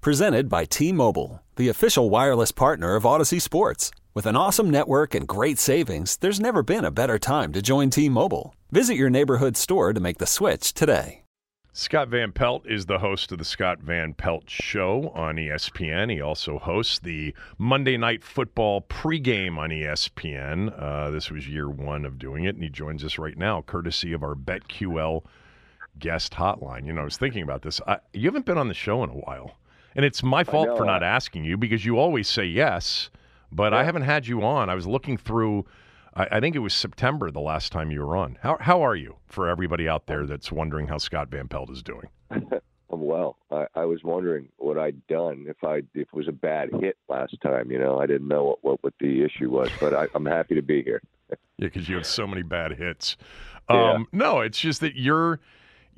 Presented 0.00 0.48
by 0.48 0.64
T 0.64 0.92
Mobile, 0.92 1.42
the 1.56 1.68
official 1.68 2.08
wireless 2.08 2.52
partner 2.52 2.94
of 2.94 3.02
Audacy 3.02 3.42
Sports. 3.42 3.90
With 4.14 4.26
an 4.26 4.36
awesome 4.36 4.70
network 4.70 5.12
and 5.12 5.26
great 5.26 5.58
savings, 5.58 6.16
there's 6.18 6.38
never 6.38 6.62
been 6.62 6.84
a 6.84 6.92
better 6.92 7.18
time 7.18 7.52
to 7.52 7.60
join 7.60 7.90
T 7.90 8.08
Mobile. 8.08 8.54
Visit 8.70 8.94
your 8.94 9.10
neighborhood 9.10 9.56
store 9.56 9.92
to 9.92 9.98
make 9.98 10.18
the 10.18 10.26
switch 10.26 10.72
today. 10.72 11.22
Scott 11.72 12.08
Van 12.08 12.30
Pelt 12.30 12.64
is 12.64 12.86
the 12.86 13.00
host 13.00 13.32
of 13.32 13.38
the 13.38 13.44
Scott 13.44 13.80
Van 13.80 14.14
Pelt 14.14 14.48
Show 14.48 15.10
on 15.16 15.34
ESPN. 15.34 16.12
He 16.12 16.20
also 16.20 16.60
hosts 16.60 17.00
the 17.00 17.34
Monday 17.58 17.96
Night 17.96 18.22
Football 18.22 18.82
pregame 18.82 19.58
on 19.58 19.70
ESPN. 19.70 20.80
Uh, 20.80 21.10
this 21.10 21.28
was 21.28 21.48
year 21.48 21.68
one 21.68 22.04
of 22.04 22.20
doing 22.20 22.44
it, 22.44 22.54
and 22.54 22.62
he 22.62 22.70
joins 22.70 23.02
us 23.02 23.18
right 23.18 23.36
now, 23.36 23.62
courtesy 23.62 24.12
of 24.12 24.22
our 24.22 24.36
BetQL 24.36 25.24
guest 25.98 26.34
hotline. 26.34 26.86
You 26.86 26.92
know, 26.92 27.00
I 27.00 27.04
was 27.04 27.16
thinking 27.16 27.42
about 27.42 27.62
this. 27.62 27.80
I, 27.84 27.98
you 28.12 28.26
haven't 28.28 28.46
been 28.46 28.58
on 28.58 28.68
the 28.68 28.74
show 28.74 29.02
in 29.02 29.10
a 29.10 29.14
while, 29.14 29.56
and 29.98 30.04
it's 30.04 30.22
my 30.22 30.44
fault 30.44 30.68
know, 30.68 30.76
for 30.76 30.84
not 30.84 31.02
asking 31.02 31.44
you 31.44 31.56
because 31.56 31.84
you 31.84 31.98
always 31.98 32.28
say 32.28 32.44
yes, 32.44 33.10
but 33.50 33.74
I 33.74 33.82
haven't 33.82 34.02
had 34.02 34.28
you 34.28 34.42
on. 34.42 34.70
I 34.70 34.76
was 34.76 34.86
looking 34.86 35.16
through. 35.16 35.66
I, 36.14 36.28
I 36.36 36.40
think 36.40 36.54
it 36.54 36.60
was 36.60 36.72
September 36.72 37.32
the 37.32 37.40
last 37.40 37.72
time 37.72 37.90
you 37.90 38.06
were 38.06 38.16
on. 38.16 38.38
How 38.40 38.58
how 38.60 38.80
are 38.80 38.94
you? 38.94 39.16
For 39.26 39.48
everybody 39.48 39.88
out 39.88 40.06
there 40.06 40.24
that's 40.24 40.52
wondering 40.52 40.86
how 40.86 40.98
Scott 40.98 41.30
Van 41.30 41.48
Pelt 41.48 41.70
is 41.70 41.82
doing. 41.82 42.06
I'm 42.30 43.02
well. 43.04 43.38
I, 43.50 43.66
I 43.74 43.84
was 43.86 44.04
wondering 44.04 44.50
what 44.58 44.78
I'd 44.78 45.04
done 45.08 45.46
if 45.48 45.64
I 45.64 45.78
if 45.78 45.86
it 45.94 46.12
was 46.12 46.28
a 46.28 46.32
bad 46.32 46.70
hit 46.80 46.96
last 47.08 47.36
time. 47.42 47.72
You 47.72 47.80
know, 47.80 47.98
I 47.98 48.06
didn't 48.06 48.28
know 48.28 48.44
what 48.44 48.62
what, 48.62 48.84
what 48.84 48.94
the 49.00 49.24
issue 49.24 49.50
was, 49.50 49.68
but 49.80 49.94
I, 49.94 50.06
I'm 50.14 50.26
happy 50.26 50.54
to 50.54 50.62
be 50.62 50.82
here. 50.84 51.02
Yeah, 51.60 51.66
because 51.66 51.88
you 51.88 51.96
have 51.96 52.06
so 52.06 52.24
many 52.24 52.42
bad 52.42 52.76
hits. 52.76 53.16
Yeah. 53.68 53.94
Um, 53.94 54.06
No, 54.12 54.38
it's 54.38 54.60
just 54.60 54.80
that 54.80 54.94
you're 54.94 55.40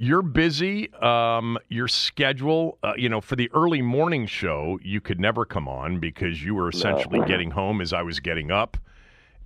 you're 0.01 0.23
busy. 0.23 0.91
Um, 0.95 1.59
your 1.69 1.87
schedule, 1.87 2.79
uh, 2.83 2.95
you 2.97 3.11
know, 3.11 3.21
for 3.21 3.37
the 3.37 3.51
early 3.53 3.83
morning 3.83 4.27
show, 4.27 4.79
you 4.83 4.99
could 4.99 5.21
never 5.21 5.45
come 5.45 5.69
on 5.69 6.01
because 6.01 6.43
you 6.43 6.55
were 6.55 6.71
essentially 6.71 7.21
getting 7.27 7.51
home 7.51 7.83
as 7.83 7.93
I 7.93 8.01
was 8.01 8.19
getting 8.19 8.51
up, 8.51 8.79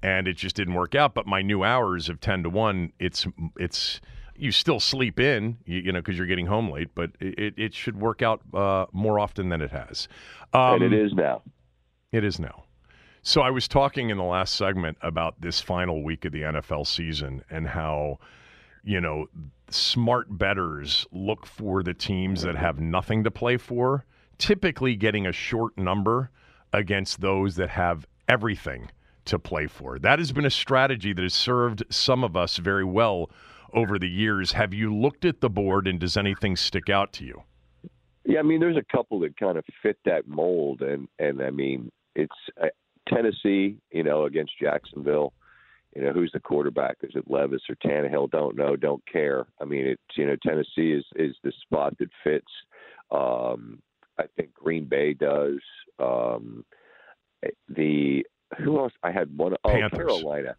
and 0.00 0.28
it 0.28 0.36
just 0.36 0.54
didn't 0.54 0.74
work 0.74 0.94
out. 0.94 1.12
But 1.12 1.26
my 1.26 1.42
new 1.42 1.64
hours 1.64 2.08
of 2.08 2.20
ten 2.20 2.44
to 2.44 2.50
one, 2.50 2.92
it's 3.00 3.26
it's 3.58 4.00
you 4.36 4.52
still 4.52 4.78
sleep 4.78 5.18
in, 5.18 5.58
you, 5.64 5.80
you 5.80 5.92
know, 5.92 6.00
because 6.00 6.16
you're 6.16 6.26
getting 6.26 6.46
home 6.46 6.70
late, 6.70 6.90
but 6.94 7.10
it, 7.18 7.54
it 7.56 7.74
should 7.74 8.00
work 8.00 8.22
out 8.22 8.40
uh, 8.54 8.86
more 8.92 9.18
often 9.18 9.48
than 9.48 9.60
it 9.60 9.72
has. 9.72 10.06
Um, 10.52 10.82
and 10.82 10.82
it 10.84 10.92
is 10.92 11.14
now. 11.14 11.42
it 12.12 12.24
is 12.24 12.38
now. 12.38 12.62
So 13.22 13.40
I 13.40 13.50
was 13.50 13.66
talking 13.66 14.10
in 14.10 14.18
the 14.18 14.24
last 14.24 14.54
segment 14.54 14.98
about 15.02 15.40
this 15.40 15.60
final 15.60 16.04
week 16.04 16.24
of 16.24 16.32
the 16.32 16.42
NFL 16.42 16.86
season 16.86 17.42
and 17.50 17.66
how, 17.66 18.18
you 18.84 19.00
know, 19.00 19.26
smart 19.70 20.38
betters 20.38 21.06
look 21.10 21.46
for 21.46 21.82
the 21.82 21.94
teams 21.94 22.42
that 22.42 22.56
have 22.56 22.80
nothing 22.80 23.24
to 23.24 23.30
play 23.30 23.56
for, 23.56 24.04
typically 24.38 24.94
getting 24.94 25.26
a 25.26 25.32
short 25.32 25.76
number 25.76 26.30
against 26.72 27.20
those 27.20 27.56
that 27.56 27.70
have 27.70 28.06
everything 28.28 28.90
to 29.24 29.38
play 29.38 29.66
for. 29.66 29.98
That 29.98 30.18
has 30.18 30.32
been 30.32 30.44
a 30.44 30.50
strategy 30.50 31.12
that 31.12 31.22
has 31.22 31.34
served 31.34 31.82
some 31.88 32.22
of 32.22 32.36
us 32.36 32.58
very 32.58 32.84
well 32.84 33.30
over 33.72 33.98
the 33.98 34.08
years. 34.08 34.52
Have 34.52 34.74
you 34.74 34.94
looked 34.94 35.24
at 35.24 35.40
the 35.40 35.50
board 35.50 35.86
and 35.86 35.98
does 35.98 36.16
anything 36.16 36.56
stick 36.56 36.88
out 36.88 37.12
to 37.14 37.24
you? 37.24 37.42
Yeah, 38.26 38.38
I 38.38 38.42
mean, 38.42 38.60
there's 38.60 38.76
a 38.76 38.96
couple 38.96 39.20
that 39.20 39.36
kind 39.36 39.58
of 39.58 39.64
fit 39.82 39.98
that 40.06 40.26
mold, 40.26 40.80
and 40.80 41.08
and 41.18 41.42
I 41.42 41.50
mean, 41.50 41.90
it's 42.14 42.32
uh, 42.62 42.68
Tennessee, 43.06 43.76
you 43.92 44.02
know, 44.02 44.24
against 44.24 44.52
Jacksonville. 44.58 45.34
You 45.94 46.02
know, 46.02 46.12
who's 46.12 46.32
the 46.32 46.40
quarterback? 46.40 46.96
Is 47.02 47.12
it 47.14 47.30
Levis 47.30 47.62
or 47.68 47.76
Tannehill? 47.76 48.30
Don't 48.30 48.56
know, 48.56 48.74
don't 48.74 49.02
care. 49.10 49.46
I 49.60 49.64
mean, 49.64 49.86
it's 49.86 50.02
you 50.16 50.26
know, 50.26 50.36
Tennessee 50.42 50.92
is 50.92 51.04
is 51.16 51.36
the 51.42 51.52
spot 51.62 51.96
that 51.98 52.10
fits. 52.22 52.50
Um, 53.10 53.80
I 54.18 54.24
think 54.36 54.52
Green 54.54 54.86
Bay 54.86 55.14
does. 55.14 55.60
Um, 55.98 56.64
the 57.68 58.24
who 58.58 58.78
else? 58.78 58.92
I 59.02 59.12
had 59.12 59.36
one. 59.36 59.54
Oh, 59.64 59.68
Panthers. 59.70 59.98
Carolina, 59.98 60.56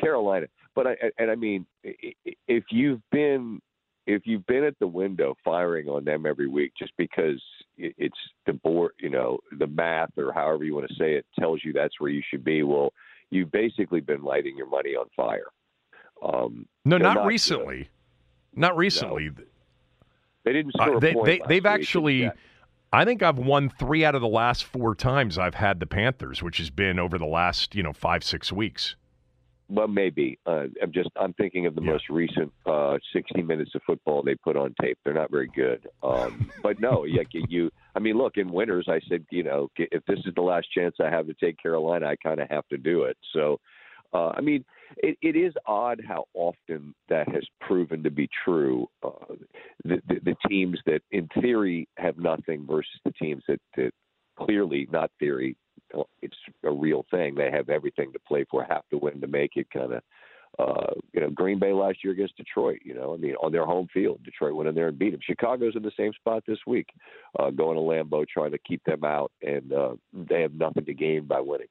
Carolina. 0.00 0.46
But 0.74 0.86
I 0.86 0.96
and 1.18 1.30
I 1.30 1.34
mean, 1.34 1.66
if 1.82 2.64
you've 2.70 3.02
been 3.10 3.60
if 4.06 4.22
you've 4.24 4.46
been 4.46 4.64
at 4.64 4.78
the 4.78 4.86
window 4.86 5.36
firing 5.44 5.86
on 5.88 6.02
them 6.02 6.24
every 6.24 6.48
week 6.48 6.72
just 6.78 6.92
because 6.96 7.42
it's 7.76 8.16
the 8.46 8.54
board, 8.54 8.92
you 8.98 9.10
know, 9.10 9.38
the 9.58 9.66
math 9.66 10.16
or 10.16 10.32
however 10.32 10.64
you 10.64 10.74
want 10.74 10.88
to 10.88 10.94
say 10.94 11.14
it 11.14 11.26
tells 11.38 11.60
you 11.62 11.74
that's 11.74 12.00
where 12.00 12.10
you 12.10 12.22
should 12.30 12.42
be. 12.42 12.62
Well, 12.62 12.92
you've 13.30 13.50
basically 13.52 14.00
been 14.00 14.22
lighting 14.22 14.56
your 14.56 14.68
money 14.68 14.90
on 14.90 15.06
fire. 15.16 15.46
Um, 16.22 16.66
No, 16.84 16.98
not, 16.98 17.14
not 17.14 17.22
good. 17.22 17.28
recently. 17.28 17.88
Not 18.54 18.76
recently. 18.76 19.30
They 20.44 20.52
didn't 20.52 20.72
Uh, 20.78 20.84
score 20.84 20.96
a 20.96 21.00
they, 21.00 21.12
point 21.14 21.48
they, 21.48 21.56
week. 21.60 21.66
actually. 21.66 22.30
I 22.90 23.04
think 23.04 23.22
I've 23.22 23.38
won 23.38 23.68
three 23.68 24.02
out 24.04 24.14
of 24.14 24.22
the 24.22 24.28
last 24.28 24.64
four 24.64 24.94
times 24.94 25.36
I've 25.36 25.54
had 25.54 25.78
the 25.78 25.86
Panthers, 25.86 26.42
which 26.42 26.56
has 26.56 26.70
been 26.70 26.98
over 26.98 27.18
the 27.18 27.26
last, 27.26 27.74
you 27.74 27.82
know, 27.82 27.92
five, 27.92 28.24
six 28.24 28.50
weeks. 28.50 28.96
Well, 29.68 29.88
maybe. 29.88 30.38
Uh, 30.46 30.68
I'm 30.82 30.90
just 30.92 31.10
I'm 31.16 31.34
thinking 31.34 31.66
of 31.66 31.74
the 31.74 31.82
Yeah. 31.82 31.92
most 31.92 32.08
recent 32.08 32.50
uh, 32.64 32.96
60 33.12 33.42
minutes 33.42 33.74
of 33.74 33.82
football 33.86 34.22
they 34.22 34.34
put 34.36 34.56
on 34.56 34.74
tape. 34.80 34.98
They're 35.04 35.12
not 35.12 35.30
very 35.30 35.48
good. 35.54 35.86
Um, 36.02 36.50
but 36.62 36.80
no, 36.80 37.04
yeah, 37.04 37.24
you. 37.30 37.70
I 37.98 38.00
mean, 38.00 38.16
look, 38.16 38.36
in 38.36 38.52
winters, 38.52 38.86
I 38.88 39.00
said, 39.08 39.26
you 39.32 39.42
know, 39.42 39.68
if 39.76 40.06
this 40.06 40.20
is 40.20 40.32
the 40.36 40.40
last 40.40 40.68
chance 40.72 40.94
I 41.00 41.10
have 41.10 41.26
to 41.26 41.34
take 41.34 41.60
Carolina, 41.60 42.06
I 42.06 42.14
kind 42.14 42.38
of 42.38 42.48
have 42.48 42.64
to 42.68 42.76
do 42.76 43.02
it. 43.02 43.16
So, 43.32 43.58
uh, 44.12 44.28
I 44.36 44.40
mean, 44.40 44.64
it, 44.98 45.18
it 45.20 45.34
is 45.34 45.52
odd 45.66 46.00
how 46.06 46.26
often 46.32 46.94
that 47.08 47.28
has 47.28 47.42
proven 47.60 48.04
to 48.04 48.10
be 48.12 48.28
true. 48.44 48.86
Uh, 49.02 49.34
the, 49.82 50.00
the, 50.06 50.20
the 50.26 50.36
teams 50.48 50.78
that, 50.86 51.00
in 51.10 51.28
theory, 51.40 51.88
have 51.96 52.18
nothing 52.18 52.68
versus 52.70 53.00
the 53.04 53.10
teams 53.20 53.42
that, 53.48 53.60
that 53.76 53.90
clearly, 54.38 54.86
not 54.92 55.10
theory, 55.18 55.56
it's 56.22 56.36
a 56.62 56.70
real 56.70 57.04
thing. 57.10 57.34
They 57.34 57.50
have 57.50 57.68
everything 57.68 58.12
to 58.12 58.20
play 58.28 58.44
for, 58.48 58.62
have 58.62 58.88
to 58.92 58.98
win 58.98 59.20
to 59.22 59.26
make 59.26 59.56
it. 59.56 59.66
Kind 59.72 59.92
of, 59.92 60.02
uh, 60.58 60.92
you 61.12 61.20
know, 61.20 61.30
Green 61.30 61.58
Bay 61.58 61.72
last 61.72 62.02
year 62.02 62.12
against 62.12 62.36
Detroit. 62.36 62.80
You 62.84 62.94
know, 62.94 63.14
I 63.14 63.16
mean, 63.16 63.34
on 63.42 63.52
their 63.52 63.64
home 63.64 63.88
field, 63.92 64.20
Detroit 64.24 64.54
went 64.54 64.68
in 64.68 64.74
there 64.74 64.88
and 64.88 64.98
beat 64.98 65.10
them. 65.10 65.20
Chicago's 65.22 65.76
in 65.76 65.82
the 65.82 65.92
same 65.96 66.12
spot 66.14 66.42
this 66.46 66.58
week, 66.66 66.88
uh, 67.38 67.50
going 67.50 67.76
to 67.76 67.82
Lambeau 67.82 68.26
trying 68.26 68.50
to 68.52 68.58
keep 68.58 68.82
them 68.84 69.04
out, 69.04 69.30
and 69.42 69.72
uh, 69.72 69.94
they 70.12 70.42
have 70.42 70.54
nothing 70.54 70.84
to 70.84 70.94
gain 70.94 71.26
by 71.26 71.40
winning. 71.40 71.68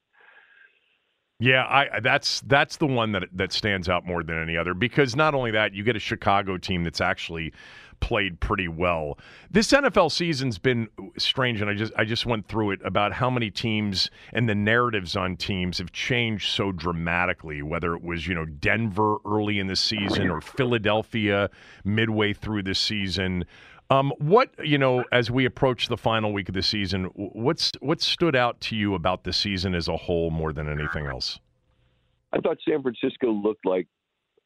Yeah, 1.39 1.65
I 1.65 1.99
that's 1.99 2.41
that's 2.41 2.77
the 2.77 2.87
one 2.87 3.11
that 3.11 3.25
that 3.33 3.53
stands 3.53 3.87
out 3.87 4.07
more 4.07 4.23
than 4.23 4.41
any 4.41 4.57
other 4.57 4.73
because 4.73 5.15
not 5.15 5.35
only 5.35 5.51
that, 5.51 5.71
you 5.73 5.83
get 5.83 5.95
a 5.95 5.99
Chicago 5.99 6.57
team 6.57 6.83
that's 6.83 6.99
actually 6.99 7.53
played 7.99 8.39
pretty 8.39 8.67
well. 8.67 9.19
This 9.51 9.71
NFL 9.71 10.11
season's 10.11 10.57
been 10.57 10.87
strange 11.17 11.61
and 11.61 11.69
I 11.69 11.75
just 11.75 11.93
I 11.95 12.05
just 12.05 12.25
went 12.25 12.47
through 12.47 12.71
it 12.71 12.79
about 12.83 13.13
how 13.13 13.29
many 13.29 13.51
teams 13.51 14.09
and 14.33 14.49
the 14.49 14.55
narratives 14.55 15.15
on 15.15 15.35
teams 15.37 15.77
have 15.77 15.91
changed 15.91 16.49
so 16.51 16.71
dramatically 16.71 17.61
whether 17.61 17.93
it 17.93 18.03
was, 18.03 18.27
you 18.27 18.33
know, 18.33 18.45
Denver 18.45 19.17
early 19.23 19.59
in 19.59 19.67
the 19.67 19.75
season 19.75 20.31
or 20.31 20.41
Philadelphia 20.41 21.51
midway 21.83 22.33
through 22.33 22.63
the 22.63 22.75
season. 22.75 23.45
Um, 23.89 24.11
what 24.17 24.49
you 24.63 24.77
know, 24.77 25.05
as 25.11 25.31
we 25.31 25.45
approach 25.45 25.87
the 25.87 25.97
final 25.97 26.33
week 26.33 26.49
of 26.49 26.55
the 26.55 26.63
season, 26.63 27.05
what's 27.15 27.72
what 27.79 28.01
stood 28.01 28.35
out 28.35 28.59
to 28.61 28.75
you 28.75 28.95
about 28.95 29.23
the 29.23 29.31
season 29.31 29.73
as 29.73 29.87
a 29.87 29.95
whole 29.95 30.29
more 30.29 30.51
than 30.51 30.67
anything 30.67 31.05
else? 31.05 31.39
I 32.34 32.39
thought 32.39 32.57
San 32.67 32.81
Francisco 32.81 33.31
looked 33.31 33.66
like, 33.66 33.87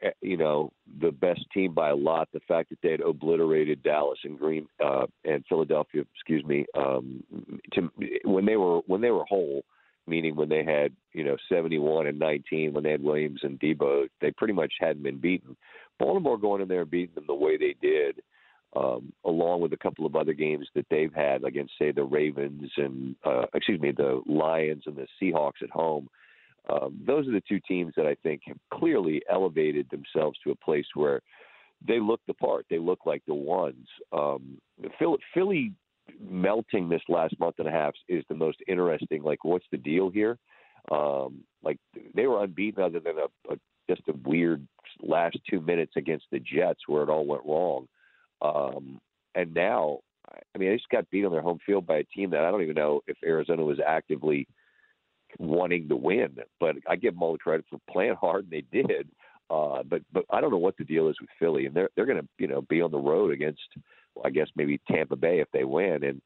eh, 0.04 0.12
you 0.22 0.38
know, 0.38 0.72
the 1.00 1.12
best 1.12 1.42
team 1.52 1.74
by 1.74 1.90
a 1.90 1.96
lot. 1.96 2.30
The 2.34 2.40
fact 2.48 2.70
that 2.70 2.78
they 2.84 2.92
had 2.92 3.02
obliterated 3.02 3.82
Dallas 3.82 4.20
and 4.24 4.38
Green 4.38 4.68
uh, 4.84 5.08
and 5.26 5.44
Philadelphia, 5.50 6.04
excuse 6.14 6.46
me, 6.46 6.68
um, 6.78 7.24
to, 7.74 7.92
when 8.24 8.46
they 8.46 8.58
were 8.58 8.82
when 8.86 9.02
they 9.02 9.10
were 9.10 9.26
whole, 9.26 9.64
meaning 10.06 10.36
when 10.36 10.50
they 10.50 10.64
had 10.64 10.94
you 11.14 11.24
know 11.24 11.38
71 11.50 12.06
and 12.06 12.20
19, 12.20 12.74
when 12.74 12.84
they 12.84 12.92
had 12.92 13.02
Williams 13.02 13.40
and 13.42 13.60
Deebo, 13.60 14.08
they 14.22 14.30
pretty 14.30 14.54
much 14.54 14.74
hadn't 14.80 15.02
been 15.02 15.20
beaten. 15.20 15.58
Baltimore 15.98 16.38
going 16.38 16.62
in 16.62 16.68
there 16.68 16.82
and 16.82 16.92
beating 16.92 17.16
them 17.16 17.26
the 17.28 17.34
way 17.34 17.58
they 17.58 17.76
did. 17.82 18.22
Um, 18.74 19.12
along 19.26 19.60
with 19.60 19.74
a 19.74 19.78
couple 19.78 20.06
of 20.06 20.16
other 20.16 20.32
games 20.32 20.66
that 20.76 20.86
they've 20.90 21.14
had 21.14 21.44
against, 21.44 21.74
say, 21.78 21.92
the 21.92 22.06
Ravens 22.06 22.72
and 22.78 23.18
uh, 23.26 23.46
excuse 23.54 23.82
me, 23.82 23.92
the 23.92 24.22
Lions 24.26 24.84
and 24.86 24.96
the 24.96 25.08
Seahawks 25.22 25.62
at 25.62 25.70
home 25.72 26.08
um, 26.70 27.00
those 27.06 27.28
are 27.28 27.32
the 27.32 27.44
two 27.48 27.60
teams 27.68 27.94
that 27.98 28.06
I 28.06 28.16
think 28.24 28.42
have 28.46 28.58
clearly 28.74 29.22
elevated 29.30 29.90
themselves 29.90 30.38
to 30.44 30.52
a 30.52 30.56
place 30.56 30.86
where 30.94 31.22
they 31.86 32.00
look 32.00 32.22
the 32.28 32.34
part. 32.34 32.66
They 32.70 32.78
look 32.78 33.06
like 33.06 33.24
the 33.28 33.34
ones. 33.34 33.88
Um, 34.14 34.60
Philly, 35.00 35.18
Philly 35.34 35.74
melting 36.20 36.90
this 36.90 37.02
last 37.10 37.40
month 37.40 37.56
and 37.58 37.68
a 37.68 37.72
half 37.72 37.94
is 38.08 38.24
the 38.30 38.36
most 38.36 38.60
interesting. 38.68 39.24
Like, 39.24 39.44
what's 39.44 39.66
the 39.72 39.78
deal 39.78 40.10
here? 40.10 40.38
Um, 40.92 41.44
like 41.64 41.78
they 42.16 42.28
were 42.28 42.44
unbeaten 42.44 42.84
other 42.84 43.00
than 43.00 43.18
a, 43.18 43.54
a 43.54 43.58
just 43.90 44.02
a 44.08 44.14
weird 44.28 44.66
last 45.02 45.38
two 45.50 45.62
minutes 45.62 45.94
against 45.96 46.26
the 46.32 46.40
Jets 46.40 46.82
where 46.88 47.04
it 47.04 47.10
all 47.10 47.26
went 47.26 47.46
wrong. 47.46 47.88
Um, 48.42 49.00
and 49.36 49.54
now, 49.54 50.00
I 50.32 50.58
mean, 50.58 50.70
they 50.70 50.76
just 50.76 50.90
got 50.90 51.10
beat 51.10 51.26
on 51.26 51.32
their 51.32 51.42
home 51.42 51.60
field 51.66 51.86
by 51.86 51.98
a 51.98 52.04
team 52.04 52.32
that 52.32 52.44
I 52.44 52.52
don't 52.52 52.64
even 52.64 52.76
know 52.76 53.02
if 53.08 53.18
Arizona 53.24 53.64
was 53.64 53.80
actively 53.86 54.48
wanting 55.40 55.88
to 55.90 55.96
win. 55.96 56.38
But 56.60 56.76
I 56.88 56.96
give 56.96 57.14
them 57.14 57.24
all 57.24 57.34
the 57.34 57.40
credit 57.40 57.66
for 57.70 57.80
playing 57.90 58.16
hard, 58.16 58.46
and 58.46 58.52
they 58.52 58.84
did. 58.84 59.08
Uh, 59.50 59.84
but 59.84 60.02
but 60.14 60.26
I 60.30 60.40
don't 60.40 60.52
know 60.52 60.58
what 60.58 60.78
the 60.78 60.86
deal 60.86 61.10
is 61.10 61.18
with 61.20 61.30
Philly, 61.38 61.66
and 61.66 61.76
they're 61.76 61.90
they're 61.96 62.06
going 62.06 62.22
to 62.22 62.28
you 62.38 62.48
know 62.48 62.62
be 62.64 62.82
on 62.82 62.92
the 62.92 62.98
road 62.98 63.32
against, 63.32 63.60
well, 64.16 64.26
I 64.26 64.30
guess 64.30 64.48
maybe 64.56 64.80
Tampa 64.90 65.18
Bay 65.18 65.40
if 65.40 65.48
they 65.52 65.66
win, 65.66 66.04
and 66.04 66.22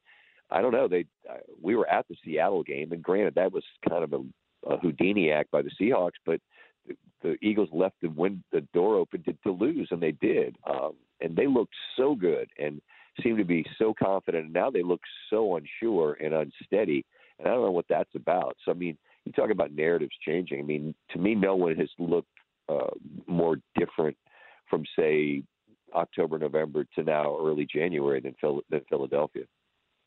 I 0.52 0.62
don't 0.62 0.74
know. 0.74 0.88
They 0.88 1.06
uh, 1.30 1.38
we 1.60 1.76
were 1.76 1.90
at 1.90 2.08
the 2.08 2.16
Seattle 2.24 2.62
game, 2.62 2.92
and 2.92 3.02
granted 3.02 3.36
that 3.36 3.52
was 3.52 3.64
kind 3.90 4.04
of 4.04 4.14
a, 4.14 4.74
a 4.74 4.78
Houdini 4.78 5.32
act 5.32 5.50
by 5.50 5.64
the 5.64 5.72
Seahawks, 5.82 6.20
but 6.24 6.40
the, 6.88 6.96
the 7.24 7.38
Eagles 7.42 7.70
left 7.72 7.96
the 8.02 8.10
win 8.10 8.44
the 8.52 8.62
door 8.74 8.98
open 8.98 9.24
to, 9.24 9.34
to 9.44 9.52
lose, 9.52 9.88
and 9.90 10.02
they 10.02 10.12
did, 10.12 10.56
um, 10.70 10.94
and 11.22 11.36
they 11.36 11.48
looked 11.48 11.74
so 11.98 12.16
good 12.16 12.50
and 12.60 12.82
seemed 13.24 13.38
to 13.38 13.46
be 13.46 13.66
so 13.78 13.94
confident, 13.98 14.46
and 14.46 14.54
now 14.54 14.70
they 14.70 14.84
look 14.84 15.02
so 15.30 15.56
unsure 15.56 16.18
and 16.22 16.34
unsteady, 16.34 17.06
and 17.40 17.48
I 17.48 17.52
don't 17.52 17.64
know 17.64 17.72
what 17.72 17.86
that's 17.90 18.14
about. 18.16 18.58
So 18.66 18.72
I 18.72 18.76
mean, 18.76 18.98
you 19.26 19.32
talk 19.32 19.50
about 19.50 19.72
narratives 19.72 20.16
changing. 20.26 20.60
I 20.60 20.64
mean, 20.64 20.94
to 21.12 21.20
me, 21.20 21.36
no 21.36 21.56
one 21.56 21.76
has 21.76 21.90
looked 21.98 22.28
uh, 22.70 22.92
more 23.28 23.58
different 23.78 24.18
from 24.70 24.84
say 24.98 25.44
October, 25.94 26.38
November 26.38 26.86
to 26.96 27.04
now 27.04 27.38
early 27.40 27.68
January 27.72 28.20
than, 28.20 28.36
Phil- 28.42 28.64
than 28.70 28.82
Philadelphia. 28.90 29.44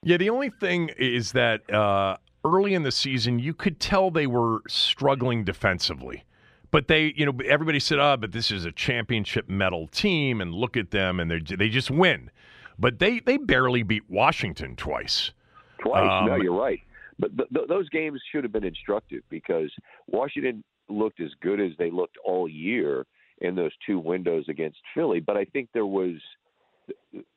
Yeah, 0.03 0.17
the 0.17 0.31
only 0.31 0.51
thing 0.51 0.91
is 0.97 1.33
that 1.33 1.73
uh, 1.73 2.19
early 2.45 2.75
in 2.75 2.83
the 2.83 2.93
season, 2.93 3.39
you 3.39 3.55
could 3.55 3.81
tell 3.81 4.11
they 4.11 4.27
were 4.27 4.61
struggling 4.69 5.45
defensively. 5.45 6.25
But 6.71 6.89
they, 6.89 7.15
you 7.17 7.25
know, 7.25 7.33
everybody 7.47 7.81
said, 7.81 7.99
"Oh, 7.99 8.17
but 8.17 8.33
this 8.33 8.51
is 8.51 8.65
a 8.65 8.73
championship 8.73 9.49
medal 9.49 9.87
team, 9.89 10.41
and 10.41 10.53
look 10.55 10.77
at 10.77 10.91
them, 10.91 11.21
and 11.21 11.31
they 11.31 11.41
they 11.41 11.69
just 11.69 11.91
win." 11.91 12.31
But 12.79 12.99
they 12.99 13.21
they 13.21 13.39
barely 13.39 13.83
beat 13.83 14.09
Washington 14.09 14.77
twice. 14.77 15.33
Twice? 15.81 16.09
Um, 16.11 16.27
no, 16.27 16.37
you're 16.37 16.59
right. 16.59 16.81
But 17.19 17.37
th- 17.37 17.49
th- 17.53 17.69
those 17.69 17.89
games 17.89 18.21
should 18.31 18.45
have 18.45 18.53
been 18.53 18.65
instructive 18.65 19.23
because 19.29 19.73
Washington 20.07 20.63
looked 20.89 21.21
as 21.21 21.31
good 21.41 21.61
as 21.61 21.73
they 21.79 21.91
looked 21.91 22.17
all 22.25 22.49
year 22.49 23.07
in 23.41 23.55
those 23.55 23.73
two 23.87 23.99
windows 23.99 24.45
against 24.49 24.79
Philly. 24.95 25.21
But 25.21 25.37
I 25.37 25.45
think 25.45 25.69
there 25.73 25.87
was, 25.87 26.17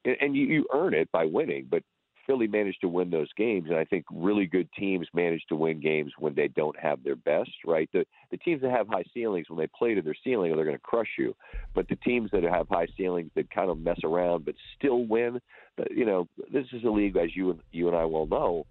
and 0.05 0.35
you, 0.35 0.45
you 0.45 0.65
earn 0.73 0.93
it 0.93 1.11
by 1.11 1.25
winning, 1.25 1.67
but 1.69 1.83
Philly 2.31 2.47
managed 2.47 2.79
to 2.79 2.87
win 2.87 3.09
those 3.09 3.27
games, 3.35 3.67
and 3.69 3.77
I 3.77 3.83
think 3.83 4.05
really 4.09 4.45
good 4.45 4.69
teams 4.79 5.05
manage 5.13 5.43
to 5.49 5.55
win 5.55 5.81
games 5.81 6.13
when 6.17 6.33
they 6.33 6.47
don't 6.47 6.79
have 6.79 7.03
their 7.03 7.17
best. 7.17 7.51
Right, 7.65 7.89
the 7.91 8.05
the 8.31 8.37
teams 8.37 8.61
that 8.61 8.71
have 8.71 8.87
high 8.87 9.03
ceilings 9.13 9.49
when 9.49 9.59
they 9.59 9.67
play 9.67 9.93
to 9.95 10.01
their 10.01 10.15
ceiling, 10.23 10.55
they're 10.55 10.63
going 10.63 10.77
to 10.77 10.81
crush 10.81 11.09
you. 11.17 11.35
But 11.75 11.89
the 11.89 11.97
teams 11.97 12.29
that 12.31 12.43
have 12.43 12.69
high 12.69 12.87
ceilings 12.95 13.31
that 13.35 13.49
kind 13.51 13.69
of 13.69 13.79
mess 13.79 13.99
around 14.05 14.45
but 14.45 14.55
still 14.77 15.03
win, 15.05 15.41
you 15.89 16.05
know, 16.05 16.29
this 16.53 16.65
is 16.71 16.85
a 16.85 16.89
league 16.89 17.17
as 17.17 17.35
you 17.35 17.51
and 17.51 17.59
you 17.73 17.89
and 17.89 17.97
I 17.97 18.05
well 18.05 18.27
know 18.27 18.65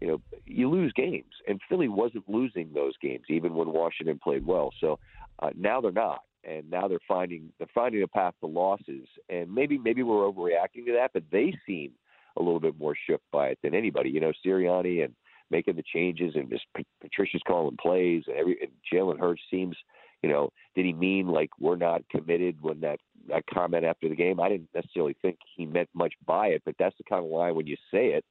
you 0.00 0.08
know, 0.08 0.20
you 0.44 0.68
lose 0.68 0.92
games, 0.96 1.32
and 1.46 1.60
Philly 1.68 1.86
wasn't 1.86 2.28
losing 2.28 2.72
those 2.74 2.94
games 3.00 3.26
even 3.28 3.54
when 3.54 3.68
Washington 3.68 4.18
played 4.22 4.44
well. 4.44 4.70
So 4.80 4.98
uh, 5.38 5.50
now 5.56 5.80
they're 5.80 5.92
not, 5.92 6.22
and 6.42 6.68
now 6.68 6.88
they're 6.88 6.98
finding 7.06 7.52
they're 7.58 7.68
finding 7.72 8.02
a 8.02 8.08
path 8.08 8.34
to 8.40 8.46
losses, 8.46 9.06
and 9.28 9.54
maybe 9.54 9.78
maybe 9.78 10.02
we're 10.02 10.28
overreacting 10.28 10.84
to 10.86 10.92
that, 10.94 11.12
but 11.14 11.22
they 11.30 11.56
seem 11.64 11.92
a 12.36 12.42
little 12.42 12.60
bit 12.60 12.78
more 12.78 12.94
shook 13.08 13.22
by 13.32 13.48
it 13.48 13.58
than 13.62 13.74
anybody. 13.74 14.10
You 14.10 14.20
know, 14.20 14.32
Sirianni 14.44 15.04
and 15.04 15.14
making 15.50 15.76
the 15.76 15.84
changes, 15.92 16.34
and 16.34 16.50
just 16.50 16.64
Patricia's 17.00 17.42
calling 17.46 17.76
plays, 17.80 18.24
and 18.26 18.36
every 18.36 18.58
and 18.60 18.70
Jalen 18.92 19.18
Hurts 19.18 19.42
seems. 19.50 19.76
You 20.22 20.30
know, 20.30 20.48
did 20.74 20.86
he 20.86 20.94
mean 20.94 21.28
like 21.28 21.50
we're 21.60 21.76
not 21.76 22.08
committed 22.08 22.56
when 22.62 22.80
that 22.80 22.98
that 23.28 23.44
comment 23.52 23.84
after 23.84 24.08
the 24.08 24.16
game? 24.16 24.40
I 24.40 24.48
didn't 24.48 24.70
necessarily 24.74 25.14
think 25.20 25.36
he 25.54 25.66
meant 25.66 25.90
much 25.92 26.14
by 26.24 26.46
it, 26.48 26.62
but 26.64 26.76
that's 26.78 26.96
the 26.96 27.04
kind 27.04 27.22
of 27.22 27.30
line 27.30 27.54
when 27.54 27.66
you 27.66 27.76
say 27.90 28.08
it 28.08 28.24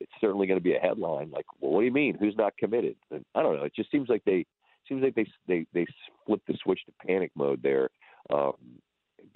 it's 0.00 0.12
certainly 0.20 0.46
going 0.46 0.58
to 0.58 0.64
be 0.64 0.74
a 0.74 0.80
headline. 0.80 1.30
Like, 1.30 1.46
well, 1.60 1.72
what 1.72 1.80
do 1.80 1.86
you 1.86 1.92
mean? 1.92 2.16
Who's 2.18 2.36
not 2.36 2.56
committed? 2.58 2.96
And 3.10 3.24
I 3.34 3.42
don't 3.42 3.56
know. 3.56 3.64
It 3.64 3.74
just 3.74 3.90
seems 3.90 4.08
like 4.08 4.22
they 4.24 4.44
seems 4.88 5.02
like 5.02 5.14
they 5.14 5.26
they 5.48 5.66
they 5.72 5.86
flipped 6.26 6.46
the 6.46 6.56
switch 6.62 6.80
to 6.86 7.06
panic 7.06 7.30
mode 7.34 7.62
there. 7.62 7.88
Um, 8.32 8.54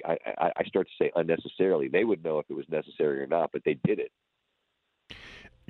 I, 0.07 0.17
I, 0.39 0.53
I 0.57 0.65
start 0.65 0.89
to 0.89 1.05
say 1.05 1.11
unnecessarily. 1.15 1.89
They 1.89 2.05
would 2.05 2.25
know 2.25 2.39
if 2.39 2.47
it 2.49 2.55
was 2.55 2.69
necessary 2.69 3.21
or 3.21 3.27
not, 3.27 3.51
but 3.53 3.63
they 3.65 3.75
did 3.85 3.99
it. 3.99 4.13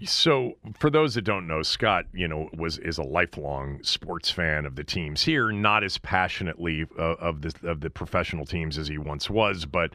So, 0.05 0.55
for 0.79 0.89
those 0.89 1.15
that 1.15 1.23
don't 1.23 1.47
know, 1.47 1.63
Scott, 1.63 2.07
you 2.15 2.27
know, 2.27 2.49
was 2.57 2.79
is 2.79 2.97
a 2.97 3.03
lifelong 3.03 3.83
sports 3.83 4.31
fan 4.31 4.65
of 4.65 4.75
the 4.75 4.85
teams 4.85 5.23
here, 5.23 5.53
not 5.53 5.85
as 5.85 5.99
passionately 5.99 6.87
uh, 6.99 7.17
of 7.21 7.43
the 7.43 7.69
of 7.69 7.81
the 7.81 7.91
professional 7.91 8.47
teams 8.47 8.79
as 8.79 8.89
he 8.89 8.97
once 8.97 9.29
was, 9.29 9.67
but 9.67 9.93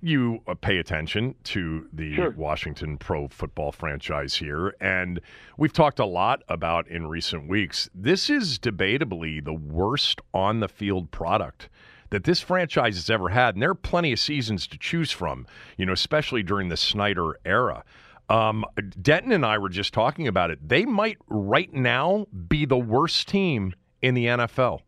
you 0.00 0.40
uh, 0.46 0.54
pay 0.54 0.78
attention 0.78 1.34
to 1.44 1.86
the 1.92 2.14
sure. 2.14 2.30
Washington 2.32 2.98
pro 2.98 3.28
football 3.28 3.72
franchise 3.72 4.34
here. 4.34 4.74
And 4.80 5.20
we've 5.56 5.72
talked 5.72 5.98
a 5.98 6.06
lot 6.06 6.42
about 6.48 6.88
in 6.88 7.06
recent 7.06 7.48
weeks. 7.48 7.88
This 7.94 8.28
is 8.28 8.58
debatably 8.58 9.44
the 9.44 9.54
worst 9.54 10.20
on 10.34 10.60
the 10.60 10.68
field 10.68 11.10
product 11.10 11.68
that 12.10 12.24
this 12.24 12.40
franchise 12.40 12.96
has 12.96 13.10
ever 13.10 13.30
had. 13.30 13.54
And 13.54 13.62
there 13.62 13.70
are 13.70 13.74
plenty 13.74 14.12
of 14.12 14.18
seasons 14.18 14.66
to 14.68 14.78
choose 14.78 15.10
from, 15.10 15.46
you 15.76 15.86
know, 15.86 15.92
especially 15.92 16.42
during 16.42 16.68
the 16.68 16.76
Snyder 16.76 17.38
era. 17.44 17.84
Um, 18.28 18.64
Denton 19.00 19.32
and 19.32 19.46
I 19.46 19.58
were 19.58 19.68
just 19.68 19.94
talking 19.94 20.26
about 20.26 20.50
it. 20.50 20.68
They 20.68 20.84
might 20.84 21.18
right 21.28 21.72
now 21.72 22.26
be 22.48 22.64
the 22.64 22.78
worst 22.78 23.28
team 23.28 23.74
in 24.02 24.14
the 24.14 24.26
NFL. 24.26 24.80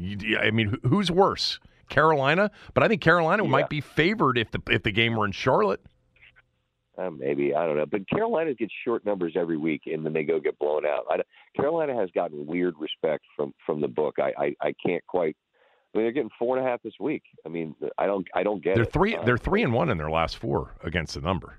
I 0.00 0.50
mean, 0.50 0.78
who's 0.84 1.10
worse? 1.10 1.60
Carolina, 1.90 2.50
but 2.72 2.82
I 2.82 2.88
think 2.88 3.02
Carolina 3.02 3.42
yeah. 3.42 3.50
might 3.50 3.68
be 3.68 3.82
favored 3.82 4.38
if 4.38 4.50
the 4.52 4.62
if 4.70 4.82
the 4.82 4.92
game 4.92 5.16
were 5.16 5.26
in 5.26 5.32
Charlotte. 5.32 5.80
Uh, 6.96 7.10
maybe 7.10 7.54
I 7.54 7.66
don't 7.66 7.76
know, 7.76 7.86
but 7.86 8.08
Carolina 8.08 8.54
gets 8.54 8.72
short 8.84 9.04
numbers 9.04 9.34
every 9.36 9.58
week, 9.58 9.82
and 9.86 10.04
then 10.06 10.12
they 10.12 10.22
go 10.22 10.40
get 10.40 10.58
blown 10.58 10.86
out. 10.86 11.04
I, 11.10 11.20
Carolina 11.56 11.94
has 11.94 12.10
gotten 12.14 12.46
weird 12.46 12.74
respect 12.78 13.24
from 13.36 13.52
from 13.66 13.80
the 13.80 13.88
book. 13.88 14.16
I, 14.18 14.32
I 14.38 14.56
I 14.68 14.74
can't 14.84 15.06
quite. 15.06 15.36
I 15.92 15.98
mean, 15.98 16.04
they're 16.04 16.12
getting 16.12 16.30
four 16.38 16.56
and 16.56 16.64
a 16.64 16.68
half 16.68 16.82
this 16.82 16.94
week. 17.00 17.22
I 17.44 17.48
mean, 17.48 17.74
I 17.98 18.06
don't 18.06 18.26
I 18.34 18.42
don't 18.42 18.62
get 18.62 18.74
they're 18.74 18.84
it. 18.84 18.92
three 18.92 19.16
uh, 19.16 19.24
they're 19.24 19.38
three 19.38 19.62
and 19.62 19.72
one 19.72 19.90
in 19.90 19.98
their 19.98 20.10
last 20.10 20.36
four 20.36 20.74
against 20.84 21.14
the 21.14 21.20
number. 21.20 21.58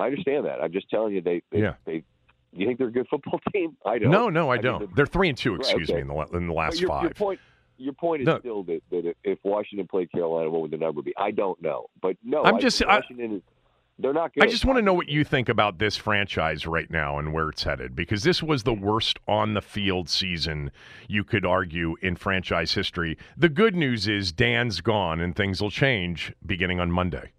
I 0.00 0.06
understand 0.06 0.46
that. 0.46 0.60
I'm 0.62 0.72
just 0.72 0.88
telling 0.90 1.14
you 1.14 1.20
they, 1.20 1.42
they 1.50 1.60
yeah. 1.60 1.74
they 1.84 2.04
you 2.52 2.66
think 2.66 2.78
they're 2.78 2.88
a 2.88 2.92
good 2.92 3.06
football 3.08 3.40
team? 3.52 3.76
I 3.84 3.98
don't. 3.98 4.10
No, 4.10 4.28
no, 4.28 4.50
I, 4.50 4.54
I 4.54 4.58
don't. 4.58 4.80
Mean, 4.80 4.88
they're, 4.88 4.96
they're, 4.96 5.06
three 5.06 5.28
and 5.28 5.38
two. 5.38 5.54
Excuse 5.56 5.88
right, 5.88 5.96
okay. 5.96 6.04
me 6.04 6.12
in 6.12 6.30
the 6.30 6.36
in 6.36 6.46
the 6.48 6.52
last 6.52 6.80
your, 6.80 6.88
five. 6.88 7.02
Your 7.02 7.10
point, 7.10 7.40
your 7.76 7.92
point 7.92 8.22
is 8.22 8.26
no. 8.26 8.38
still 8.40 8.62
that, 8.64 8.82
that 8.90 9.14
if 9.24 9.38
Washington 9.44 9.86
played 9.86 10.10
Carolina, 10.10 10.50
what 10.50 10.62
would 10.62 10.70
the 10.70 10.76
number 10.76 11.02
be? 11.02 11.14
I 11.16 11.30
don't 11.30 11.60
know, 11.62 11.86
but 12.00 12.16
no, 12.24 12.42
I'm 12.42 12.60
just 12.60 12.84
Washington 12.84 13.32
I, 13.32 13.34
is. 13.36 13.42
They're 13.98 14.12
not 14.12 14.32
good. 14.32 14.44
I 14.44 14.46
just 14.46 14.64
want 14.64 14.76
to 14.78 14.82
know 14.82 14.94
what 14.94 15.08
you 15.08 15.24
think 15.24 15.48
about 15.48 15.78
this 15.78 15.96
franchise 15.96 16.66
right 16.66 16.88
now 16.88 17.18
and 17.18 17.32
where 17.32 17.48
it's 17.48 17.64
headed 17.64 17.96
because 17.96 18.22
this 18.22 18.42
was 18.42 18.62
the 18.62 18.72
worst 18.72 19.18
on 19.26 19.54
the 19.54 19.60
field 19.60 20.08
season 20.08 20.70
you 21.08 21.24
could 21.24 21.44
argue 21.44 21.96
in 22.00 22.14
franchise 22.14 22.74
history. 22.74 23.18
The 23.36 23.48
good 23.48 23.74
news 23.74 24.06
is 24.06 24.30
Dan's 24.30 24.80
gone 24.80 25.20
and 25.20 25.34
things 25.34 25.60
will 25.60 25.72
change 25.72 26.32
beginning 26.46 26.78
on 26.78 26.92
Monday. 26.92 27.32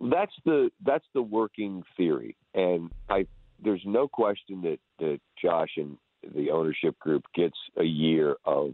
That's 0.00 0.32
the 0.44 0.70
that's 0.84 1.04
the 1.14 1.22
working 1.22 1.84
theory, 1.96 2.34
and 2.54 2.90
I 3.08 3.26
there's 3.62 3.82
no 3.86 4.08
question 4.08 4.62
that 4.62 4.78
that 4.98 5.20
Josh 5.40 5.76
and 5.76 5.96
the 6.34 6.50
ownership 6.50 6.98
group 6.98 7.22
gets 7.36 7.56
a 7.76 7.84
year 7.84 8.34
of 8.44 8.72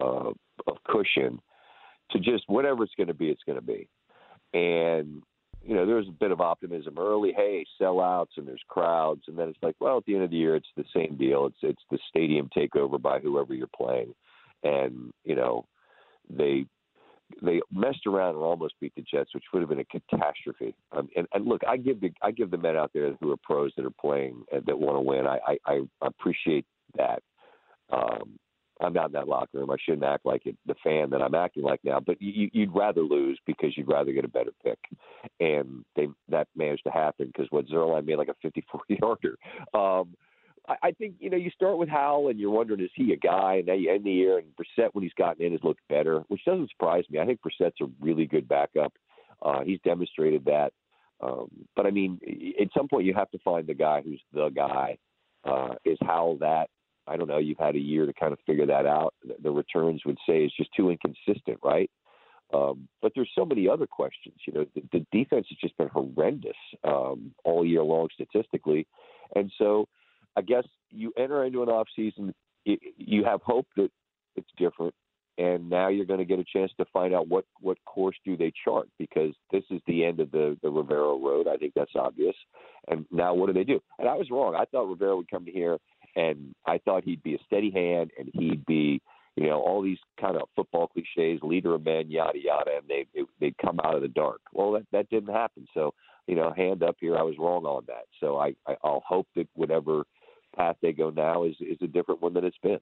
uh, 0.00 0.30
of 0.68 0.76
cushion 0.84 1.40
to 2.10 2.20
just 2.20 2.44
whatever 2.46 2.84
it's 2.84 2.94
going 2.96 3.08
to 3.08 3.14
be, 3.14 3.30
it's 3.30 3.42
going 3.44 3.58
to 3.58 3.64
be. 3.64 3.88
And 4.54 5.22
you 5.62 5.74
know, 5.74 5.84
there's 5.84 6.08
a 6.08 6.12
bit 6.12 6.30
of 6.30 6.40
optimism 6.40 6.94
early. 6.98 7.32
Hey, 7.36 7.66
sellouts 7.80 8.36
and 8.36 8.46
there's 8.46 8.62
crowds, 8.68 9.22
and 9.28 9.38
then 9.38 9.48
it's 9.48 9.58
like, 9.62 9.76
well, 9.80 9.98
at 9.98 10.04
the 10.06 10.14
end 10.14 10.24
of 10.24 10.30
the 10.30 10.36
year, 10.36 10.56
it's 10.56 10.68
the 10.76 10.84
same 10.94 11.16
deal. 11.16 11.46
It's 11.46 11.58
it's 11.62 11.82
the 11.90 11.98
stadium 12.08 12.48
takeover 12.56 13.00
by 13.00 13.18
whoever 13.18 13.54
you're 13.54 13.68
playing, 13.76 14.14
and 14.62 15.12
you 15.24 15.34
know, 15.34 15.66
they 16.30 16.64
they 17.42 17.60
messed 17.70 18.06
around 18.06 18.34
and 18.34 18.44
almost 18.44 18.74
beat 18.80 18.94
the 18.96 19.02
Jets, 19.02 19.34
which 19.34 19.44
would 19.52 19.60
have 19.60 19.68
been 19.68 19.80
a 19.80 19.84
catastrophe. 19.84 20.74
Um, 20.92 21.08
and, 21.16 21.26
and 21.34 21.46
look, 21.46 21.60
I 21.68 21.76
give 21.76 22.00
the 22.00 22.10
I 22.22 22.30
give 22.30 22.50
the 22.50 22.56
men 22.56 22.76
out 22.76 22.90
there 22.94 23.14
who 23.20 23.30
are 23.32 23.36
pros 23.36 23.72
that 23.76 23.84
are 23.84 23.90
playing 24.00 24.42
and 24.52 24.64
that 24.66 24.78
want 24.78 24.96
to 24.96 25.00
win. 25.00 25.26
I, 25.26 25.38
I, 25.46 25.58
I 25.66 25.80
appreciate 26.02 26.64
that. 26.96 27.22
Um, 27.90 28.38
I'm 28.80 28.92
not 28.92 29.06
in 29.06 29.12
that 29.12 29.28
locker 29.28 29.58
room. 29.58 29.70
I 29.70 29.76
shouldn't 29.84 30.04
act 30.04 30.24
like 30.24 30.46
it, 30.46 30.56
the 30.66 30.74
fan 30.84 31.10
that 31.10 31.22
I'm 31.22 31.34
acting 31.34 31.64
like 31.64 31.80
now. 31.82 32.00
But 32.00 32.20
you, 32.20 32.48
you'd 32.52 32.74
rather 32.74 33.00
lose 33.00 33.38
because 33.46 33.76
you'd 33.76 33.88
rather 33.88 34.12
get 34.12 34.24
a 34.24 34.28
better 34.28 34.52
pick, 34.62 34.78
and 35.40 35.84
they 35.96 36.08
that 36.28 36.48
managed 36.56 36.84
to 36.84 36.90
happen 36.90 37.26
because 37.26 37.46
what 37.50 37.66
Zuerlein 37.66 38.06
made 38.06 38.16
like 38.16 38.28
a 38.28 38.34
54 38.42 38.80
yarder. 38.88 39.36
Um, 39.74 40.14
I, 40.82 40.92
think 40.92 41.14
you 41.18 41.30
know 41.30 41.36
you 41.36 41.50
start 41.50 41.78
with 41.78 41.88
Howell 41.88 42.28
and 42.28 42.38
you're 42.38 42.50
wondering 42.50 42.80
is 42.80 42.90
he 42.94 43.12
a 43.12 43.16
guy, 43.16 43.56
and 43.56 43.66
now 43.66 43.72
you 43.72 43.90
end 43.90 44.04
the 44.04 44.12
year 44.12 44.38
and 44.38 44.48
Brissett 44.56 44.90
when 44.92 45.02
he's 45.02 45.14
gotten 45.14 45.44
in 45.44 45.52
has 45.52 45.64
looked 45.64 45.80
better, 45.88 46.20
which 46.28 46.44
doesn't 46.44 46.70
surprise 46.70 47.04
me. 47.10 47.18
I 47.18 47.26
think 47.26 47.40
Brissett's 47.40 47.80
a 47.80 47.86
really 48.00 48.26
good 48.26 48.46
backup. 48.46 48.92
Uh, 49.40 49.60
he's 49.62 49.80
demonstrated 49.84 50.44
that. 50.44 50.72
Um, 51.20 51.48
but 51.74 51.86
I 51.86 51.90
mean, 51.90 52.20
at 52.60 52.68
some 52.76 52.86
point, 52.86 53.06
you 53.06 53.14
have 53.14 53.30
to 53.30 53.38
find 53.38 53.66
the 53.66 53.74
guy 53.74 54.02
who's 54.02 54.20
the 54.32 54.50
guy. 54.50 54.98
Uh, 55.44 55.76
is 55.84 55.96
how 56.02 56.36
that 56.40 56.68
I 57.08 57.16
don't 57.16 57.28
know. 57.28 57.38
You've 57.38 57.58
had 57.58 57.74
a 57.74 57.80
year 57.80 58.06
to 58.06 58.12
kind 58.12 58.32
of 58.32 58.38
figure 58.46 58.66
that 58.66 58.86
out. 58.86 59.14
The 59.42 59.50
returns 59.50 60.02
would 60.04 60.18
say 60.26 60.44
it's 60.44 60.56
just 60.56 60.70
too 60.76 60.90
inconsistent, 60.90 61.58
right? 61.62 61.90
Um, 62.54 62.88
but 63.02 63.12
there's 63.14 63.30
so 63.34 63.44
many 63.44 63.68
other 63.68 63.86
questions. 63.86 64.36
You 64.46 64.52
know, 64.54 64.66
the, 64.74 64.82
the 64.92 65.06
defense 65.12 65.46
has 65.50 65.58
just 65.60 65.76
been 65.76 65.88
horrendous 65.88 66.56
um, 66.84 67.32
all 67.44 67.64
year 67.64 67.82
long 67.82 68.08
statistically, 68.14 68.86
and 69.34 69.52
so 69.58 69.86
I 70.36 70.42
guess 70.42 70.64
you 70.90 71.12
enter 71.18 71.44
into 71.44 71.62
an 71.62 71.68
off 71.68 71.88
season. 71.94 72.34
You 72.64 73.24
have 73.24 73.42
hope 73.42 73.66
that 73.76 73.90
it's 74.36 74.48
different, 74.56 74.94
and 75.36 75.68
now 75.68 75.88
you're 75.88 76.06
going 76.06 76.20
to 76.20 76.24
get 76.24 76.38
a 76.38 76.44
chance 76.44 76.72
to 76.78 76.86
find 76.92 77.14
out 77.14 77.28
what 77.28 77.44
what 77.60 77.76
course 77.84 78.16
do 78.24 78.36
they 78.36 78.52
chart 78.64 78.88
because 78.98 79.34
this 79.52 79.64
is 79.70 79.80
the 79.86 80.04
end 80.04 80.20
of 80.20 80.30
the 80.30 80.56
the 80.62 80.70
Rivera 80.70 81.16
road. 81.16 81.48
I 81.48 81.56
think 81.56 81.74
that's 81.74 81.92
obvious. 81.96 82.36
And 82.88 83.04
now 83.10 83.34
what 83.34 83.46
do 83.48 83.52
they 83.52 83.64
do? 83.64 83.80
And 83.98 84.08
I 84.08 84.14
was 84.14 84.30
wrong. 84.30 84.54
I 84.54 84.64
thought 84.64 84.88
Rivera 84.88 85.16
would 85.16 85.30
come 85.30 85.44
here, 85.46 85.78
and 86.18 86.54
I 86.66 86.78
thought 86.78 87.04
he'd 87.04 87.22
be 87.22 87.34
a 87.34 87.44
steady 87.46 87.70
hand, 87.70 88.10
and 88.18 88.28
he'd 88.34 88.66
be 88.66 89.00
you 89.36 89.46
know 89.46 89.60
all 89.60 89.82
these 89.82 89.98
kind 90.20 90.36
of 90.36 90.48
football 90.56 90.88
cliches, 90.88 91.40
leader 91.42 91.74
of 91.74 91.84
men, 91.84 92.10
yada 92.10 92.38
yada, 92.38 92.72
and 92.78 92.88
they 92.88 93.06
they 93.40 93.54
come 93.62 93.78
out 93.84 93.94
of 93.94 94.02
the 94.02 94.08
dark. 94.08 94.40
Well, 94.52 94.72
that 94.72 94.86
that 94.92 95.08
didn't 95.10 95.32
happen. 95.32 95.66
So 95.74 95.94
you 96.26 96.34
know, 96.34 96.52
hand 96.52 96.82
up 96.82 96.96
here, 97.00 97.16
I 97.16 97.22
was 97.22 97.36
wrong 97.38 97.64
on 97.64 97.84
that. 97.86 98.06
So 98.20 98.36
I, 98.36 98.54
I 98.66 98.76
I'll 98.82 99.02
hope 99.06 99.28
that 99.36 99.48
whatever 99.54 100.04
path 100.56 100.76
they 100.82 100.92
go 100.92 101.10
now 101.10 101.44
is 101.44 101.54
is 101.60 101.78
a 101.82 101.86
different 101.86 102.20
one 102.20 102.34
than 102.34 102.44
it's 102.44 102.58
been. 102.62 102.80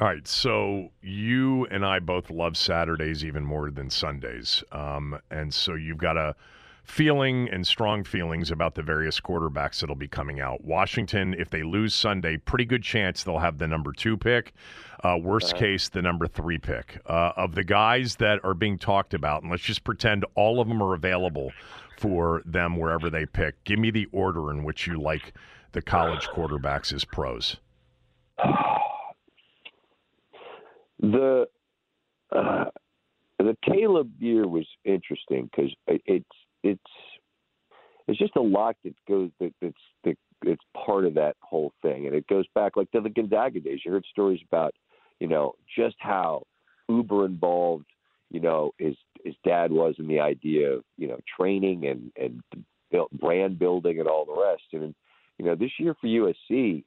All 0.00 0.06
right, 0.06 0.28
so 0.28 0.90
you 1.02 1.66
and 1.66 1.84
I 1.84 1.98
both 1.98 2.30
love 2.30 2.56
Saturdays 2.56 3.24
even 3.24 3.44
more 3.44 3.68
than 3.70 3.90
Sundays, 3.90 4.62
um, 4.70 5.18
and 5.30 5.52
so 5.52 5.74
you've 5.74 5.98
got 5.98 6.16
a 6.16 6.36
feeling 6.88 7.50
and 7.50 7.66
strong 7.66 8.02
feelings 8.02 8.50
about 8.50 8.74
the 8.74 8.82
various 8.82 9.20
quarterbacks 9.20 9.80
that'll 9.80 9.94
be 9.94 10.08
coming 10.08 10.40
out. 10.40 10.64
Washington, 10.64 11.34
if 11.34 11.50
they 11.50 11.62
lose 11.62 11.94
Sunday, 11.94 12.38
pretty 12.38 12.64
good 12.64 12.82
chance 12.82 13.22
they'll 13.22 13.38
have 13.38 13.58
the 13.58 13.68
number 13.68 13.92
two 13.92 14.16
pick. 14.16 14.54
Uh, 15.04 15.16
worst 15.20 15.54
case, 15.54 15.90
the 15.90 16.00
number 16.00 16.26
three 16.26 16.56
pick. 16.56 17.00
Uh, 17.06 17.32
of 17.36 17.54
the 17.54 17.62
guys 17.62 18.16
that 18.16 18.42
are 18.42 18.54
being 18.54 18.78
talked 18.78 19.12
about, 19.12 19.42
and 19.42 19.50
let's 19.50 19.62
just 19.62 19.84
pretend 19.84 20.24
all 20.34 20.60
of 20.60 20.68
them 20.68 20.82
are 20.82 20.94
available 20.94 21.52
for 21.98 22.42
them 22.46 22.76
wherever 22.76 23.10
they 23.10 23.26
pick. 23.26 23.62
Give 23.64 23.78
me 23.78 23.90
the 23.90 24.08
order 24.10 24.50
in 24.50 24.64
which 24.64 24.86
you 24.86 24.98
like 24.98 25.34
the 25.72 25.82
college 25.82 26.26
quarterbacks 26.28 26.92
as 26.92 27.04
pros. 27.04 27.56
The 31.00 31.46
uh, 32.34 32.64
the 33.38 33.56
Caleb 33.64 34.10
year 34.18 34.48
was 34.48 34.66
interesting 34.84 35.48
because 35.48 35.72
it's 35.86 36.26
it's 36.62 36.80
it's 38.06 38.18
just 38.18 38.36
a 38.36 38.42
lot 38.42 38.76
that 38.84 38.94
goes 39.08 39.30
that 39.40 39.52
that's 39.60 39.74
that 40.04 40.16
it's 40.42 40.62
part 40.86 41.04
of 41.04 41.14
that 41.14 41.36
whole 41.40 41.72
thing, 41.82 42.06
and 42.06 42.14
it 42.14 42.26
goes 42.26 42.46
back 42.54 42.76
like 42.76 42.90
to 42.92 43.00
the 43.00 43.10
Gonzaga 43.10 43.60
days. 43.60 43.80
You 43.84 43.92
heard 43.92 44.06
stories 44.10 44.40
about 44.50 44.74
you 45.20 45.28
know 45.28 45.54
just 45.76 45.96
how 45.98 46.44
uber 46.88 47.26
involved 47.26 47.86
you 48.30 48.40
know 48.40 48.72
his 48.78 48.96
his 49.24 49.34
dad 49.44 49.70
was 49.70 49.94
in 49.98 50.08
the 50.08 50.20
idea 50.20 50.72
of 50.72 50.84
you 50.96 51.08
know 51.08 51.18
training 51.36 51.86
and 51.86 52.12
and 52.16 52.42
build, 52.90 53.08
brand 53.12 53.58
building 53.58 53.98
and 53.98 54.08
all 54.08 54.24
the 54.24 54.40
rest. 54.40 54.62
And 54.72 54.94
you 55.38 55.44
know 55.44 55.54
this 55.54 55.72
year 55.78 55.94
for 56.00 56.06
USC, 56.06 56.84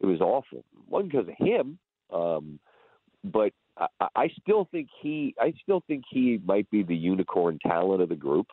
it 0.00 0.06
was 0.06 0.20
awful. 0.20 0.64
Wasn't 0.88 1.12
because 1.12 1.28
of 1.28 1.46
him. 1.46 1.78
Um, 2.12 2.58
but 3.24 3.52
I, 3.76 4.08
I 4.14 4.28
still 4.40 4.68
think 4.70 4.88
he 5.00 5.34
I 5.40 5.52
still 5.62 5.82
think 5.86 6.04
he 6.10 6.40
might 6.44 6.70
be 6.70 6.82
the 6.82 6.96
unicorn 6.96 7.58
talent 7.66 8.02
of 8.02 8.08
the 8.08 8.16
group. 8.16 8.46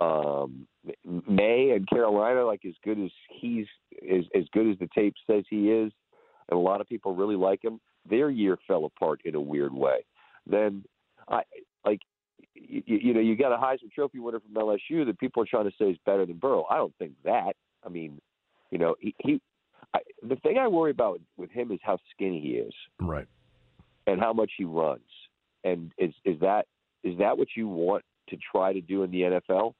Um, 0.00 0.66
Maye 1.04 1.72
and 1.76 1.86
Carolina, 1.88 2.44
like 2.44 2.64
as 2.66 2.74
good 2.84 2.98
as 2.98 3.10
he's 3.28 3.66
as 4.10 4.24
as 4.34 4.44
good 4.52 4.70
as 4.70 4.78
the 4.78 4.88
tape 4.94 5.14
says 5.26 5.44
he 5.50 5.70
is, 5.70 5.92
and 6.48 6.56
a 6.56 6.58
lot 6.58 6.80
of 6.80 6.88
people 6.88 7.14
really 7.14 7.36
like 7.36 7.62
him. 7.62 7.80
Their 8.08 8.30
year 8.30 8.56
fell 8.66 8.86
apart 8.86 9.20
in 9.24 9.34
a 9.34 9.40
weird 9.40 9.74
way. 9.74 10.04
Then 10.46 10.84
I 11.28 11.42
like 11.84 12.00
you, 12.54 12.82
you 12.86 13.14
know 13.14 13.20
you 13.20 13.36
got 13.36 13.52
a 13.52 13.58
Heisman 13.58 13.92
Trophy 13.92 14.20
winner 14.20 14.40
from 14.40 14.54
LSU 14.54 15.04
that 15.06 15.18
people 15.18 15.42
are 15.42 15.46
trying 15.46 15.68
to 15.68 15.76
say 15.78 15.90
is 15.90 15.98
better 16.06 16.24
than 16.24 16.38
Burrow. 16.38 16.66
I 16.70 16.76
don't 16.76 16.94
think 16.98 17.12
that. 17.24 17.52
I 17.84 17.88
mean, 17.88 18.20
you 18.70 18.78
know, 18.78 18.94
he, 19.00 19.14
he 19.18 19.42
I, 19.94 19.98
the 20.22 20.36
thing 20.36 20.56
I 20.58 20.68
worry 20.68 20.90
about 20.90 21.20
with 21.36 21.50
him 21.50 21.72
is 21.72 21.80
how 21.82 21.98
skinny 22.14 22.40
he 22.40 22.48
is. 22.52 22.72
Right 23.00 23.26
and 24.10 24.20
how 24.20 24.32
much 24.32 24.52
he 24.56 24.64
runs. 24.64 25.00
And 25.64 25.92
is 25.98 26.12
is 26.24 26.38
that 26.40 26.66
is 27.04 27.18
that 27.18 27.38
what 27.38 27.48
you 27.56 27.68
want 27.68 28.04
to 28.28 28.36
try 28.52 28.72
to 28.72 28.80
do 28.80 29.02
in 29.02 29.10
the 29.10 29.22
NFL? 29.22 29.74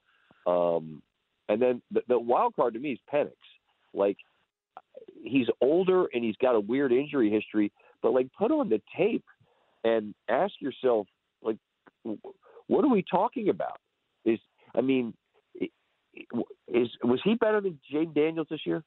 Um, 0.47 1.01
and 1.49 1.61
then 1.61 1.81
the, 1.91 2.01
the 2.07 2.19
wild 2.19 2.55
card 2.55 2.73
to 2.73 2.79
me 2.79 2.93
is 2.93 2.99
Penix. 3.11 3.31
Like 3.93 4.17
he's 5.23 5.47
older 5.61 6.07
and 6.13 6.23
he's 6.23 6.37
got 6.41 6.55
a 6.55 6.59
weird 6.59 6.91
injury 6.91 7.29
history, 7.29 7.71
but 8.01 8.13
like 8.13 8.27
put 8.37 8.51
on 8.51 8.69
the 8.69 8.81
tape 8.97 9.25
and 9.83 10.13
ask 10.29 10.53
yourself, 10.59 11.07
like, 11.41 11.57
what 12.67 12.85
are 12.85 12.89
we 12.89 13.03
talking 13.09 13.49
about? 13.49 13.77
Is 14.25 14.39
I 14.75 14.81
mean, 14.81 15.13
is 15.59 16.87
was 17.03 17.19
he 17.23 17.35
better 17.35 17.61
than 17.61 17.79
Jayden 17.91 18.13
Daniels 18.13 18.47
this 18.49 18.65
year? 18.65 18.83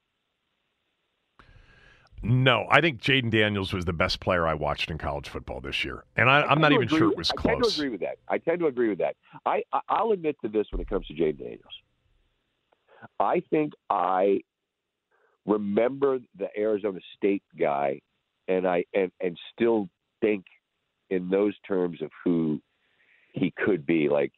No, 2.24 2.66
I 2.70 2.80
think 2.80 3.02
Jayden 3.02 3.30
Daniels 3.30 3.74
was 3.74 3.84
the 3.84 3.92
best 3.92 4.18
player 4.18 4.46
I 4.46 4.54
watched 4.54 4.90
in 4.90 4.96
college 4.96 5.28
football 5.28 5.60
this 5.60 5.84
year, 5.84 6.04
and 6.16 6.30
I, 6.30 6.50
am 6.50 6.58
not 6.58 6.72
even 6.72 6.88
sure 6.88 7.10
it 7.10 7.18
was 7.18 7.30
I 7.30 7.34
close. 7.34 7.50
I 7.50 7.60
tend 7.60 7.64
to 7.64 7.80
agree 7.80 7.88
with 7.90 8.00
that. 8.00 8.16
I 8.28 8.38
tend 8.38 8.60
to 8.60 8.66
agree 8.66 8.88
with 8.88 8.98
that. 8.98 9.16
I, 9.44 9.62
I 9.90 10.02
will 10.02 10.12
admit 10.12 10.36
to 10.42 10.48
this 10.48 10.66
when 10.70 10.80
it 10.80 10.88
comes 10.88 11.06
to 11.08 11.12
Jayden 11.12 11.38
Daniels. 11.38 11.60
I 13.20 13.42
think 13.50 13.74
I 13.90 14.40
remember 15.44 16.18
the 16.38 16.48
Arizona 16.56 17.00
State 17.14 17.42
guy, 17.58 18.00
and 18.48 18.66
I 18.66 18.84
and 18.94 19.12
and 19.20 19.38
still 19.52 19.90
think 20.22 20.46
in 21.10 21.28
those 21.28 21.54
terms 21.68 22.00
of 22.00 22.10
who 22.24 22.60
he 23.34 23.52
could 23.54 23.84
be. 23.84 24.08
Like 24.08 24.32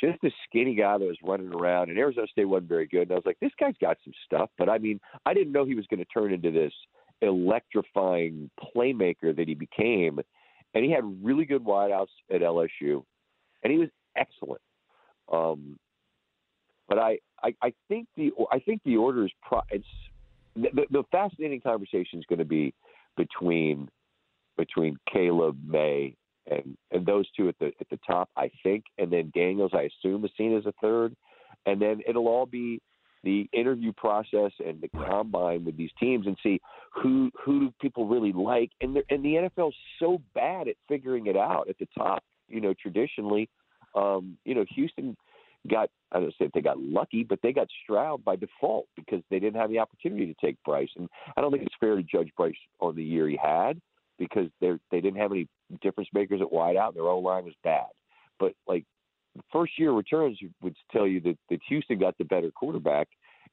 just 0.00 0.22
a 0.22 0.30
skinny 0.46 0.76
guy 0.76 0.96
that 0.96 1.04
was 1.04 1.18
running 1.24 1.52
around, 1.52 1.90
and 1.90 1.98
Arizona 1.98 2.28
State 2.28 2.44
wasn't 2.44 2.68
very 2.68 2.86
good. 2.86 3.02
And 3.02 3.12
I 3.12 3.14
was 3.16 3.26
like, 3.26 3.40
this 3.40 3.52
guy's 3.58 3.74
got 3.80 3.98
some 4.04 4.14
stuff, 4.24 4.50
but 4.58 4.68
I 4.68 4.78
mean, 4.78 5.00
I 5.26 5.34
didn't 5.34 5.52
know 5.52 5.64
he 5.64 5.74
was 5.74 5.86
going 5.88 5.98
to 5.98 6.06
turn 6.06 6.32
into 6.32 6.52
this 6.52 6.72
electrifying 7.22 8.50
playmaker 8.60 9.34
that 9.34 9.48
he 9.48 9.54
became. 9.54 10.18
And 10.74 10.84
he 10.84 10.90
had 10.90 11.04
really 11.22 11.44
good 11.44 11.64
wideouts 11.64 12.06
at 12.32 12.40
LSU, 12.40 13.04
and 13.62 13.72
he 13.72 13.78
was 13.78 13.88
excellent. 14.16 14.62
Um, 15.30 15.78
but 16.88 16.98
I, 16.98 17.18
I, 17.42 17.54
I 17.62 17.72
think 17.88 18.08
the 18.16 18.32
I 18.50 18.58
think 18.58 18.80
the 18.84 18.96
order 18.96 19.24
is 19.24 19.30
pro, 19.42 19.60
it's 19.70 19.84
the, 20.56 20.86
the 20.90 21.02
fascinating 21.12 21.60
conversation 21.60 22.18
is 22.18 22.24
going 22.28 22.38
to 22.38 22.44
be 22.44 22.74
between 23.16 23.88
between 24.56 24.96
Caleb 25.12 25.58
Maye 25.66 26.14
and 26.50 26.76
and 26.90 27.06
those 27.06 27.26
two 27.36 27.48
at 27.48 27.58
the 27.58 27.66
at 27.80 27.88
the 27.90 27.98
top, 28.06 28.28
I 28.36 28.50
think, 28.62 28.84
and 28.98 29.12
then 29.12 29.30
Daniels, 29.34 29.72
I 29.74 29.88
assume, 29.88 30.24
is 30.24 30.30
seen 30.36 30.56
as 30.56 30.66
a 30.66 30.72
third, 30.80 31.14
and 31.66 31.80
then 31.80 32.00
it'll 32.06 32.28
all 32.28 32.46
be 32.46 32.80
the 33.24 33.48
interview 33.52 33.92
process 33.92 34.50
and 34.64 34.80
the 34.80 34.88
combine 34.88 35.64
with 35.64 35.76
these 35.76 35.90
teams 35.98 36.26
and 36.26 36.36
see 36.42 36.60
who 36.92 37.30
who 37.44 37.60
do 37.60 37.74
people 37.80 38.06
really 38.06 38.32
like. 38.32 38.70
And 38.80 38.96
the, 38.96 39.02
and 39.10 39.24
the 39.24 39.48
NFL's 39.56 39.76
so 39.98 40.20
bad 40.34 40.68
at 40.68 40.76
figuring 40.88 41.26
it 41.26 41.36
out 41.36 41.68
at 41.68 41.78
the 41.78 41.88
top. 41.96 42.22
You 42.48 42.60
know, 42.60 42.74
traditionally, 42.80 43.48
um, 43.94 44.36
you 44.44 44.54
know, 44.54 44.64
Houston 44.74 45.16
got 45.70 45.88
I 46.10 46.20
don't 46.20 46.30
say 46.32 46.46
if 46.46 46.52
they 46.52 46.60
got 46.60 46.80
lucky, 46.80 47.24
but 47.24 47.38
they 47.42 47.52
got 47.52 47.68
Stroud 47.82 48.24
by 48.24 48.36
default 48.36 48.86
because 48.96 49.22
they 49.30 49.38
didn't 49.38 49.60
have 49.60 49.70
the 49.70 49.78
opportunity 49.78 50.26
to 50.26 50.34
take 50.44 50.56
Bryce. 50.64 50.90
And 50.96 51.08
I 51.36 51.40
don't 51.40 51.52
think 51.52 51.64
it's 51.64 51.74
fair 51.80 51.96
to 51.96 52.02
judge 52.02 52.30
Bryce 52.36 52.54
on 52.80 52.96
the 52.96 53.04
year 53.04 53.28
he 53.28 53.38
had 53.42 53.80
because 54.18 54.48
they 54.60 54.72
they 54.90 55.00
didn't 55.00 55.20
have 55.20 55.32
any 55.32 55.48
difference 55.80 56.10
makers 56.12 56.40
at 56.40 56.52
wide 56.52 56.76
out. 56.76 56.94
Their 56.94 57.04
O 57.04 57.18
line 57.18 57.44
was 57.44 57.54
bad. 57.62 57.86
But 58.38 58.54
like 58.66 58.84
first 59.52 59.78
year 59.78 59.92
returns 59.92 60.38
would 60.60 60.76
tell 60.90 61.06
you 61.06 61.20
that, 61.20 61.38
that 61.50 61.60
Houston 61.68 61.98
got 61.98 62.16
the 62.18 62.24
better 62.24 62.50
quarterback 62.50 63.08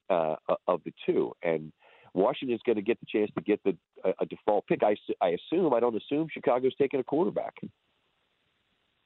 uh, 0.09 0.35
of 0.67 0.81
the 0.85 0.93
two, 1.05 1.33
and 1.43 1.71
Washington's 2.13 2.61
going 2.65 2.77
to 2.77 2.81
get 2.81 2.99
the 2.99 3.05
chance 3.05 3.29
to 3.35 3.41
get 3.41 3.61
the 3.63 3.77
a, 4.03 4.13
a 4.21 4.25
default 4.25 4.67
pick. 4.67 4.81
I, 4.83 4.95
I 5.21 5.29
assume 5.29 5.73
I 5.73 5.79
don't 5.79 5.95
assume 5.95 6.27
Chicago's 6.31 6.73
taking 6.77 6.99
a 6.99 7.03
quarterback. 7.03 7.55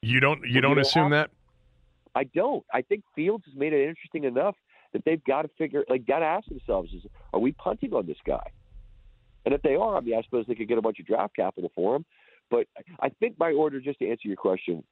You 0.02 0.20
don't 0.20 0.42
you 0.48 0.62
don't 0.62 0.80
assume 0.80 1.12
that? 1.12 1.30
I 2.16 2.26
don't. 2.26 2.64
I 2.74 2.82
think 2.82 3.04
Fields 3.16 3.44
has 3.46 3.56
made 3.56 3.74
it 3.74 3.88
interesting 3.88 4.26
enough 4.26 4.56
that 4.94 5.04
they've 5.06 5.24
got 5.24 5.44
to 5.44 5.50
figure 5.58 5.84
like 5.90 6.06
got 6.06 6.20
to 6.20 6.26
ask 6.26 6.48
themselves 6.48 6.92
is 6.94 7.04
are 7.34 7.40
we 7.40 7.52
punting 7.54 7.94
on 7.94 8.06
this 8.06 8.18
guy? 8.26 8.44
And 9.46 9.54
if 9.54 9.62
they 9.62 9.76
are, 9.76 9.98
I 9.98 10.02
mean, 10.02 10.16
I 10.16 10.22
suppose 10.22 10.46
they 10.48 10.56
could 10.56 10.68
get 10.68 10.78
a 10.78 10.82
bunch 10.82 11.00
of 11.00 11.06
draft 11.06 11.36
capital 11.36 11.72
for 11.76 11.96
him. 11.96 12.06
But 12.50 12.68
I 13.00 13.10
think 13.10 13.38
my 13.40 13.52
order, 13.52 13.82
just 13.82 14.00
to 14.00 14.10
answer 14.10 14.28
your 14.28 14.38
question, 14.38 14.84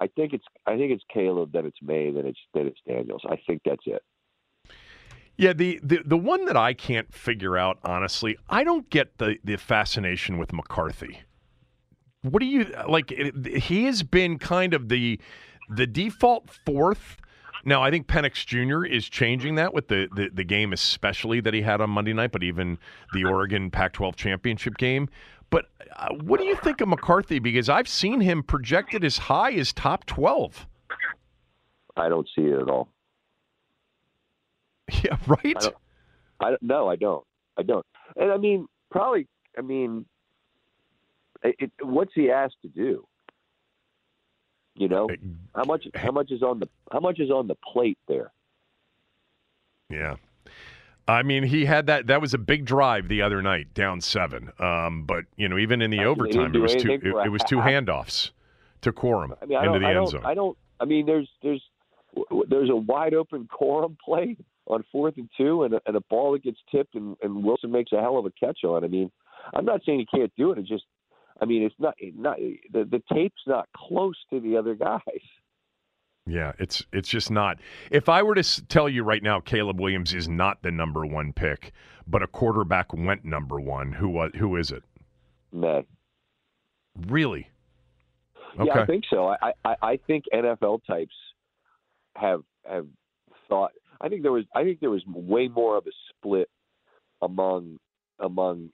I 0.00 0.08
think 0.08 0.32
it's 0.32 0.44
I 0.66 0.76
think 0.76 0.92
it's 0.92 1.04
Caleb, 1.12 1.52
then 1.52 1.66
it's 1.66 1.78
Maye, 1.82 2.10
then 2.10 2.26
it's 2.26 2.38
then 2.54 2.66
it's 2.66 2.80
Daniels. 2.86 3.22
I 3.28 3.36
think 3.46 3.62
that's 3.64 3.82
it. 3.86 4.02
Yeah, 5.38 5.52
the, 5.52 5.80
the 5.82 6.00
the 6.04 6.16
one 6.16 6.46
that 6.46 6.56
I 6.56 6.72
can't 6.72 7.12
figure 7.12 7.56
out 7.58 7.78
honestly, 7.84 8.36
I 8.48 8.64
don't 8.64 8.88
get 8.90 9.18
the 9.18 9.36
the 9.44 9.56
fascination 9.56 10.38
with 10.38 10.52
McCarthy. 10.52 11.20
What 12.22 12.40
do 12.40 12.46
you 12.46 12.66
like? 12.88 13.10
He 13.10 13.84
has 13.84 14.02
been 14.02 14.38
kind 14.38 14.74
of 14.74 14.88
the 14.88 15.20
the 15.68 15.86
default 15.86 16.50
fourth 16.50 17.16
Now, 17.64 17.82
I 17.82 17.90
think 17.90 18.06
Penix 18.06 18.46
Jr. 18.46 18.84
is 18.84 19.08
changing 19.08 19.56
that 19.56 19.74
with 19.74 19.88
the, 19.88 20.08
the, 20.14 20.30
the 20.32 20.44
game, 20.44 20.72
especially 20.72 21.40
that 21.40 21.52
he 21.52 21.62
had 21.62 21.80
on 21.80 21.90
Monday 21.90 22.12
night, 22.12 22.30
but 22.30 22.44
even 22.44 22.78
the 23.12 23.24
Oregon 23.24 23.70
Pac 23.72 23.92
12 23.92 24.14
championship 24.14 24.76
game. 24.76 25.08
But 25.50 25.66
uh, 25.94 26.14
what 26.22 26.40
do 26.40 26.46
you 26.46 26.56
think 26.56 26.80
of 26.80 26.88
McCarthy? 26.88 27.38
Because 27.38 27.68
I've 27.68 27.88
seen 27.88 28.20
him 28.20 28.42
projected 28.42 29.04
as 29.04 29.18
high 29.18 29.52
as 29.52 29.72
top 29.72 30.04
12. 30.06 30.66
I 31.96 32.08
don't 32.08 32.28
see 32.34 32.42
it 32.42 32.60
at 32.60 32.68
all. 32.68 32.88
Yeah, 35.02 35.16
right? 35.26 35.40
I 35.44 35.60
don't, 35.60 35.74
I, 36.38 36.56
no, 36.62 36.88
I 36.88 36.94
don't. 36.94 37.24
I 37.56 37.62
don't. 37.62 37.84
And 38.14 38.30
I 38.30 38.36
mean, 38.36 38.68
probably, 38.88 39.26
I 39.58 39.62
mean, 39.62 40.06
it, 41.42 41.72
what's 41.82 42.12
he 42.14 42.30
asked 42.30 42.56
to 42.62 42.68
do? 42.68 43.06
You 44.74 44.88
know, 44.88 45.08
how 45.54 45.64
much 45.64 45.86
how 45.94 46.12
much 46.12 46.30
is 46.30 46.42
on 46.42 46.60
the 46.60 46.68
how 46.92 47.00
much 47.00 47.18
is 47.18 47.30
on 47.30 47.46
the 47.46 47.56
plate 47.72 47.98
there? 48.08 48.30
Yeah. 49.88 50.16
I 51.08 51.22
mean, 51.22 51.44
he 51.44 51.64
had 51.64 51.86
that. 51.86 52.08
That 52.08 52.20
was 52.20 52.34
a 52.34 52.38
big 52.38 52.64
drive 52.64 53.08
the 53.08 53.22
other 53.22 53.40
night, 53.40 53.74
down 53.74 54.00
seven. 54.00 54.50
Um, 54.58 55.04
but 55.04 55.24
you 55.36 55.48
know, 55.48 55.58
even 55.58 55.80
in 55.80 55.90
the 55.90 56.04
overtime, 56.04 56.54
it 56.54 56.58
was 56.58 56.74
two. 56.74 56.90
It, 56.90 57.04
it, 57.04 57.30
was 57.30 57.42
two 57.44 57.58
handoffs 57.58 58.30
to 58.80 58.92
Corum 58.92 59.36
I 59.40 59.46
mean, 59.46 59.64
into 59.64 59.78
the 59.78 59.86
end 59.86 60.08
zone. 60.08 60.22
I 60.24 60.34
don't. 60.34 60.56
I 60.80 60.84
mean, 60.84 61.06
there's 61.06 61.28
there's 61.42 61.62
there's 62.48 62.70
a 62.70 62.76
wide 62.76 63.14
open 63.14 63.48
Corum 63.48 63.96
play 64.04 64.36
on 64.66 64.84
fourth 64.90 65.16
and 65.16 65.30
two, 65.36 65.62
and 65.62 65.74
a, 65.74 65.80
and 65.86 65.96
a 65.96 66.00
ball 66.10 66.32
that 66.32 66.42
gets 66.42 66.58
tipped, 66.72 66.96
and, 66.96 67.16
and 67.22 67.44
Wilson 67.44 67.70
makes 67.70 67.92
a 67.92 68.00
hell 68.00 68.18
of 68.18 68.26
a 68.26 68.32
catch 68.32 68.64
on. 68.64 68.82
I 68.82 68.88
mean, 68.88 69.10
I'm 69.54 69.64
not 69.64 69.82
saying 69.86 70.00
he 70.00 70.18
can't 70.18 70.32
do 70.36 70.50
it. 70.50 70.58
It's 70.58 70.68
just 70.68 70.84
I 71.40 71.44
mean, 71.44 71.62
it's 71.62 71.74
not 71.78 71.94
not 72.16 72.38
the 72.72 72.84
the 72.84 73.02
tape's 73.12 73.42
not 73.46 73.68
close 73.76 74.16
to 74.30 74.40
the 74.40 74.56
other 74.56 74.74
guys. 74.74 75.00
Yeah, 76.26 76.52
it's 76.58 76.84
it's 76.92 77.08
just 77.08 77.30
not. 77.30 77.58
If 77.90 78.08
I 78.08 78.22
were 78.22 78.34
to 78.34 78.66
tell 78.66 78.88
you 78.88 79.04
right 79.04 79.22
now, 79.22 79.40
Caleb 79.40 79.80
Williams 79.80 80.12
is 80.12 80.28
not 80.28 80.62
the 80.62 80.72
number 80.72 81.06
one 81.06 81.32
pick, 81.32 81.72
but 82.06 82.22
a 82.22 82.26
quarterback 82.26 82.92
went 82.92 83.24
number 83.24 83.60
one. 83.60 83.92
Who 83.92 84.08
was? 84.08 84.32
Who 84.36 84.56
is 84.56 84.72
it? 84.72 84.82
Ned. 85.52 85.86
Really? 87.06 87.48
Okay. 88.58 88.64
Yeah, 88.74 88.82
I 88.82 88.86
think 88.86 89.04
so. 89.08 89.28
I, 89.28 89.52
I 89.64 89.76
I 89.82 89.96
think 90.06 90.24
NFL 90.34 90.80
types 90.86 91.14
have 92.16 92.42
have 92.68 92.86
thought. 93.48 93.72
I 94.00 94.08
think 94.08 94.22
there 94.22 94.32
was 94.32 94.44
I 94.54 94.64
think 94.64 94.80
there 94.80 94.90
was 94.90 95.04
way 95.06 95.46
more 95.46 95.76
of 95.76 95.86
a 95.86 95.92
split 96.10 96.48
among 97.22 97.78
among 98.18 98.70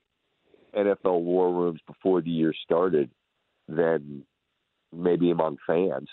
NFL 0.75 1.21
war 1.21 1.53
rooms 1.53 1.81
before 1.85 2.21
the 2.21 2.31
year 2.31 2.53
started 2.63 3.11
than 3.67 4.23
maybe 4.91 5.29
among 5.31 5.57
fans. 5.67 6.09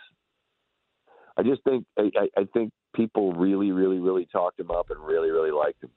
I 1.40 1.42
just 1.42 1.64
think 1.64 1.86
I, 1.98 2.28
I 2.36 2.44
think 2.52 2.70
people 2.94 3.32
really, 3.32 3.72
really, 3.72 3.98
really 3.98 4.26
talked 4.26 4.60
him 4.60 4.70
up 4.70 4.90
and 4.90 5.00
really, 5.00 5.30
really 5.30 5.50
liked 5.50 5.82
him. 5.82 5.90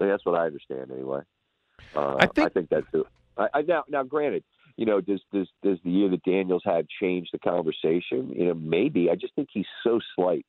I 0.00 0.06
that's 0.06 0.24
what 0.24 0.34
I 0.34 0.46
understand 0.46 0.90
anyway. 0.90 1.20
Uh, 1.94 2.16
I 2.18 2.26
think 2.26 2.46
I 2.46 2.48
think 2.48 2.68
that's 2.70 2.86
it. 2.94 3.04
I, 3.36 3.48
I, 3.52 3.62
now, 3.62 3.84
now, 3.88 4.02
granted, 4.02 4.44
you 4.78 4.86
know, 4.86 5.02
does 5.02 5.20
does 5.30 5.46
does 5.62 5.78
the 5.84 5.90
year 5.90 6.08
that 6.08 6.22
Daniels 6.24 6.62
had 6.64 6.86
change 7.00 7.28
the 7.32 7.38
conversation? 7.38 8.32
You 8.34 8.46
know, 8.46 8.54
maybe. 8.54 9.10
I 9.10 9.14
just 9.14 9.34
think 9.34 9.48
he's 9.52 9.66
so 9.84 10.00
slight 10.16 10.46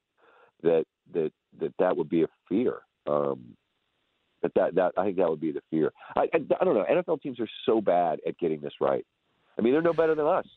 that 0.62 0.86
that 1.14 1.32
that 1.60 1.74
that 1.80 1.98
would 1.98 2.10
be 2.10 2.24
a 2.24 2.28
fear. 2.48 2.80
Um, 3.06 3.58
but 4.42 4.54
that 4.56 4.76
that 4.76 4.94
I 4.98 5.04
think 5.04 5.18
that 5.18 5.30
would 5.30 5.42
be 5.42 5.52
the 5.52 5.62
fear. 5.70 5.92
I, 6.16 6.30
I, 6.34 6.38
I 6.62 6.64
don't 6.64 6.76
know. 6.76 6.86
NFL 6.90 7.22
teams 7.22 7.42
are 7.42 7.50
so 7.66 7.82
bad 7.82 8.20
at 8.26 8.38
getting 8.38 8.62
this 8.62 8.74
right. 8.80 9.06
I 9.60 9.62
mean, 9.62 9.74
they're 9.74 9.82
no 9.82 9.94
better 9.94 10.16
than 10.16 10.26
us. 10.26 10.48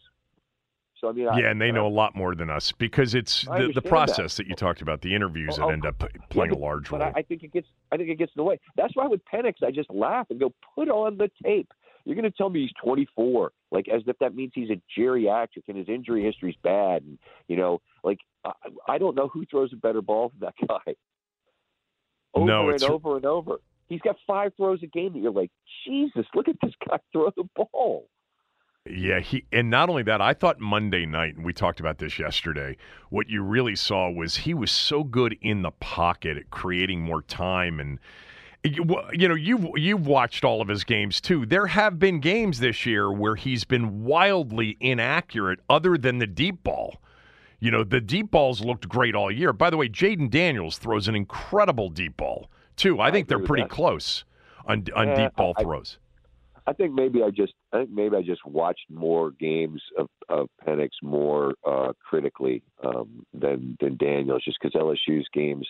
So 1.07 1.11
I 1.11 1.13
mean, 1.13 1.25
yeah, 1.25 1.49
I, 1.49 1.51
and 1.51 1.61
they 1.61 1.71
know 1.71 1.87
a 1.87 1.89
lot 1.89 2.17
more 2.17 2.35
than 2.35 2.51
us 2.51 2.73
because 2.73 3.15
it's 3.15 3.43
the, 3.43 3.71
the 3.73 3.83
process 3.83 4.37
that. 4.37 4.43
that. 4.43 4.49
you 4.49 4.57
talked 4.57 4.83
about, 4.83 5.03
the 5.03 5.15
interviews 5.15 5.57
oh, 5.59 5.67
that 5.67 5.73
end 5.73 5.87
up 5.87 6.03
playing 6.31 6.53
yeah, 6.53 6.59
a 6.59 6.61
large 6.61 6.91
but 6.91 7.01
role. 7.01 7.13
I, 7.15 7.21
I 7.21 7.23
think 7.23 7.45
it 7.45 7.53
gets, 7.53 7.69
I 7.93 7.97
think 7.97 8.11
it 8.11 8.19
gets 8.19 8.33
in 8.35 8.41
the 8.41 8.45
way. 8.45 8.59
That's 8.77 8.95
why 8.97 9.07
with 9.07 9.21
Penix, 9.33 9.55
I 9.65 9.71
just 9.71 9.89
laugh 9.91 10.27
and 10.31 10.41
go, 10.41 10.53
put 10.75 10.89
on 10.89 11.17
the 11.17 11.31
tape. 11.45 11.71
You're 12.05 12.17
going 12.17 12.25
to 12.25 12.37
tell 12.37 12.51
me 12.51 12.63
he's 12.63 12.73
24, 12.83 13.53
like 13.71 13.89
as 13.89 14.03
if 14.07 14.19
that 14.19 14.35
means 14.35 14.53
he's 14.55 14.71
a 14.71 14.81
geriatric 14.99 15.65
and 15.69 15.77
his 15.77 15.89
injury 15.89 16.25
history's 16.25 16.57
bad, 16.63 17.03
and 17.03 17.19
you 17.49 17.57
know, 17.57 17.81
like 18.03 18.19
I, 18.45 18.53
I 18.89 18.99
don't 18.99 19.15
know 19.15 19.29
who 19.29 19.45
throws 19.47 19.73
a 19.73 19.77
better 19.77 20.03
ball 20.03 20.33
than 20.39 20.49
that 20.49 20.69
guy. 20.69 20.95
Over 22.35 22.47
no, 22.47 22.71
and 22.71 22.83
over 22.83 23.17
and 23.17 23.27
over. 23.27 23.61
He's 23.89 24.01
got 24.01 24.17
five 24.27 24.53
throws 24.57 24.83
a 24.83 24.87
game 24.87 25.13
that 25.13 25.21
you're 25.21 25.31
like, 25.31 25.51
Jesus, 25.87 26.27
look 26.35 26.49
at 26.49 26.57
this 26.63 26.73
guy 26.89 26.99
throw 27.13 27.31
the 27.37 27.45
ball. 27.55 28.09
Yeah, 28.89 29.21
he 29.21 29.45
and 29.53 29.71
not 29.71 29.89
only 29.89 30.03
that, 30.05 30.21
I 30.21 30.33
thought 30.33 30.61
Monday 30.61 31.07
night, 31.07 31.37
and 31.37 31.45
we 31.45 31.53
talked 31.53 31.81
about 31.81 31.99
this 31.99 32.19
yesterday. 32.19 32.77
What 33.11 33.29
you 33.29 33.43
really 33.43 33.77
saw 33.77 34.11
was 34.11 34.37
he 34.37 34.55
was 34.55 34.71
so 34.71 35.03
good 35.03 35.37
in 35.41 35.63
the 35.63 35.73
pocket 35.73 36.37
at 36.37 36.51
creating 36.51 37.01
more 37.01 37.23
time, 37.23 37.81
and 37.81 37.99
you 38.65 39.29
know 39.29 39.35
you've 39.35 39.67
you've 39.77 40.07
watched 40.07 40.45
all 40.45 40.61
of 40.61 40.69
his 40.69 40.85
games 40.85 41.21
too. 41.21 41.47
There 41.47 41.67
have 41.67 41.99
been 41.99 42.21
games 42.21 42.61
this 42.61 42.87
year 42.87 43.11
where 43.11 43.37
he's 43.37 43.65
been 43.65 44.05
wildly 44.05 44.77
inaccurate, 44.81 45.61
other 45.69 45.97
than 45.97 46.19
the 46.19 46.27
deep 46.27 46.63
ball. 46.63 47.01
You 47.59 47.71
know, 47.71 47.85
the 47.85 48.01
deep 48.01 48.31
balls 48.31 48.61
looked 48.61 48.89
great 48.89 49.15
all 49.15 49.31
year. 49.31 49.53
By 49.53 49.71
the 49.71 49.77
way, 49.77 49.89
Jayden 49.89 50.31
Daniels 50.31 50.79
throws 50.79 51.09
an 51.09 51.17
incredible 51.17 51.89
deep 51.89 52.17
ball 52.17 52.51
too. 52.77 53.01
I, 53.01 53.09
I 53.09 53.11
think 53.11 53.29
they're 53.29 53.39
pretty 53.39 53.67
close 53.69 54.25
on 54.67 54.85
on 54.95 55.15
deep 55.17 55.35
ball 55.35 55.55
I, 55.57 55.63
throws. 55.63 55.99
I 56.67 56.73
think 56.73 56.93
maybe 56.93 57.23
I 57.23 57.31
just 57.31 57.55
I 57.73 57.79
think 57.79 57.91
maybe 57.91 58.17
I 58.17 58.23
just 58.23 58.45
watched 58.45 58.85
more 58.91 59.31
games 59.31 59.81
of, 59.99 60.09
of 60.29 60.49
Penix 60.67 60.91
more 61.03 61.55
uh, 61.67 61.93
critically 62.05 62.63
um, 62.85 63.25
than 63.33 63.77
than 63.81 63.97
Daniels, 63.97 64.43
just 64.45 64.59
because 64.61 64.81
LSU's 64.81 65.29
games 65.33 65.67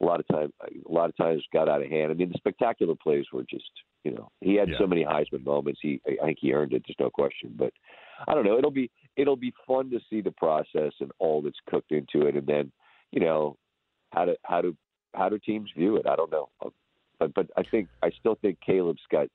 a 0.00 0.04
lot 0.04 0.20
of 0.20 0.26
time 0.28 0.52
a 0.62 0.92
lot 0.92 1.08
of 1.08 1.16
times 1.16 1.42
got 1.52 1.68
out 1.68 1.82
of 1.82 1.90
hand. 1.90 2.10
I 2.10 2.14
mean, 2.14 2.28
the 2.28 2.38
spectacular 2.38 2.94
plays 2.94 3.24
were 3.32 3.44
just 3.48 3.70
you 4.04 4.12
know 4.12 4.30
he 4.40 4.54
had 4.54 4.68
yeah. 4.68 4.78
so 4.78 4.86
many 4.86 5.04
Heisman 5.04 5.44
moments. 5.44 5.80
He 5.82 6.00
I 6.22 6.26
think 6.26 6.38
he 6.40 6.52
earned 6.52 6.72
it, 6.72 6.84
there's 6.86 6.96
no 6.98 7.10
question. 7.10 7.54
But 7.56 7.72
I 8.28 8.34
don't 8.34 8.44
know. 8.44 8.58
It'll 8.58 8.70
be 8.70 8.90
it'll 9.16 9.36
be 9.36 9.52
fun 9.66 9.90
to 9.90 10.00
see 10.08 10.20
the 10.20 10.32
process 10.32 10.92
and 11.00 11.10
all 11.18 11.42
that's 11.42 11.58
cooked 11.68 11.92
into 11.92 12.26
it, 12.26 12.36
and 12.36 12.46
then 12.46 12.70
you 13.10 13.20
know 13.20 13.56
how 14.12 14.26
to 14.26 14.36
how 14.44 14.60
to 14.60 14.76
how 15.14 15.28
do 15.28 15.38
teams 15.38 15.70
view 15.76 15.96
it? 15.96 16.06
I 16.06 16.14
don't 16.14 16.30
know, 16.30 16.48
but 17.18 17.34
but 17.34 17.46
I 17.56 17.62
think 17.62 17.88
I 18.02 18.10
still 18.18 18.36
think 18.40 18.58
Caleb's 18.64 19.02
got 19.10 19.28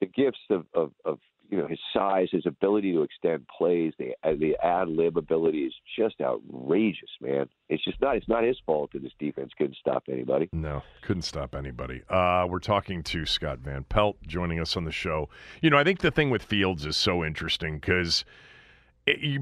the 0.00 0.06
gifts 0.06 0.38
of 0.50 0.66
of, 0.74 0.92
of 1.04 1.18
you 1.48 1.58
know 1.58 1.66
his 1.66 1.78
size, 1.92 2.28
his 2.32 2.46
ability 2.46 2.92
to 2.92 3.02
extend 3.02 3.46
plays, 3.56 3.92
the 3.98 4.12
uh, 4.22 4.32
the 4.38 4.56
ad 4.62 4.88
lib 4.88 5.16
ability 5.16 5.64
is 5.64 5.74
just 5.98 6.20
outrageous, 6.20 7.10
man. 7.20 7.48
It's 7.68 7.84
just 7.84 8.00
not 8.00 8.16
it's 8.16 8.28
not 8.28 8.44
his 8.44 8.56
fault 8.66 8.92
that 8.92 9.02
this 9.02 9.12
defense 9.18 9.52
couldn't 9.56 9.76
stop 9.76 10.04
anybody. 10.10 10.48
No, 10.52 10.82
couldn't 11.02 11.22
stop 11.22 11.54
anybody. 11.54 12.02
Uh, 12.08 12.46
we're 12.48 12.58
talking 12.58 13.02
to 13.04 13.26
Scott 13.26 13.58
Van 13.60 13.84
Pelt 13.84 14.16
joining 14.26 14.60
us 14.60 14.76
on 14.76 14.84
the 14.84 14.92
show. 14.92 15.28
You 15.60 15.70
know, 15.70 15.78
I 15.78 15.84
think 15.84 16.00
the 16.00 16.10
thing 16.10 16.30
with 16.30 16.42
Fields 16.42 16.84
is 16.84 16.96
so 16.96 17.24
interesting 17.24 17.78
because 17.78 18.24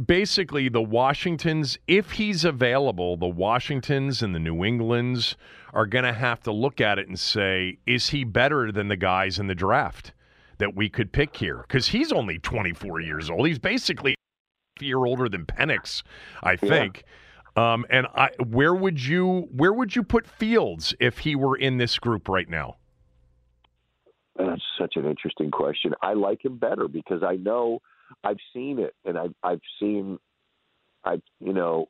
basically 0.04 0.68
the 0.68 0.82
Washingtons, 0.82 1.78
if 1.86 2.12
he's 2.12 2.44
available, 2.44 3.16
the 3.16 3.26
Washingtons 3.26 4.22
and 4.22 4.34
the 4.34 4.38
New 4.38 4.62
Englands 4.62 5.36
are 5.72 5.86
going 5.86 6.04
to 6.04 6.12
have 6.12 6.42
to 6.42 6.52
look 6.52 6.82
at 6.82 6.98
it 6.98 7.08
and 7.08 7.18
say, 7.18 7.78
is 7.86 8.10
he 8.10 8.24
better 8.24 8.70
than 8.70 8.88
the 8.88 8.96
guys 8.96 9.38
in 9.38 9.46
the 9.46 9.54
draft 9.54 10.12
that 10.58 10.74
we 10.74 10.88
could 10.88 11.12
pick 11.12 11.36
here? 11.36 11.64
Because 11.66 11.88
he's 11.88 12.12
only 12.12 12.38
24 12.38 13.00
years 13.00 13.30
old. 13.30 13.46
He's 13.46 13.58
basically 13.58 14.14
a 14.80 14.84
year 14.84 15.04
older 15.04 15.28
than 15.28 15.46
Penix, 15.46 16.02
I 16.42 16.56
think. 16.56 17.04
Yeah. 17.56 17.72
Um, 17.72 17.86
and 17.88 18.06
I, 18.14 18.30
where 18.44 18.74
would 18.74 19.04
you 19.04 19.48
where 19.52 19.72
would 19.72 19.94
you 19.94 20.02
put 20.02 20.26
Fields 20.26 20.92
if 20.98 21.18
he 21.18 21.36
were 21.36 21.56
in 21.56 21.78
this 21.78 21.98
group 21.98 22.28
right 22.28 22.48
now? 22.48 22.76
That's 24.36 24.62
such 24.76 24.96
an 24.96 25.04
interesting 25.06 25.52
question. 25.52 25.94
I 26.02 26.14
like 26.14 26.44
him 26.44 26.58
better 26.58 26.88
because 26.88 27.22
I 27.22 27.36
know– 27.36 27.80
I've 28.22 28.38
seen 28.52 28.78
it, 28.78 28.94
and 29.04 29.18
I've 29.18 29.34
I've 29.42 29.60
seen, 29.80 30.18
I 31.04 31.20
you 31.40 31.52
know, 31.52 31.88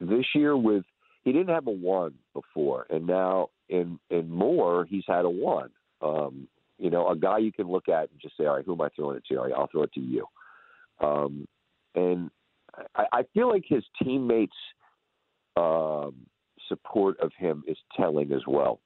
this 0.00 0.26
year 0.34 0.56
with 0.56 0.84
he 1.24 1.32
didn't 1.32 1.54
have 1.54 1.66
a 1.66 1.72
one 1.72 2.14
before, 2.32 2.86
and 2.88 3.06
now 3.06 3.48
in 3.68 3.98
in 4.10 4.30
more 4.30 4.84
he's 4.84 5.04
had 5.06 5.24
a 5.24 5.30
one. 5.30 5.70
Um, 6.00 6.48
you 6.78 6.90
know, 6.90 7.08
a 7.08 7.16
guy 7.16 7.38
you 7.38 7.52
can 7.52 7.68
look 7.68 7.88
at 7.88 8.10
and 8.10 8.20
just 8.20 8.36
say, 8.36 8.44
all 8.44 8.56
right, 8.56 8.64
who 8.64 8.74
am 8.74 8.80
I 8.80 8.88
throwing 8.94 9.16
it 9.16 9.24
to? 9.28 9.36
All 9.36 9.44
right, 9.44 9.54
I'll 9.56 9.68
throw 9.68 9.82
it 9.82 9.92
to 9.94 10.00
you. 10.00 10.26
Um, 11.00 11.46
and 11.94 12.30
I, 12.94 13.04
I 13.12 13.22
feel 13.34 13.48
like 13.48 13.64
his 13.66 13.84
teammates' 14.02 14.52
um, 15.56 16.14
support 16.68 17.18
of 17.20 17.32
him 17.38 17.64
is 17.66 17.78
telling 17.96 18.32
as 18.32 18.42
well, 18.46 18.80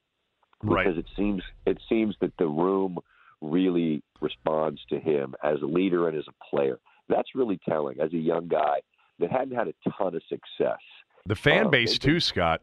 because 0.60 0.74
right. 0.74 0.98
it 0.98 1.06
seems 1.16 1.42
it 1.66 1.78
seems 1.88 2.14
that 2.20 2.32
the 2.38 2.46
room 2.46 2.98
really 3.40 4.02
responds 4.20 4.80
to 4.90 5.00
him 5.00 5.34
as 5.42 5.60
a 5.62 5.66
leader 5.66 6.08
and 6.08 6.16
as 6.16 6.24
a 6.28 6.44
player. 6.54 6.78
That's 7.08 7.34
really 7.34 7.58
telling 7.68 8.00
as 8.00 8.12
a 8.12 8.18
young 8.18 8.48
guy 8.48 8.80
that 9.18 9.32
hadn't 9.32 9.56
had 9.56 9.68
a 9.68 9.74
ton 9.98 10.14
of 10.14 10.22
success. 10.28 10.78
The 11.26 11.34
fan 11.34 11.66
um, 11.66 11.70
base, 11.70 11.98
too, 11.98 12.20
Scott. 12.20 12.62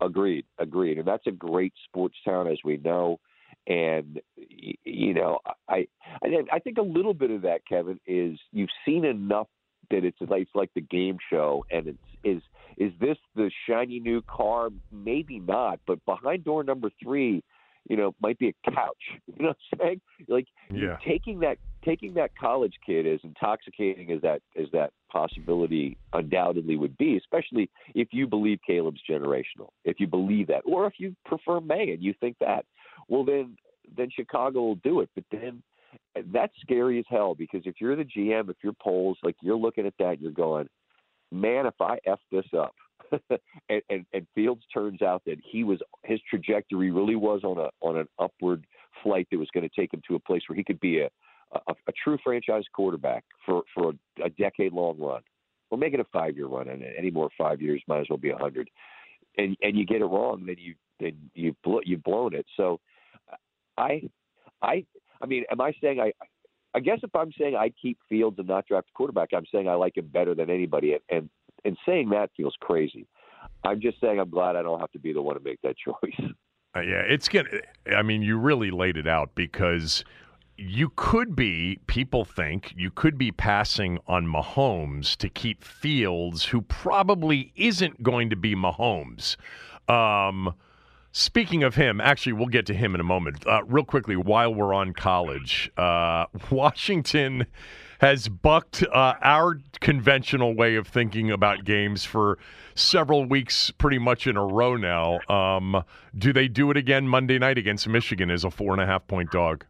Agreed, 0.00 0.44
agreed. 0.58 0.98
And 0.98 1.06
that's 1.06 1.26
a 1.26 1.32
great 1.32 1.72
sports 1.84 2.16
town, 2.24 2.46
as 2.46 2.58
we 2.64 2.76
know. 2.78 3.20
And 3.66 4.20
you 4.36 5.14
know, 5.14 5.38
I 5.68 5.86
I 6.22 6.58
think 6.58 6.78
a 6.78 6.82
little 6.82 7.14
bit 7.14 7.30
of 7.30 7.42
that, 7.42 7.60
Kevin, 7.68 8.00
is 8.06 8.38
you've 8.50 8.70
seen 8.84 9.04
enough 9.04 9.46
that 9.90 10.04
it's 10.04 10.18
like 10.20 10.42
it's 10.42 10.54
like 10.54 10.70
the 10.74 10.80
game 10.80 11.18
show, 11.30 11.64
and 11.70 11.86
it's 11.86 11.98
is 12.24 12.42
is 12.76 12.92
this 13.00 13.16
the 13.34 13.50
shiny 13.68 14.00
new 14.00 14.22
car? 14.22 14.70
Maybe 14.90 15.38
not, 15.38 15.80
but 15.86 16.04
behind 16.06 16.44
door 16.44 16.64
number 16.64 16.90
three, 17.02 17.42
you 17.88 17.96
know, 17.96 18.14
might 18.20 18.38
be 18.38 18.48
a 18.48 18.70
couch. 18.70 18.96
You 19.26 19.44
know 19.44 19.48
what 19.48 19.56
I'm 19.72 19.78
saying? 19.80 20.00
Like 20.28 20.46
Yeah. 20.72 20.96
taking 21.06 21.40
that 21.40 21.58
taking 21.84 22.14
that 22.14 22.30
college 22.40 22.74
kid 22.86 23.06
as 23.06 23.20
intoxicating 23.24 24.12
as 24.12 24.20
that 24.22 24.40
as 24.60 24.66
that 24.72 24.90
possibility 25.10 25.96
undoubtedly 26.12 26.76
would 26.76 26.96
be, 26.96 27.16
especially 27.16 27.70
if 27.94 28.08
you 28.12 28.26
believe 28.26 28.58
Caleb's 28.66 29.00
generational, 29.08 29.70
if 29.84 29.98
you 29.98 30.06
believe 30.06 30.46
that, 30.48 30.62
or 30.64 30.86
if 30.86 30.94
you 30.98 31.14
prefer 31.24 31.60
Maye 31.60 31.90
and 31.92 32.02
you 32.02 32.14
think 32.20 32.36
that, 32.40 32.64
well 33.12 33.24
then 33.24 33.56
then 33.96 34.08
Chicago 34.10 34.62
will 34.62 34.76
do 34.76 35.00
it. 35.00 35.10
But 35.14 35.24
then 35.30 35.62
that's 36.32 36.54
scary 36.62 36.98
as 36.98 37.04
hell 37.08 37.34
because 37.34 37.60
if 37.66 37.74
you're 37.78 37.94
the 37.94 38.04
GM, 38.04 38.48
if 38.48 38.56
you're 38.62 38.72
Poles, 38.72 39.18
like 39.22 39.36
you're 39.42 39.56
looking 39.56 39.86
at 39.86 39.92
that, 39.98 40.12
and 40.12 40.20
you're 40.20 40.32
going, 40.32 40.66
man, 41.30 41.66
if 41.66 41.74
I 41.78 41.98
f 42.06 42.18
this 42.30 42.46
up, 42.56 42.74
and, 43.68 43.82
and 43.90 44.06
and 44.14 44.26
Fields 44.34 44.62
turns 44.72 45.02
out 45.02 45.22
that 45.26 45.36
he 45.44 45.62
was 45.62 45.78
his 46.04 46.20
trajectory 46.28 46.90
really 46.90 47.16
was 47.16 47.44
on 47.44 47.58
a 47.58 47.68
on 47.86 47.98
an 47.98 48.08
upward 48.18 48.66
flight 49.02 49.28
that 49.30 49.38
was 49.38 49.50
going 49.52 49.68
to 49.68 49.80
take 49.80 49.92
him 49.92 50.00
to 50.08 50.14
a 50.14 50.20
place 50.20 50.42
where 50.48 50.56
he 50.56 50.64
could 50.64 50.80
be 50.80 51.00
a 51.00 51.10
a, 51.52 51.72
a 51.88 51.92
true 52.02 52.16
franchise 52.24 52.64
quarterback 52.72 53.24
for 53.44 53.62
for 53.74 53.90
a, 53.90 54.24
a 54.24 54.30
decade 54.30 54.72
long 54.72 54.98
run. 54.98 55.20
We'll 55.70 55.80
make 55.80 55.92
it 55.92 56.00
a 56.00 56.06
five 56.12 56.36
year 56.36 56.46
run, 56.46 56.68
and 56.68 56.82
any 56.82 57.10
more 57.10 57.28
five 57.36 57.60
years 57.60 57.82
might 57.86 58.00
as 58.00 58.06
well 58.08 58.18
be 58.18 58.30
a 58.30 58.38
hundred. 58.38 58.70
And 59.36 59.56
and 59.60 59.76
you 59.76 59.84
get 59.84 60.00
it 60.00 60.06
wrong, 60.06 60.44
then 60.46 60.56
you 60.58 60.74
then 60.98 61.12
you 61.34 61.54
you've 61.84 62.02
blown 62.02 62.34
it. 62.34 62.46
So, 62.56 62.80
I 63.76 64.02
I 64.60 64.84
I 65.20 65.26
mean, 65.26 65.44
am 65.50 65.60
I 65.60 65.72
saying 65.80 66.00
I? 66.00 66.12
I 66.74 66.80
guess 66.80 67.00
if 67.02 67.14
I'm 67.14 67.30
saying 67.38 67.54
I 67.54 67.70
keep 67.80 67.98
Fields 68.08 68.38
and 68.38 68.48
not 68.48 68.66
draft 68.66 68.88
a 68.88 68.96
quarterback, 68.96 69.28
I'm 69.34 69.44
saying 69.52 69.68
I 69.68 69.74
like 69.74 69.96
him 69.96 70.06
better 70.06 70.34
than 70.34 70.50
anybody, 70.50 70.92
and 70.94 71.02
and, 71.10 71.30
and 71.64 71.76
saying 71.86 72.10
that 72.10 72.30
feels 72.36 72.54
crazy. 72.60 73.06
I'm 73.64 73.80
just 73.80 74.00
saying 74.00 74.18
I'm 74.18 74.30
glad 74.30 74.56
I 74.56 74.62
don't 74.62 74.80
have 74.80 74.90
to 74.92 74.98
be 74.98 75.12
the 75.12 75.22
one 75.22 75.36
to 75.36 75.42
make 75.42 75.60
that 75.62 75.76
choice. 75.84 76.30
Uh, 76.74 76.80
yeah, 76.80 77.02
it's 77.06 77.28
gonna. 77.28 77.48
I 77.94 78.02
mean, 78.02 78.22
you 78.22 78.38
really 78.38 78.70
laid 78.70 78.96
it 78.96 79.06
out 79.06 79.34
because 79.34 80.04
you 80.56 80.92
could 80.96 81.36
be. 81.36 81.78
People 81.86 82.24
think 82.24 82.72
you 82.76 82.90
could 82.90 83.18
be 83.18 83.30
passing 83.30 83.98
on 84.06 84.26
Mahomes 84.26 85.16
to 85.16 85.28
keep 85.28 85.62
Fields, 85.62 86.46
who 86.46 86.62
probably 86.62 87.52
isn't 87.56 88.02
going 88.02 88.30
to 88.30 88.36
be 88.36 88.54
Mahomes. 88.54 89.36
Um, 89.88 90.54
speaking 91.12 91.62
of 91.62 91.76
him, 91.76 92.00
actually, 92.00 92.32
we'll 92.32 92.46
get 92.48 92.66
to 92.66 92.74
him 92.74 92.94
in 92.94 93.00
a 93.00 93.04
moment. 93.04 93.46
Uh, 93.46 93.62
real 93.66 93.84
quickly, 93.84 94.16
while 94.16 94.52
we're 94.52 94.74
on 94.74 94.92
college, 94.92 95.70
uh, 95.76 96.26
Washington 96.50 97.46
has 98.00 98.26
bucked 98.28 98.82
uh, 98.82 99.14
our 99.22 99.60
conventional 99.80 100.56
way 100.56 100.74
of 100.74 100.88
thinking 100.88 101.30
about 101.30 101.64
games 101.64 102.04
for 102.04 102.36
several 102.74 103.24
weeks, 103.24 103.70
pretty 103.70 103.98
much 103.98 104.26
in 104.26 104.36
a 104.36 104.44
row 104.44 104.76
now. 104.76 105.20
Um, 105.28 105.84
do 106.16 106.32
they 106.32 106.48
do 106.48 106.70
it 106.72 106.76
again 106.76 107.06
Monday 107.06 107.38
night 107.38 107.58
against 107.58 107.86
Michigan 107.86 108.28
as 108.28 108.42
a 108.42 108.50
four 108.50 108.72
and 108.72 108.82
a 108.82 108.86
half 108.86 109.06
point 109.06 109.30
dog? 109.30 109.64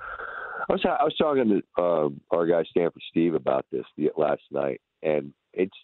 I 0.00 0.74
was 0.74 0.84
I 0.84 1.02
was 1.02 1.14
talking 1.16 1.62
to 1.76 1.82
um, 1.82 2.20
our 2.30 2.46
guy 2.46 2.62
Stanford 2.70 3.02
Steve 3.10 3.34
about 3.34 3.64
this 3.72 3.84
last 4.16 4.42
night, 4.50 4.80
and 5.02 5.32
it's 5.54 5.76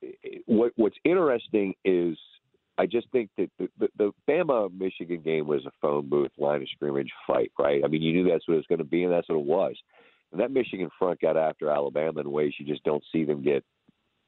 it, 0.00 0.42
what 0.46 0.72
what's 0.76 0.96
interesting 1.04 1.74
is 1.84 2.16
I 2.80 2.86
just 2.86 3.10
think 3.10 3.28
that 3.36 3.50
the, 3.58 3.68
the, 3.78 3.88
the 3.98 4.12
Bama 4.26 4.72
Michigan 4.72 5.20
game 5.20 5.46
was 5.46 5.66
a 5.66 5.70
phone 5.82 6.08
booth 6.08 6.30
line 6.38 6.62
of 6.62 6.68
scrimmage 6.70 7.10
fight, 7.26 7.52
right? 7.58 7.82
I 7.84 7.88
mean, 7.88 8.00
you 8.00 8.12
knew 8.14 8.30
that's 8.30 8.48
what 8.48 8.54
it 8.54 8.58
was 8.58 8.66
going 8.70 8.78
to 8.78 8.84
be, 8.84 9.04
and 9.04 9.12
that's 9.12 9.28
what 9.28 9.38
it 9.38 9.44
was. 9.44 9.76
And 10.32 10.40
that 10.40 10.50
Michigan 10.50 10.88
front 10.98 11.20
got 11.20 11.36
after 11.36 11.68
Alabama 11.68 12.20
in 12.20 12.30
ways 12.30 12.54
you 12.58 12.64
just 12.64 12.82
don't 12.84 13.04
see 13.12 13.24
them 13.24 13.42
get 13.42 13.62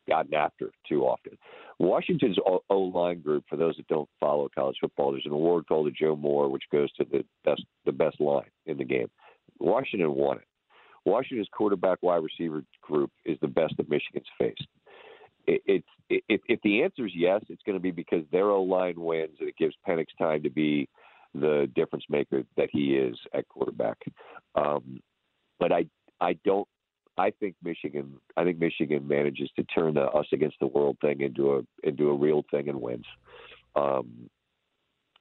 gotten 0.06 0.34
after 0.34 0.70
too 0.86 1.04
often. 1.04 1.38
Washington's 1.78 2.36
O 2.44 2.78
line 2.78 3.20
group, 3.20 3.44
for 3.48 3.56
those 3.56 3.76
that 3.76 3.88
don't 3.88 4.08
follow 4.20 4.50
college 4.54 4.76
football, 4.82 5.12
there's 5.12 5.24
an 5.24 5.32
award 5.32 5.66
called 5.66 5.86
the 5.86 5.90
Joe 5.90 6.16
Moore, 6.16 6.50
which 6.50 6.64
goes 6.70 6.92
to 6.94 7.06
the 7.10 7.24
best 7.46 7.64
the 7.86 7.92
best 7.92 8.20
line 8.20 8.50
in 8.66 8.76
the 8.76 8.84
game. 8.84 9.08
Washington 9.60 10.14
won 10.14 10.36
it. 10.36 10.46
Washington's 11.06 11.48
quarterback 11.52 11.98
wide 12.02 12.22
receiver 12.22 12.62
group 12.82 13.10
is 13.24 13.38
the 13.40 13.48
best 13.48 13.74
that 13.78 13.88
Michigan's 13.88 14.26
faced. 14.38 14.66
It, 15.46 15.62
it's 15.66 15.86
it, 16.08 16.24
if, 16.28 16.40
if 16.48 16.60
the 16.62 16.82
answer 16.82 17.06
is 17.06 17.12
yes, 17.14 17.42
it's 17.48 17.62
going 17.64 17.76
to 17.76 17.82
be 17.82 17.90
because 17.90 18.24
their 18.30 18.50
O 18.50 18.62
line 18.62 19.00
wins 19.00 19.36
and 19.40 19.48
it 19.48 19.56
gives 19.56 19.74
Penix 19.86 20.06
time 20.18 20.42
to 20.42 20.50
be 20.50 20.88
the 21.34 21.70
difference 21.74 22.04
maker 22.10 22.42
that 22.56 22.68
he 22.70 22.96
is 22.96 23.16
at 23.34 23.48
quarterback. 23.48 23.98
Um, 24.54 25.00
but 25.58 25.72
I 25.72 25.86
I 26.20 26.34
don't 26.44 26.68
I 27.18 27.30
think 27.30 27.56
Michigan 27.62 28.14
I 28.36 28.44
think 28.44 28.58
Michigan 28.58 29.06
manages 29.06 29.50
to 29.56 29.64
turn 29.64 29.94
the 29.94 30.02
us 30.02 30.26
against 30.32 30.56
the 30.60 30.66
world 30.66 30.96
thing 31.00 31.20
into 31.20 31.54
a 31.54 31.86
into 31.86 32.10
a 32.10 32.14
real 32.14 32.44
thing 32.50 32.68
and 32.68 32.80
wins. 32.80 33.06
Um, 33.76 34.28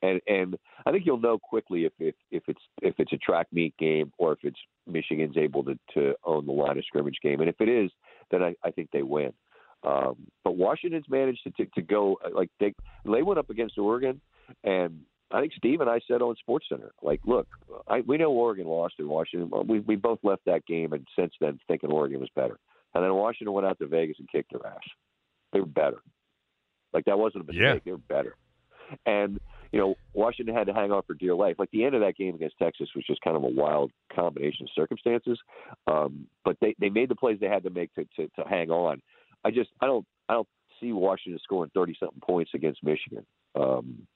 and 0.01 0.21
and 0.27 0.57
I 0.85 0.91
think 0.91 1.05
you'll 1.05 1.19
know 1.19 1.37
quickly 1.37 1.85
if, 1.85 1.93
if 1.99 2.15
if 2.31 2.43
it's 2.47 2.61
if 2.81 2.95
it's 2.97 3.13
a 3.13 3.17
track 3.17 3.47
meet 3.51 3.75
game 3.77 4.11
or 4.17 4.33
if 4.33 4.39
it's 4.43 4.59
Michigan's 4.87 5.37
able 5.37 5.63
to 5.65 5.77
to 5.93 6.15
own 6.23 6.45
the 6.45 6.51
line 6.51 6.77
of 6.77 6.85
scrimmage 6.85 7.17
game. 7.21 7.41
And 7.41 7.49
if 7.49 7.59
it 7.59 7.69
is, 7.69 7.91
then 8.31 8.41
I, 8.41 8.55
I 8.63 8.71
think 8.71 8.89
they 8.91 9.03
win. 9.03 9.33
Um, 9.83 10.15
but 10.43 10.57
Washington's 10.57 11.09
managed 11.09 11.43
to, 11.43 11.51
to 11.51 11.65
to 11.75 11.81
go 11.81 12.17
like 12.33 12.49
they 12.59 12.73
they 13.05 13.23
went 13.23 13.39
up 13.39 13.49
against 13.49 13.77
Oregon, 13.77 14.21
and 14.63 15.01
I 15.31 15.41
think 15.41 15.53
Steve 15.53 15.81
and 15.81 15.89
I 15.89 16.01
said 16.07 16.21
on 16.21 16.35
Sports 16.35 16.67
Center, 16.69 16.91
like, 17.01 17.21
look, 17.25 17.47
I, 17.87 18.01
we 18.01 18.17
know 18.17 18.31
Oregon 18.31 18.67
lost 18.67 18.95
in 18.99 19.07
Washington. 19.07 19.49
We 19.67 19.79
we 19.79 19.95
both 19.95 20.19
left 20.23 20.45
that 20.45 20.65
game, 20.65 20.93
and 20.93 21.07
since 21.17 21.33
then 21.39 21.59
thinking 21.67 21.91
Oregon 21.91 22.19
was 22.19 22.29
better. 22.35 22.59
And 22.93 23.03
then 23.03 23.13
Washington 23.13 23.53
went 23.53 23.65
out 23.65 23.79
to 23.79 23.87
Vegas 23.87 24.17
and 24.19 24.29
kicked 24.29 24.51
their 24.51 24.65
ass. 24.67 24.81
They 25.53 25.61
were 25.61 25.65
better. 25.65 26.01
Like 26.93 27.05
that 27.05 27.17
wasn't 27.17 27.45
a 27.45 27.47
mistake. 27.47 27.61
Yeah. 27.63 27.79
They 27.85 27.91
were 27.91 27.97
better. 27.97 28.35
And 29.05 29.39
you 29.71 29.79
know, 29.79 29.95
Washington 30.13 30.53
had 30.53 30.67
to 30.67 30.73
hang 30.73 30.91
on 30.91 31.01
for 31.07 31.13
dear 31.13 31.33
life. 31.33 31.55
Like 31.57 31.71
the 31.71 31.85
end 31.85 31.95
of 31.95 32.01
that 32.01 32.17
game 32.17 32.35
against 32.35 32.57
Texas 32.57 32.89
was 32.93 33.05
just 33.05 33.21
kind 33.21 33.37
of 33.37 33.43
a 33.43 33.47
wild 33.47 33.91
combination 34.13 34.65
of 34.65 34.69
circumstances. 34.75 35.39
Um, 35.87 36.27
but 36.43 36.57
they, 36.59 36.75
they 36.79 36.89
made 36.89 37.07
the 37.07 37.15
plays 37.15 37.37
they 37.39 37.47
had 37.47 37.63
to 37.63 37.69
make 37.69 37.93
to, 37.93 38.03
to, 38.17 38.27
to 38.27 38.49
hang 38.49 38.69
on. 38.69 39.01
I 39.43 39.51
just 39.51 39.69
I 39.81 39.85
don't 39.87 40.05
I 40.29 40.33
don't 40.33 40.47
see 40.79 40.91
Washington 40.91 41.39
scoring 41.43 41.71
thirty 41.73 41.95
something 41.99 42.21
points 42.21 42.51
against 42.53 42.83
Michigan. 42.83 43.25
Um, 43.55 44.07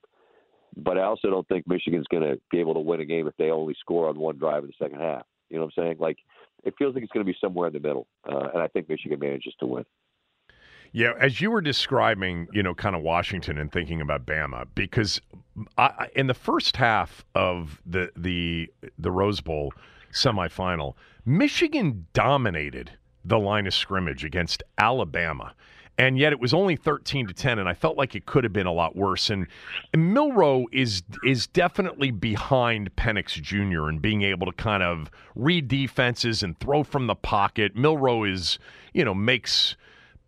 but 0.76 0.98
I 0.98 1.04
also 1.04 1.30
don't 1.30 1.48
think 1.48 1.66
Michigan's 1.66 2.06
going 2.10 2.22
to 2.22 2.38
be 2.50 2.60
able 2.60 2.74
to 2.74 2.80
win 2.80 3.00
a 3.00 3.04
game 3.04 3.26
if 3.26 3.36
they 3.38 3.50
only 3.50 3.74
score 3.80 4.08
on 4.08 4.18
one 4.18 4.36
drive 4.36 4.62
in 4.62 4.68
the 4.68 4.84
second 4.84 5.00
half. 5.00 5.22
You 5.48 5.56
know 5.56 5.64
what 5.64 5.72
I'm 5.78 5.84
saying? 5.84 5.96
Like 5.98 6.18
it 6.64 6.74
feels 6.78 6.94
like 6.94 7.02
it's 7.02 7.12
going 7.12 7.24
to 7.24 7.32
be 7.32 7.38
somewhere 7.40 7.68
in 7.68 7.72
the 7.72 7.80
middle, 7.80 8.06
uh, 8.30 8.48
and 8.52 8.62
I 8.62 8.68
think 8.68 8.88
Michigan 8.88 9.18
manages 9.18 9.54
to 9.60 9.66
win. 9.66 9.84
Yeah, 10.92 11.12
as 11.20 11.40
you 11.40 11.50
were 11.50 11.60
describing, 11.60 12.48
you 12.52 12.62
know, 12.62 12.74
kind 12.74 12.96
of 12.96 13.02
Washington 13.02 13.58
and 13.58 13.70
thinking 13.70 14.00
about 14.00 14.24
Bama, 14.24 14.66
because 14.74 15.20
I, 15.76 16.08
in 16.14 16.26
the 16.26 16.34
first 16.34 16.76
half 16.76 17.24
of 17.34 17.80
the 17.84 18.10
the 18.16 18.70
the 18.98 19.10
Rose 19.10 19.40
Bowl 19.40 19.72
semifinal, 20.12 20.94
Michigan 21.24 22.06
dominated 22.12 22.92
the 23.26 23.38
line 23.38 23.66
of 23.66 23.74
scrimmage 23.74 24.24
against 24.24 24.62
Alabama. 24.78 25.54
And 25.98 26.18
yet 26.18 26.32
it 26.32 26.40
was 26.40 26.52
only 26.52 26.76
13 26.76 27.26
to 27.28 27.34
10 27.34 27.58
and 27.58 27.68
I 27.68 27.72
felt 27.72 27.96
like 27.96 28.14
it 28.14 28.26
could 28.26 28.44
have 28.44 28.52
been 28.52 28.66
a 28.66 28.72
lot 28.72 28.94
worse 28.94 29.30
and, 29.30 29.46
and 29.94 30.12
Milroe 30.12 30.66
is 30.70 31.02
is 31.24 31.46
definitely 31.46 32.10
behind 32.10 32.94
Penix 32.96 33.40
Jr. 33.40 33.88
and 33.88 34.02
being 34.02 34.22
able 34.22 34.46
to 34.46 34.52
kind 34.52 34.82
of 34.82 35.10
read 35.34 35.68
defenses 35.68 36.42
and 36.42 36.58
throw 36.60 36.84
from 36.84 37.06
the 37.06 37.14
pocket. 37.14 37.74
Milroe 37.74 38.24
is, 38.24 38.58
you 38.92 39.04
know, 39.06 39.14
makes 39.14 39.76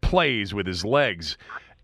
plays 0.00 0.54
with 0.54 0.66
his 0.66 0.86
legs. 0.86 1.36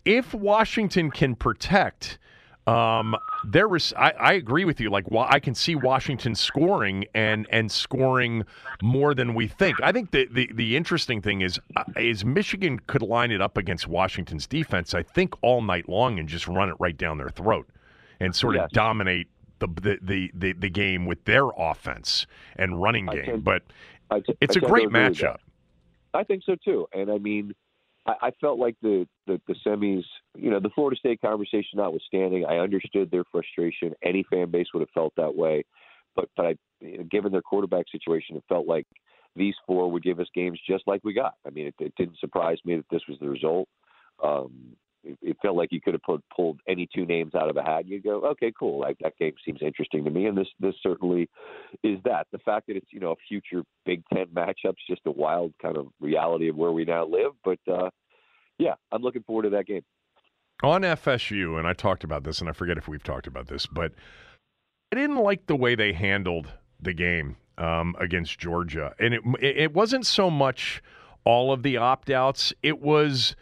If 0.07 0.33
Washington 0.33 1.11
can 1.11 1.35
protect, 1.35 2.19
um, 2.67 3.17
there 3.45 3.69
was. 3.69 3.93
I, 3.97 4.11
I 4.13 4.33
agree 4.35 4.65
with 4.65 4.81
you. 4.81 4.91
Like, 4.91 5.05
I 5.17 5.39
can 5.41 5.55
see 5.55 5.75
Washington 5.75 6.35
scoring 6.35 7.05
and 7.15 7.47
and 7.51 7.71
scoring 7.71 8.45
more 8.83 9.15
than 9.15 9.35
we 9.35 9.49
think. 9.49 9.81
I 9.83 9.93
think 9.93 10.11
the 10.11 10.27
the, 10.31 10.51
the 10.55 10.77
interesting 10.77 11.21
thing 11.23 11.41
is 11.43 11.61
uh, 11.77 11.85
is 11.97 12.25
Michigan 12.25 12.81
could 12.87 13.03
line 13.03 13.31
it 13.31 13.41
up 13.41 13.57
against 13.57 13.87
Washington's 13.89 14.47
defense. 14.47 14.95
I 14.95 15.03
think 15.03 15.35
all 15.43 15.63
night 15.63 15.89
long 15.89 16.19
and 16.19 16.29
just 16.29 16.49
run 16.49 16.69
it 16.69 16.77
right 16.79 16.97
down 16.97 17.19
their 17.19 17.29
throat 17.31 17.69
and 18.21 18.35
sort 18.35 18.57
of 18.57 18.63
Yes. 18.63 18.71
dominate. 18.73 19.29
The, 19.61 19.69
the, 19.69 19.99
the, 20.03 20.31
the, 20.35 20.53
the 20.53 20.69
game 20.69 21.07
with 21.07 21.25
their 21.25 21.47
offense 21.57 22.27
and 22.57 22.83
running 22.83 23.07
game, 23.07 23.25
tend- 23.25 23.45
but 23.45 23.63
it's 24.41 24.57
a 24.57 24.61
great 24.61 24.87
agree 24.89 25.05
with 25.07 25.17
that. 25.19 25.37
matchup. 25.37 25.37
I 26.13 26.25
think 26.25 26.43
so 26.45 26.57
too. 26.63 26.87
And 26.93 27.09
I 27.11 27.19
mean, 27.19 27.55
I, 28.07 28.15
I 28.23 28.31
felt 28.41 28.59
like 28.59 28.77
the, 28.83 29.07
the 29.27 29.41
the 29.47 29.55
semis, 29.67 30.05
you 30.37 30.51
know, 30.51 30.61
the 30.61 30.71
Florida 30.75 30.97
State 30.99 31.21
conversation 31.21 31.77
notwithstanding, 31.77 32.45
I 32.45 32.59
understood 32.59 33.11
their 33.11 33.25
frustration. 33.31 33.95
Any 34.03 34.25
fan 34.31 34.51
base 34.51 34.67
would 34.73 34.81
have 34.81 34.91
felt 34.95 35.13
that 35.17 35.35
way, 35.35 35.65
but 36.15 36.29
but 36.37 36.47
I, 36.47 36.57
given 37.11 37.33
their 37.33 37.43
quarterback 37.43 37.87
situation, 37.91 38.37
it 38.37 38.45
felt 38.49 38.67
like 38.67 38.87
these 39.37 39.55
four 39.67 39.91
would 39.91 40.03
give 40.03 40.21
us 40.21 40.29
games 40.35 40.61
just 40.69 40.85
like 40.87 41.01
we 41.05 41.13
got. 41.13 41.35
I 41.47 41.51
mean, 41.51 41.67
it, 41.67 41.75
it 41.81 41.95
didn't 41.97 42.19
surprise 42.19 42.59
me 42.65 42.77
that 42.77 42.87
this 42.91 43.03
was 43.09 43.19
the 43.21 43.29
result. 43.29 43.69
Um, 44.23 44.77
it 45.23 45.37
felt 45.43 45.57
like 45.57 45.73
you 45.73 45.81
could 45.81 45.95
have 45.95 46.03
put, 46.03 46.23
pulled 46.35 46.61
any 46.69 46.89
two 46.95 47.05
names 47.05 47.35
out 47.35 47.51
of 47.51 47.57
a 47.57 47.63
hat. 47.63 47.87
You 47.87 48.01
go, 48.01 48.23
okay, 48.27 48.53
cool. 48.59 48.81
Like, 48.81 48.97
that 49.03 49.17
game 49.19 49.35
seems 49.45 49.61
interesting 49.63 50.05
to 50.05 50.11
me, 50.11 50.27
and 50.27 50.37
this 50.37 50.49
this 50.61 50.75
certainly 50.83 51.29
is 51.83 51.99
that. 52.05 52.27
The 52.33 52.39
fact 52.39 52.67
that 52.69 52.77
it's 52.77 52.87
you 52.91 53.01
know 53.01 53.13
a 53.13 53.17
future 53.29 53.63
Big 53.85 54.03
Ten 54.13 54.27
matchup's 54.27 54.83
just 54.89 55.03
a 55.07 55.11
wild 55.11 55.53
kind 55.61 55.77
of 55.77 55.89
reality 56.01 56.49
of 56.49 56.57
where 56.57 56.73
we 56.73 56.85
now 56.85 57.07
live. 57.07 57.33
But 57.45 57.59
uh, 57.71 57.91
yeah, 58.59 58.75
I'm 58.93 59.03
looking 59.03 59.23
forward 59.23 59.43
to 59.43 59.51
that 59.51 59.67
game. 59.67 59.83
On 60.63 60.83
FSU, 60.83 61.59
and 61.59 61.67
I 61.67 61.73
talked 61.73 62.05
about 62.05 62.25
this, 62.25 62.41
and 62.41 62.49
I 62.49 62.53
forget 62.53 62.79
if 62.79 62.89
we've 62.89 63.03
talked 63.03 63.27
about 63.27 63.49
this, 63.49 63.67
but 63.67 63.93
I 64.93 64.97
didn't 64.97 65.17
like 65.17 65.47
the 65.47 65.57
way 65.57 65.75
they 65.75 65.93
handled 65.93 66.53
the 66.81 66.93
game 66.93 67.37
um, 67.59 67.97
against 67.99 68.39
Georgia, 68.39 68.95
and 68.99 69.15
it 69.15 69.23
it 69.41 69.75
wasn't 69.75 70.07
so 70.07 70.31
much 70.31 70.83
all 71.25 71.53
of 71.53 71.63
the 71.63 71.77
opt 71.77 72.11
outs. 72.11 72.53
It 72.63 72.81
was 72.81 73.35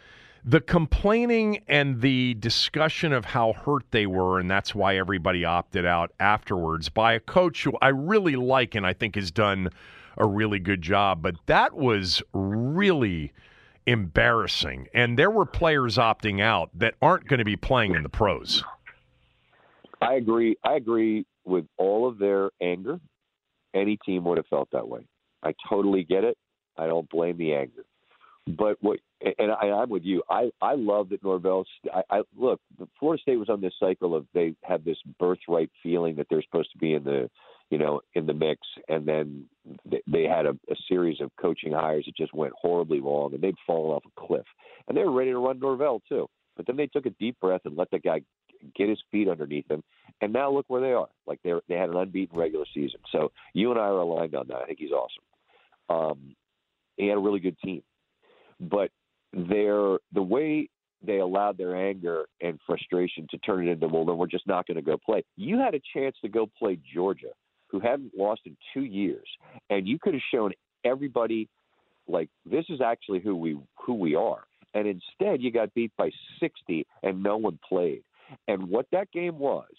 the 0.45 0.59
complaining 0.59 1.63
and 1.67 2.01
the 2.01 2.33
discussion 2.35 3.13
of 3.13 3.25
how 3.25 3.53
hurt 3.53 3.83
they 3.91 4.05
were, 4.05 4.39
and 4.39 4.49
that's 4.51 4.75
why 4.75 4.97
everybody 4.97 5.45
opted 5.45 5.85
out 5.85 6.11
afterwards 6.19 6.89
by 6.89 7.13
a 7.13 7.19
coach 7.19 7.63
who 7.63 7.73
I 7.81 7.89
really 7.89 8.35
like 8.35 8.75
and 8.75 8.85
I 8.85 8.93
think 8.93 9.15
has 9.15 9.31
done 9.31 9.69
a 10.17 10.27
really 10.27 10.59
good 10.59 10.81
job. 10.81 11.21
But 11.21 11.35
that 11.45 11.73
was 11.73 12.21
really 12.33 13.31
embarrassing. 13.85 14.87
And 14.93 15.17
there 15.17 15.31
were 15.31 15.45
players 15.45 15.97
opting 15.97 16.41
out 16.41 16.69
that 16.75 16.95
aren't 17.01 17.27
going 17.27 17.39
to 17.39 17.45
be 17.45 17.55
playing 17.55 17.95
in 17.95 18.03
the 18.03 18.09
pros. 18.09 18.63
I 20.01 20.15
agree. 20.15 20.57
I 20.63 20.75
agree 20.75 21.25
with 21.45 21.65
all 21.77 22.07
of 22.07 22.17
their 22.17 22.51
anger. 22.61 22.99
Any 23.73 23.97
team 24.05 24.25
would 24.25 24.37
have 24.37 24.47
felt 24.47 24.69
that 24.71 24.87
way. 24.87 25.07
I 25.41 25.53
totally 25.69 26.03
get 26.03 26.23
it. 26.23 26.37
I 26.77 26.87
don't 26.87 27.09
blame 27.09 27.37
the 27.37 27.53
anger. 27.53 27.85
But 28.47 28.77
what 28.81 28.99
and 29.39 29.51
I, 29.51 29.69
I'm 29.69 29.89
with 29.89 30.03
you. 30.03 30.21
I 30.29 30.51
I 30.61 30.75
love 30.75 31.09
that 31.09 31.23
Norvell. 31.23 31.65
I, 31.93 32.03
I 32.09 32.21
look. 32.37 32.59
Florida 32.99 33.21
State 33.21 33.37
was 33.37 33.49
on 33.49 33.61
this 33.61 33.73
cycle 33.79 34.15
of 34.15 34.25
they 34.33 34.53
have 34.63 34.83
this 34.83 34.97
birthright 35.17 35.69
feeling 35.81 36.15
that 36.17 36.27
they're 36.29 36.43
supposed 36.43 36.71
to 36.73 36.77
be 36.77 36.93
in 36.93 37.05
the, 37.05 37.29
you 37.69 37.77
know, 37.77 38.01
in 38.15 38.25
the 38.25 38.33
mix, 38.33 38.59
and 38.89 39.07
then 39.07 39.45
they, 39.89 40.01
they 40.07 40.23
had 40.23 40.45
a, 40.45 40.51
a 40.69 40.75
series 40.89 41.21
of 41.21 41.31
coaching 41.39 41.71
hires 41.71 42.03
that 42.05 42.17
just 42.17 42.33
went 42.33 42.53
horribly 42.59 42.99
wrong, 42.99 43.33
and 43.33 43.41
they'd 43.41 43.55
fallen 43.65 43.95
off 43.95 44.03
a 44.05 44.27
cliff, 44.27 44.45
and 44.87 44.97
they 44.97 45.03
were 45.03 45.11
ready 45.11 45.31
to 45.31 45.39
run 45.39 45.59
Norvell 45.59 46.01
too. 46.09 46.27
But 46.57 46.67
then 46.67 46.75
they 46.75 46.87
took 46.87 47.05
a 47.05 47.11
deep 47.11 47.39
breath 47.39 47.61
and 47.63 47.77
let 47.77 47.91
the 47.91 47.99
guy 47.99 48.21
get 48.75 48.89
his 48.89 48.99
feet 49.09 49.29
underneath 49.29 49.71
him, 49.71 49.83
and 50.19 50.33
now 50.33 50.51
look 50.51 50.65
where 50.67 50.81
they 50.81 50.91
are. 50.91 51.07
Like 51.25 51.39
they 51.43 51.53
they 51.69 51.75
had 51.75 51.89
an 51.89 51.95
unbeaten 51.95 52.37
regular 52.37 52.65
season. 52.73 52.99
So 53.09 53.31
you 53.53 53.71
and 53.71 53.79
I 53.79 53.83
are 53.83 53.99
aligned 53.99 54.35
on 54.35 54.47
that. 54.49 54.57
I 54.57 54.65
think 54.65 54.79
he's 54.79 54.91
awesome. 54.91 55.23
Um, 55.89 56.35
he 56.97 57.07
had 57.07 57.17
a 57.17 57.21
really 57.21 57.39
good 57.39 57.57
team, 57.59 57.81
but 58.69 58.89
their 59.33 59.97
the 60.13 60.21
way 60.21 60.69
they 61.05 61.19
allowed 61.19 61.57
their 61.57 61.75
anger 61.75 62.25
and 62.41 62.59
frustration 62.65 63.27
to 63.29 63.37
turn 63.39 63.67
it 63.67 63.71
into 63.71 63.87
well 63.87 64.05
then 64.05 64.17
we're 64.17 64.27
just 64.27 64.47
not 64.47 64.65
going 64.67 64.75
to 64.75 64.81
go 64.81 64.97
play. 64.97 65.23
You 65.35 65.59
had 65.59 65.73
a 65.73 65.81
chance 65.93 66.15
to 66.21 66.29
go 66.29 66.49
play 66.57 66.77
georgia 66.93 67.31
who 67.67 67.79
hadn't 67.79 68.11
lost 68.17 68.41
in 68.45 68.55
two 68.73 68.83
years 68.83 69.27
and 69.69 69.87
you 69.87 69.97
could 69.99 70.13
have 70.13 70.23
shown 70.31 70.51
everybody 70.85 71.49
like 72.07 72.29
this 72.45 72.65
is 72.69 72.81
actually 72.81 73.19
who 73.19 73.35
we 73.35 73.57
who 73.85 73.93
we 73.93 74.15
are. 74.15 74.43
And 74.73 74.87
instead 74.87 75.41
you 75.41 75.51
got 75.51 75.73
beat 75.73 75.91
by 75.97 76.09
60 76.39 76.85
and 77.03 77.21
no 77.21 77.37
one 77.37 77.59
played. 77.67 78.03
And 78.47 78.69
what 78.69 78.87
that 78.91 79.11
game 79.11 79.37
was 79.37 79.69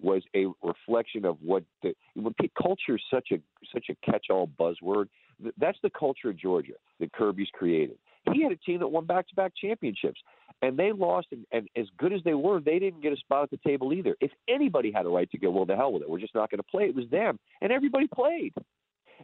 was 0.00 0.22
a 0.36 0.46
reflection 0.62 1.24
of 1.24 1.36
what 1.40 1.64
the 1.82 1.94
when 2.14 2.34
culture 2.60 2.96
is 2.96 3.02
such 3.12 3.28
a 3.32 3.38
such 3.72 3.86
a 3.90 4.10
catch-all 4.10 4.48
buzzword 4.58 5.06
that's 5.58 5.78
the 5.82 5.90
culture 5.90 6.30
of 6.30 6.36
georgia 6.36 6.74
that 7.00 7.12
kirby's 7.12 7.48
created 7.54 7.96
he 8.32 8.42
had 8.42 8.52
a 8.52 8.56
team 8.56 8.80
that 8.80 8.88
won 8.88 9.06
back 9.06 9.28
to 9.28 9.34
back 9.34 9.52
championships, 9.60 10.20
and 10.62 10.76
they 10.76 10.92
lost. 10.92 11.28
And, 11.32 11.44
and 11.52 11.68
as 11.76 11.86
good 11.98 12.12
as 12.12 12.20
they 12.24 12.34
were, 12.34 12.60
they 12.60 12.78
didn't 12.78 13.02
get 13.02 13.12
a 13.12 13.16
spot 13.16 13.44
at 13.44 13.50
the 13.50 13.68
table 13.68 13.92
either. 13.92 14.16
If 14.20 14.30
anybody 14.48 14.90
had 14.90 15.06
a 15.06 15.10
right 15.10 15.30
to 15.30 15.38
go, 15.38 15.50
well, 15.50 15.66
the 15.66 15.76
hell 15.76 15.92
with 15.92 16.02
it, 16.02 16.10
we're 16.10 16.20
just 16.20 16.34
not 16.34 16.50
going 16.50 16.58
to 16.58 16.64
play. 16.64 16.84
It 16.84 16.94
was 16.94 17.08
them, 17.10 17.38
and 17.60 17.72
everybody 17.72 18.08
played. 18.12 18.54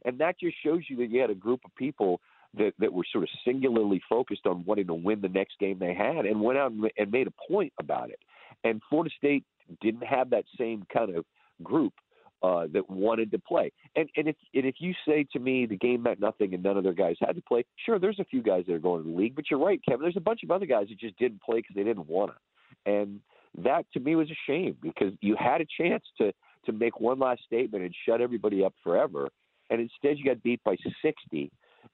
And 0.04 0.18
that 0.18 0.38
just 0.38 0.56
shows 0.64 0.82
you 0.88 0.96
that 0.98 1.10
you 1.10 1.20
had 1.20 1.30
a 1.30 1.34
group 1.34 1.60
of 1.64 1.74
people 1.76 2.20
that, 2.56 2.72
that 2.78 2.92
were 2.92 3.04
sort 3.10 3.24
of 3.24 3.30
singularly 3.44 4.00
focused 4.08 4.46
on 4.46 4.64
wanting 4.64 4.86
to 4.86 4.94
win 4.94 5.20
the 5.20 5.28
next 5.28 5.58
game 5.58 5.78
they 5.78 5.94
had 5.94 6.26
and 6.26 6.40
went 6.40 6.58
out 6.58 6.72
and 6.72 7.10
made 7.10 7.26
a 7.26 7.52
point 7.52 7.72
about 7.78 8.10
it. 8.10 8.18
And 8.64 8.80
Florida 8.88 9.10
State 9.16 9.44
didn't 9.80 10.04
have 10.04 10.30
that 10.30 10.44
same 10.58 10.84
kind 10.92 11.14
of 11.14 11.24
group 11.62 11.92
uh, 12.42 12.66
that 12.72 12.88
wanted 12.88 13.30
to 13.32 13.38
play. 13.38 13.72
And 13.96 14.08
and 14.16 14.28
if 14.28 14.36
and 14.54 14.66
if 14.66 14.76
you 14.78 14.94
say 15.06 15.26
to 15.32 15.38
me 15.38 15.66
the 15.66 15.76
game 15.76 16.02
meant 16.02 16.20
nothing 16.20 16.54
and 16.54 16.62
none 16.62 16.76
of 16.76 16.84
their 16.84 16.92
guys 16.92 17.16
had 17.20 17.36
to 17.36 17.42
play, 17.42 17.64
sure, 17.84 17.98
there's 17.98 18.18
a 18.18 18.24
few 18.24 18.42
guys 18.42 18.64
that 18.66 18.74
are 18.74 18.78
going 18.78 19.02
to 19.02 19.10
the 19.10 19.16
league, 19.16 19.34
but 19.34 19.50
you're 19.50 19.60
right, 19.60 19.80
Kevin. 19.86 20.02
There's 20.02 20.16
a 20.16 20.20
bunch 20.20 20.42
of 20.42 20.50
other 20.50 20.66
guys 20.66 20.88
that 20.88 20.98
just 20.98 21.18
didn't 21.18 21.42
play 21.42 21.58
because 21.58 21.76
they 21.76 21.84
didn't 21.84 22.08
want 22.08 22.32
to, 22.32 22.90
and 22.90 23.20
that 23.58 23.84
to 23.92 24.00
me 24.00 24.16
was 24.16 24.30
a 24.30 24.38
shame 24.46 24.76
because 24.80 25.12
you 25.20 25.36
had 25.38 25.60
a 25.60 25.66
chance 25.78 26.04
to 26.18 26.32
to 26.66 26.72
make 26.72 27.00
one 27.00 27.18
last 27.18 27.42
statement 27.44 27.84
and 27.84 27.94
shut 28.06 28.20
everybody 28.20 28.64
up 28.64 28.74
forever, 28.82 29.28
and 29.70 29.80
instead 29.80 30.18
you 30.18 30.24
got 30.24 30.42
beat 30.42 30.62
by 30.64 30.76
60, 31.02 31.50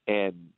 and 0.06 0.48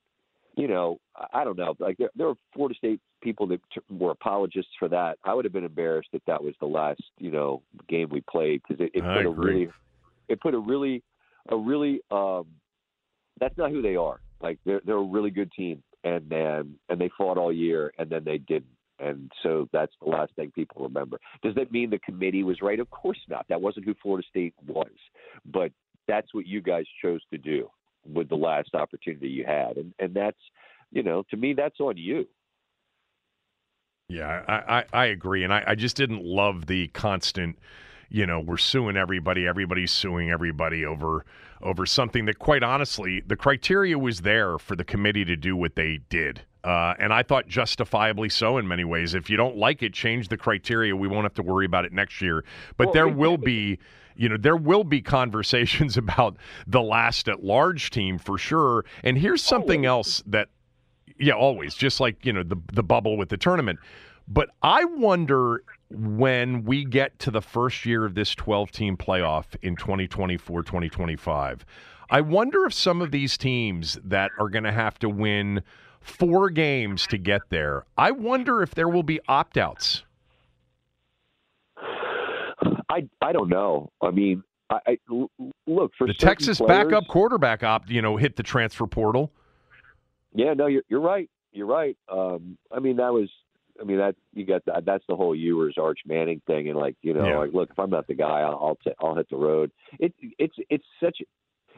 you 0.58 0.66
know, 0.66 0.98
I 1.32 1.44
don't 1.44 1.56
know. 1.56 1.76
Like 1.78 1.98
there, 1.98 2.10
there 2.16 2.26
were 2.26 2.34
Florida 2.52 2.76
State 2.76 3.00
people 3.22 3.46
that 3.46 3.60
t- 3.72 3.80
were 3.88 4.10
apologists 4.10 4.72
for 4.76 4.88
that. 4.88 5.16
I 5.24 5.32
would 5.32 5.44
have 5.44 5.52
been 5.52 5.64
embarrassed 5.64 6.08
if 6.12 6.22
that 6.26 6.42
was 6.42 6.52
the 6.58 6.66
last, 6.66 7.00
you 7.18 7.30
know, 7.30 7.62
game 7.88 8.08
we 8.10 8.22
played 8.28 8.62
because 8.66 8.84
it, 8.84 8.90
it 8.92 9.02
put 9.02 9.24
a 9.24 9.30
really, 9.30 9.68
it 10.28 10.40
put 10.40 10.54
a 10.54 10.58
really, 10.58 11.04
a 11.48 11.56
really, 11.56 12.00
um, 12.10 12.46
that's 13.38 13.56
not 13.56 13.70
who 13.70 13.82
they 13.82 13.94
are. 13.94 14.20
Like 14.40 14.58
they're 14.66 14.80
they're 14.84 14.96
a 14.96 15.02
really 15.02 15.30
good 15.30 15.52
team, 15.52 15.80
and 16.02 16.28
then 16.28 16.74
and 16.88 17.00
they 17.00 17.10
fought 17.16 17.38
all 17.38 17.52
year, 17.52 17.92
and 17.96 18.10
then 18.10 18.24
they 18.24 18.38
didn't. 18.38 18.66
And 18.98 19.30
so 19.44 19.68
that's 19.72 19.92
the 20.02 20.08
last 20.08 20.32
thing 20.34 20.50
people 20.50 20.82
remember. 20.82 21.20
Does 21.40 21.54
that 21.54 21.70
mean 21.70 21.88
the 21.88 22.00
committee 22.00 22.42
was 22.42 22.60
right? 22.62 22.80
Of 22.80 22.90
course 22.90 23.18
not. 23.28 23.46
That 23.48 23.60
wasn't 23.60 23.86
who 23.86 23.94
Florida 24.02 24.26
State 24.28 24.54
was. 24.66 24.90
But 25.46 25.70
that's 26.08 26.34
what 26.34 26.48
you 26.48 26.60
guys 26.60 26.84
chose 27.00 27.20
to 27.30 27.38
do 27.38 27.70
with 28.12 28.28
the 28.28 28.36
last 28.36 28.74
opportunity 28.74 29.28
you 29.28 29.44
had, 29.44 29.76
and 29.76 29.92
and 29.98 30.14
that's 30.14 30.38
you 30.90 31.02
know 31.02 31.24
to 31.30 31.36
me 31.36 31.54
that's 31.54 31.80
on 31.80 31.96
you. 31.96 32.26
Yeah, 34.08 34.42
I, 34.48 34.78
I, 34.78 34.84
I 34.92 35.04
agree, 35.06 35.44
and 35.44 35.52
I, 35.52 35.62
I 35.66 35.74
just 35.74 35.96
didn't 35.96 36.24
love 36.24 36.66
the 36.66 36.88
constant. 36.88 37.58
You 38.08 38.24
know, 38.24 38.40
we're 38.40 38.56
suing 38.56 38.96
everybody. 38.96 39.46
Everybody's 39.46 39.92
suing 39.92 40.30
everybody 40.30 40.84
over 40.84 41.26
over 41.60 41.84
something 41.84 42.24
that, 42.26 42.38
quite 42.38 42.62
honestly, 42.62 43.22
the 43.26 43.36
criteria 43.36 43.98
was 43.98 44.20
there 44.20 44.58
for 44.58 44.76
the 44.76 44.84
committee 44.84 45.24
to 45.24 45.36
do 45.36 45.56
what 45.56 45.74
they 45.74 46.00
did. 46.08 46.40
Uh, 46.64 46.94
and 46.98 47.12
I 47.12 47.22
thought 47.22 47.48
justifiably 47.48 48.28
so 48.28 48.58
in 48.58 48.66
many 48.66 48.84
ways. 48.84 49.14
If 49.14 49.30
you 49.30 49.36
don't 49.36 49.56
like 49.56 49.82
it, 49.82 49.92
change 49.92 50.28
the 50.28 50.36
criteria. 50.36 50.94
We 50.94 51.08
won't 51.08 51.24
have 51.24 51.34
to 51.34 51.42
worry 51.42 51.66
about 51.66 51.84
it 51.84 51.92
next 51.92 52.20
year. 52.20 52.44
But 52.76 52.88
well, 52.88 52.94
there 52.94 53.08
will 53.08 53.36
be 53.36 53.78
you 54.18 54.28
know, 54.28 54.36
there 54.36 54.56
will 54.56 54.84
be 54.84 55.00
conversations 55.00 55.96
about 55.96 56.36
the 56.66 56.82
last 56.82 57.28
at 57.28 57.42
large 57.42 57.90
team 57.90 58.18
for 58.18 58.36
sure. 58.36 58.84
And 59.02 59.16
here's 59.16 59.42
something 59.42 59.86
else 59.86 60.22
that, 60.26 60.48
yeah, 61.18 61.32
always, 61.32 61.74
just 61.74 62.00
like, 62.00 62.26
you 62.26 62.32
know, 62.32 62.42
the, 62.42 62.56
the 62.72 62.82
bubble 62.82 63.16
with 63.16 63.30
the 63.30 63.38
tournament. 63.38 63.78
But 64.26 64.50
I 64.62 64.84
wonder 64.84 65.62
when 65.90 66.64
we 66.64 66.84
get 66.84 67.18
to 67.20 67.30
the 67.30 67.40
first 67.40 67.86
year 67.86 68.04
of 68.04 68.14
this 68.14 68.34
12 68.34 68.70
team 68.72 68.96
playoff 68.96 69.46
in 69.62 69.74
2024, 69.76 70.62
2025, 70.62 71.64
I 72.10 72.20
wonder 72.20 72.66
if 72.66 72.74
some 72.74 73.00
of 73.00 73.10
these 73.10 73.38
teams 73.38 73.98
that 74.04 74.30
are 74.38 74.48
going 74.48 74.64
to 74.64 74.72
have 74.72 74.98
to 74.98 75.08
win 75.08 75.62
four 76.00 76.50
games 76.50 77.06
to 77.06 77.18
get 77.18 77.42
there, 77.50 77.84
I 77.96 78.10
wonder 78.10 78.62
if 78.62 78.74
there 78.74 78.88
will 78.88 79.02
be 79.02 79.20
opt 79.28 79.56
outs. 79.56 80.02
I 82.88 83.08
I 83.20 83.32
don't 83.32 83.48
know. 83.48 83.90
I 84.02 84.10
mean, 84.10 84.42
I, 84.70 84.78
I 84.86 84.98
look 85.66 85.92
for 85.96 86.06
the 86.06 86.14
Texas 86.14 86.58
players, 86.58 86.84
backup 86.84 87.08
quarterback 87.08 87.62
op. 87.62 87.90
You 87.90 88.02
know, 88.02 88.16
hit 88.16 88.36
the 88.36 88.42
transfer 88.42 88.86
portal. 88.86 89.32
Yeah, 90.34 90.54
no, 90.54 90.66
you're 90.66 90.82
you're 90.88 91.00
right. 91.00 91.28
You're 91.52 91.66
right. 91.66 91.96
Um, 92.10 92.58
I 92.72 92.80
mean, 92.80 92.96
that 92.96 93.12
was. 93.12 93.30
I 93.80 93.84
mean 93.84 93.98
that 93.98 94.16
you 94.34 94.44
got 94.44 94.64
that. 94.66 94.84
That's 94.84 95.04
the 95.08 95.14
whole 95.14 95.36
Ewers 95.36 95.76
Arch 95.78 96.00
Manning 96.04 96.42
thing, 96.48 96.68
and 96.68 96.76
like 96.76 96.96
you 97.02 97.14
know, 97.14 97.24
yeah. 97.24 97.38
like 97.38 97.52
look, 97.52 97.70
if 97.70 97.78
I'm 97.78 97.90
not 97.90 98.08
the 98.08 98.14
guy, 98.14 98.40
I'll 98.40 98.58
I'll, 98.60 98.78
t- 98.82 98.90
I'll 99.00 99.14
hit 99.14 99.30
the 99.30 99.36
road. 99.36 99.70
It 100.00 100.12
it's 100.38 100.56
it's 100.68 100.84
such. 101.02 101.18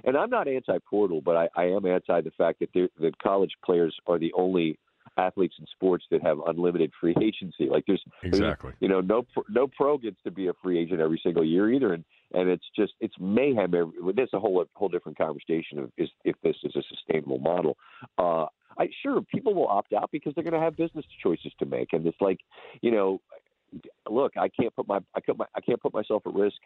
And 0.02 0.16
I'm 0.16 0.30
not 0.30 0.48
anti-portal, 0.48 1.20
but 1.20 1.36
I, 1.36 1.48
I 1.54 1.64
am 1.64 1.84
anti 1.84 2.22
the 2.22 2.30
fact 2.30 2.60
that 2.60 2.72
that 2.72 3.18
college 3.22 3.50
players 3.62 3.94
are 4.06 4.18
the 4.18 4.32
only 4.32 4.78
athletes 5.16 5.54
in 5.58 5.66
sports 5.74 6.04
that 6.10 6.22
have 6.22 6.38
unlimited 6.46 6.90
free 7.00 7.14
agency. 7.22 7.68
Like 7.70 7.84
there's 7.86 8.02
exactly, 8.22 8.70
there's, 8.70 8.76
you 8.80 8.88
know, 8.88 9.00
no 9.00 9.26
no 9.48 9.66
pro 9.66 9.98
gets 9.98 10.16
to 10.24 10.30
be 10.30 10.48
a 10.48 10.52
free 10.62 10.78
agent 10.78 11.00
every 11.00 11.20
single 11.22 11.44
year 11.44 11.70
either, 11.72 11.92
and 11.92 12.04
and 12.32 12.48
it's 12.48 12.64
just 12.76 12.92
it's 13.00 13.14
mayhem. 13.20 13.74
Every, 13.74 13.92
that's 14.16 14.32
a 14.32 14.40
whole 14.40 14.64
whole 14.74 14.88
different 14.88 15.18
conversation 15.18 15.78
of 15.78 15.92
is 15.98 16.08
if 16.24 16.36
this 16.42 16.56
is 16.64 16.74
a 16.76 16.82
sustainable 16.88 17.38
model. 17.38 17.76
Uh, 18.18 18.46
I 18.78 18.88
sure 19.02 19.20
people 19.22 19.54
will 19.54 19.68
opt 19.68 19.92
out 19.92 20.10
because 20.12 20.32
they're 20.34 20.44
going 20.44 20.54
to 20.54 20.60
have 20.60 20.76
business 20.76 21.04
choices 21.22 21.52
to 21.58 21.66
make, 21.66 21.92
and 21.92 22.06
it's 22.06 22.20
like, 22.20 22.38
you 22.80 22.90
know, 22.90 23.20
look, 24.08 24.36
I 24.36 24.48
can't 24.48 24.74
put 24.74 24.88
my 24.88 25.00
I 25.14 25.20
can't 25.20 25.38
my, 25.38 25.46
I 25.54 25.60
can't 25.60 25.80
put 25.80 25.92
myself 25.92 26.22
at 26.26 26.34
risk 26.34 26.56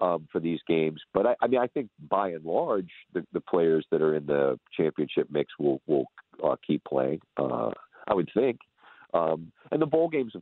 um, 0.00 0.28
for 0.30 0.40
these 0.40 0.60
games. 0.68 1.00
But 1.14 1.26
I, 1.26 1.34
I 1.40 1.46
mean, 1.46 1.60
I 1.60 1.66
think 1.66 1.88
by 2.08 2.30
and 2.30 2.44
large, 2.44 2.90
the, 3.14 3.26
the 3.32 3.40
players 3.40 3.86
that 3.90 4.02
are 4.02 4.14
in 4.14 4.26
the 4.26 4.58
championship 4.76 5.28
mix 5.30 5.52
will 5.58 5.80
will 5.86 6.06
uh, 6.44 6.56
keep 6.66 6.82
playing. 6.84 7.20
Uh, 7.36 7.70
I 8.08 8.14
would 8.14 8.30
think. 8.34 8.58
Um, 9.14 9.52
and 9.70 9.80
the 9.80 9.86
bowl 9.86 10.08
games, 10.08 10.32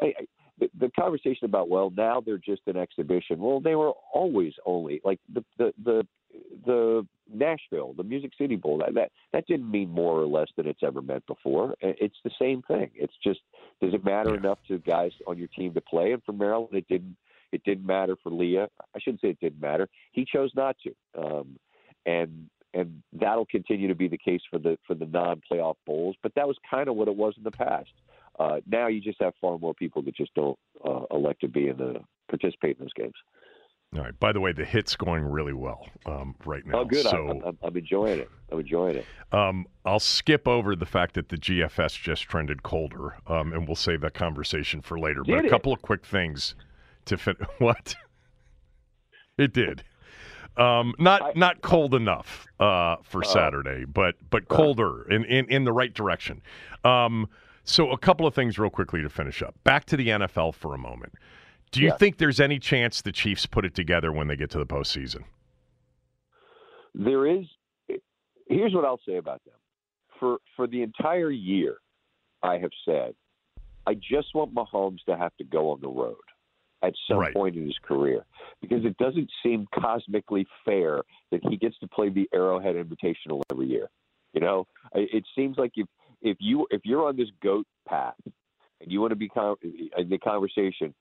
I, 0.00 0.06
I, 0.06 0.12
the, 0.58 0.68
the 0.78 0.90
conversation 0.98 1.44
about 1.44 1.68
well 1.68 1.92
now 1.96 2.20
they're 2.20 2.38
just 2.38 2.62
an 2.66 2.76
exhibition. 2.76 3.38
Well, 3.38 3.60
they 3.60 3.74
were 3.74 3.92
always 4.12 4.52
only 4.66 5.00
like 5.04 5.20
the 5.32 5.44
the 5.56 5.72
the 5.84 6.06
the 6.66 7.06
Nashville, 7.32 7.94
the 7.96 8.02
Music 8.02 8.32
City 8.36 8.56
Bowl. 8.56 8.78
That 8.78 8.94
that 8.94 9.12
that 9.32 9.46
didn't 9.46 9.70
mean 9.70 9.90
more 9.90 10.20
or 10.20 10.26
less 10.26 10.48
than 10.56 10.66
it's 10.66 10.82
ever 10.82 11.00
meant 11.00 11.26
before. 11.26 11.74
It's 11.80 12.16
the 12.24 12.30
same 12.38 12.62
thing. 12.62 12.90
It's 12.94 13.14
just 13.22 13.40
does 13.80 13.94
it 13.94 14.04
matter 14.04 14.30
Yeah. 14.30 14.38
enough 14.40 14.58
to 14.68 14.78
guys 14.78 15.12
on 15.26 15.38
your 15.38 15.48
team 15.48 15.72
to 15.74 15.80
play? 15.80 16.12
And 16.12 16.22
for 16.24 16.32
Maryland, 16.32 16.74
it 16.74 16.88
didn't. 16.88 17.16
It 17.52 17.62
didn't 17.64 17.86
matter 17.86 18.16
for 18.22 18.30
Taulia. 18.30 18.68
I 18.94 18.98
shouldn't 19.00 19.20
say 19.20 19.28
it 19.28 19.40
didn't 19.40 19.60
matter. 19.60 19.88
He 20.12 20.24
chose 20.24 20.50
not 20.54 20.76
to, 20.84 21.22
um, 21.22 21.58
and 22.06 22.48
and 22.74 23.02
that'll 23.12 23.46
continue 23.46 23.88
to 23.88 23.94
be 23.94 24.08
the 24.08 24.18
case 24.18 24.42
for 24.50 24.58
the 24.58 24.78
for 24.86 24.94
the 24.94 25.06
non-playoff 25.06 25.76
bowls. 25.86 26.16
But 26.22 26.32
that 26.34 26.46
was 26.46 26.56
kind 26.70 26.88
of 26.88 26.96
what 26.96 27.08
it 27.08 27.16
was 27.16 27.34
in 27.36 27.44
the 27.44 27.50
past. 27.50 27.90
Uh, 28.38 28.60
now 28.66 28.86
you 28.86 29.00
just 29.00 29.20
have 29.20 29.32
far 29.40 29.58
more 29.58 29.74
people 29.74 30.02
that 30.02 30.16
just 30.16 30.32
don't 30.34 30.58
uh, 30.84 31.02
elect 31.10 31.40
to 31.40 31.48
be 31.48 31.68
in 31.68 31.76
the 31.76 31.96
participate 32.28 32.76
in 32.78 32.84
those 32.84 32.92
games. 32.92 33.14
All 33.96 34.02
right. 34.02 34.20
By 34.20 34.32
the 34.32 34.40
way, 34.40 34.52
the 34.52 34.66
hit's 34.66 34.96
going 34.96 35.24
really 35.24 35.54
well 35.54 35.86
um, 36.04 36.34
right 36.44 36.64
now. 36.66 36.80
oh, 36.80 36.84
good! 36.84 37.06
So 37.06 37.30
I'm, 37.30 37.42
I'm, 37.42 37.58
I'm 37.62 37.76
enjoying 37.76 38.20
it. 38.20 38.30
I'm 38.52 38.60
enjoying 38.60 38.96
it. 38.96 39.06
um, 39.32 39.66
I'll 39.86 39.98
skip 39.98 40.46
over 40.46 40.76
the 40.76 40.84
fact 40.84 41.14
that 41.14 41.30
the 41.30 41.38
GFS 41.38 41.98
just 42.00 42.24
trended 42.24 42.62
colder, 42.62 43.16
um, 43.26 43.54
and 43.54 43.66
we'll 43.66 43.76
save 43.76 44.02
that 44.02 44.12
conversation 44.12 44.82
for 44.82 44.98
later. 44.98 45.22
but 45.24 45.36
Did 45.36 45.44
a 45.44 45.46
it? 45.46 45.50
couple 45.50 45.72
of 45.72 45.80
quick 45.80 46.04
things 46.04 46.54
to 47.08 47.18
fin- 47.18 47.36
what 47.58 47.94
it 49.36 49.52
did. 49.52 49.82
Um, 50.56 50.94
not 50.98 51.36
not 51.36 51.60
cold 51.62 51.94
enough 51.94 52.46
uh, 52.58 52.96
for 53.04 53.22
Oh. 53.24 53.28
Saturday, 53.28 53.84
but 53.84 54.16
but 54.30 54.48
colder 54.48 55.08
in, 55.10 55.24
in, 55.24 55.46
in 55.48 55.64
the 55.64 55.72
right 55.72 55.92
direction. 55.94 56.42
Um, 56.84 57.28
so 57.64 57.90
a 57.90 57.98
couple 57.98 58.26
of 58.26 58.34
things 58.34 58.58
real 58.58 58.70
quickly 58.70 59.02
to 59.02 59.08
finish 59.08 59.42
up. 59.42 59.54
Back 59.62 59.84
to 59.86 59.96
the 59.96 60.08
NFL 60.08 60.54
for 60.54 60.74
a 60.74 60.78
moment. 60.78 61.12
Do 61.70 61.80
you 61.80 61.88
Yeah. 61.88 61.96
think 61.96 62.16
there's 62.16 62.40
any 62.40 62.58
chance 62.58 63.02
the 63.02 63.12
Chiefs 63.12 63.44
put 63.46 63.64
it 63.66 63.74
together 63.74 64.10
when 64.10 64.26
they 64.26 64.36
get 64.36 64.50
to 64.50 64.58
the 64.58 64.66
postseason? 64.66 65.24
There 66.94 67.26
is. 67.26 67.44
Here's 68.48 68.72
what 68.74 68.84
I'll 68.84 69.00
say 69.06 69.16
about 69.18 69.44
them. 69.44 69.54
For 70.18 70.38
for 70.56 70.66
the 70.66 70.82
entire 70.82 71.30
year, 71.30 71.76
I 72.42 72.58
have 72.58 72.70
said, 72.84 73.14
I 73.86 73.94
just 73.94 74.34
want 74.34 74.54
Mahomes 74.54 75.04
to 75.06 75.16
have 75.16 75.36
to 75.36 75.44
go 75.44 75.70
on 75.70 75.80
the 75.80 75.88
road 75.88 76.16
at 76.82 76.94
some 77.08 77.18
Right. 77.18 77.34
point 77.34 77.56
in 77.56 77.64
his 77.66 77.78
career 77.78 78.24
because 78.60 78.84
it 78.84 78.96
doesn't 78.98 79.30
seem 79.42 79.66
cosmically 79.74 80.46
fair 80.64 81.02
that 81.30 81.40
he 81.48 81.56
gets 81.56 81.78
to 81.78 81.88
play 81.88 82.08
the 82.08 82.28
Arrowhead 82.32 82.76
Invitational 82.76 83.42
every 83.50 83.66
year. 83.66 83.90
You 84.32 84.40
know, 84.40 84.66
it 84.94 85.24
seems 85.34 85.56
like 85.58 85.72
if 85.76 85.88
if 86.20 86.36
you 86.40 86.66
if 86.70 86.82
you're 86.84 87.06
on 87.06 87.16
this 87.16 87.30
goat 87.42 87.66
path 87.88 88.14
and 88.80 88.92
you 88.92 89.00
want 89.00 89.10
to 89.10 89.16
be 89.16 89.28
con- 89.28 89.56
in 89.62 90.08
the 90.08 90.18
conversation 90.18 90.94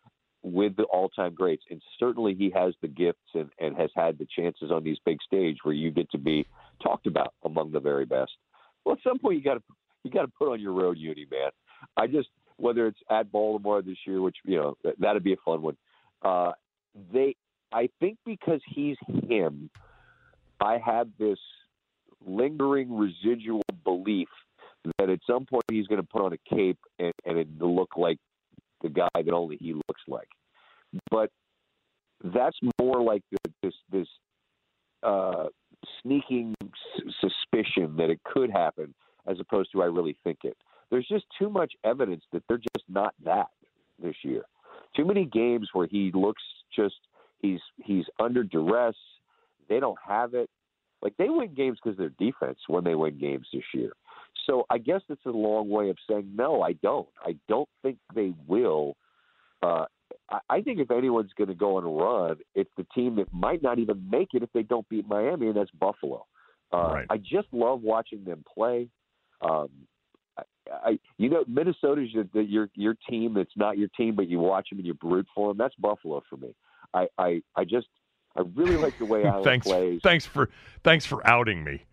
with 0.44 0.76
the 0.78 0.84
all-time 0.84 1.34
greats, 1.34 1.64
and 1.70 1.82
certainly 2.00 2.34
he 2.34 2.50
has 2.52 2.74
the 2.82 2.88
gifts 2.88 3.30
and, 3.34 3.50
and 3.60 3.76
has 3.76 3.90
had 3.96 4.18
the 4.18 4.28
chances 4.36 4.72
on 4.72 4.84
these 4.84 4.98
big 5.06 5.18
stage 5.22 5.58
where 5.64 5.74
you 5.74 5.92
get 5.92 6.10
to 6.12 6.18
be 6.18 6.46
talked 6.82 7.08
about 7.08 7.34
among 7.44 7.72
the 7.72 7.80
very 7.80 8.06
best. 8.06 8.32
Well, 8.86 8.96
at 8.96 9.04
some 9.04 9.20
point 9.20 9.38
you 9.38 9.44
got 9.44 9.56
to 9.56 9.64
you 10.04 10.12
got 10.12 10.22
to 10.22 10.32
put 10.40 10.52
on 10.52 10.62
your 10.62 10.74
road 10.74 10.98
uni, 10.98 11.26
man. 11.30 11.50
I 11.98 12.08
just 12.08 12.30
whether 12.58 12.88
it's 12.88 13.00
at 13.10 13.32
Baltimore 13.32 13.82
this 13.82 13.98
year, 14.06 14.22
which 14.22 14.38
you 14.44 14.58
know 14.58 14.76
that, 14.84 15.00
that'd 15.00 15.24
be 15.24 15.34
a 15.34 15.38
fun 15.46 15.62
one. 15.62 15.78
Uh, 16.22 16.52
they, 17.14 17.36
I 17.72 17.90
think, 18.00 18.18
because 18.26 18.62
he's 18.68 18.98
him, 19.28 19.70
I 20.60 20.80
have 20.84 21.10
this 21.20 21.40
lingering 22.26 22.98
residual 22.98 23.64
belief 23.84 24.30
that 24.98 25.10
at 25.10 25.20
some 25.28 25.46
point 25.46 25.64
he's 25.70 25.88
going 25.88 26.02
to 26.02 26.08
put 26.08 26.22
on 26.22 26.34
a 26.34 26.56
cape 26.56 26.80
and, 27.00 27.14
and 27.26 27.38
it 27.38 27.48
look 27.60 27.98
like 27.98 28.18
the 28.82 28.90
guy 28.90 29.08
that 29.16 29.32
only 29.32 29.58
he 29.58 29.74
looks 29.74 30.02
like. 30.08 30.30
But 31.12 31.30
that's 32.24 32.58
more 32.82 33.02
like 33.02 33.22
the, 33.32 33.52
this 33.62 33.74
this 33.92 34.08
uh, 35.04 35.46
sneaking 36.02 36.56
s- 36.64 37.14
suspicion 37.22 37.98
that 37.98 38.10
it 38.10 38.20
could 38.24 38.50
happen, 38.50 38.94
as 39.28 39.40
opposed 39.40 39.72
to 39.74 39.82
I 39.82 39.86
really 39.86 40.18
think 40.24 40.40
it. 40.44 40.58
There's 40.90 41.08
just 41.08 41.26
too 41.38 41.50
much 41.50 41.74
evidence 41.84 42.24
that 42.32 42.44
they're 42.48 42.58
just 42.58 42.86
not 42.90 43.14
that 43.24 43.48
this 44.02 44.16
year. 44.24 44.44
Too 44.96 45.06
many 45.06 45.26
games 45.26 45.70
where 45.74 45.88
he 45.88 46.12
looks 46.14 46.44
just 46.76 46.96
he's 47.40 47.60
he's 47.84 48.06
under 48.20 48.44
duress. 48.44 48.96
They 49.70 49.80
don't 49.80 49.98
have 50.06 50.34
it. 50.34 50.50
Like 51.02 51.14
they 51.18 51.30
win 51.30 51.54
games 51.54 51.78
because 51.84 51.98
their 51.98 52.10
defense 52.18 52.60
when 52.68 52.84
they 52.84 52.96
win 52.96 53.20
games 53.20 53.48
this 53.54 53.64
year. 53.74 53.92
So 54.46 54.66
I 54.70 54.78
guess 54.78 55.02
it's 55.10 55.26
a 55.26 55.30
long 55.30 55.70
way 55.70 55.90
of 55.90 55.98
saying 56.10 56.32
no. 56.34 56.62
I 56.62 56.74
don't. 56.74 57.08
I 57.22 57.36
don't 57.48 57.70
think 57.84 57.98
they 58.16 58.34
will. 58.48 58.96
Uh, 59.62 59.86
I, 60.30 60.40
I 60.50 60.62
think 60.62 60.80
if 60.80 60.90
anyone's 60.90 61.32
going 61.38 61.50
to 61.50 61.56
go 61.56 61.78
on 61.78 61.84
a 61.84 61.90
run, 61.90 62.38
it's 62.56 62.70
the 62.78 62.86
team 62.96 63.16
that 63.18 63.32
might 63.34 63.62
not 63.62 63.78
even 63.78 64.10
make 64.10 64.30
it 64.34 64.44
if 64.44 64.52
they 64.54 64.64
don't 64.64 64.88
beat 64.90 65.08
Miami, 65.08 65.48
and 65.48 65.58
that's 65.58 65.72
Buffalo. 65.72 66.26
Uh, 66.74 66.92
Right. 66.94 67.08
I 67.10 67.18
just 67.18 67.48
love 67.52 67.82
watching 67.82 68.24
them 68.24 68.44
play. 68.54 68.90
Um, 69.42 69.70
I, 70.38 70.44
I, 70.72 71.00
you 71.18 71.30
know, 71.30 71.44
Minnesota's 71.48 72.10
your, 72.12 72.26
your 72.34 72.70
your 72.76 72.96
team. 73.10 73.38
It's 73.38 73.52
not 73.56 73.78
your 73.78 73.90
team, 73.98 74.16
but 74.16 74.28
you 74.28 74.40
watch 74.40 74.70
them 74.70 74.80
and 74.80 74.86
you 74.88 74.98
root 75.02 75.28
for 75.34 75.50
them. 75.50 75.58
That's 75.58 75.76
Buffalo 75.76 76.22
for 76.30 76.38
me. 76.38 76.54
I, 76.94 77.08
I, 77.18 77.42
I 77.56 77.64
just, 77.64 77.88
I 78.36 78.44
really 78.56 78.78
like 78.78 78.98
the 79.00 79.06
way 79.06 79.24
Allen 79.26 79.44
thanks, 79.44 79.68
plays. 79.68 80.00
thanks 80.04 80.26
for 80.26 80.50
thanks 80.84 81.06
for 81.06 81.26
outing 81.28 81.64
me. 81.64 81.84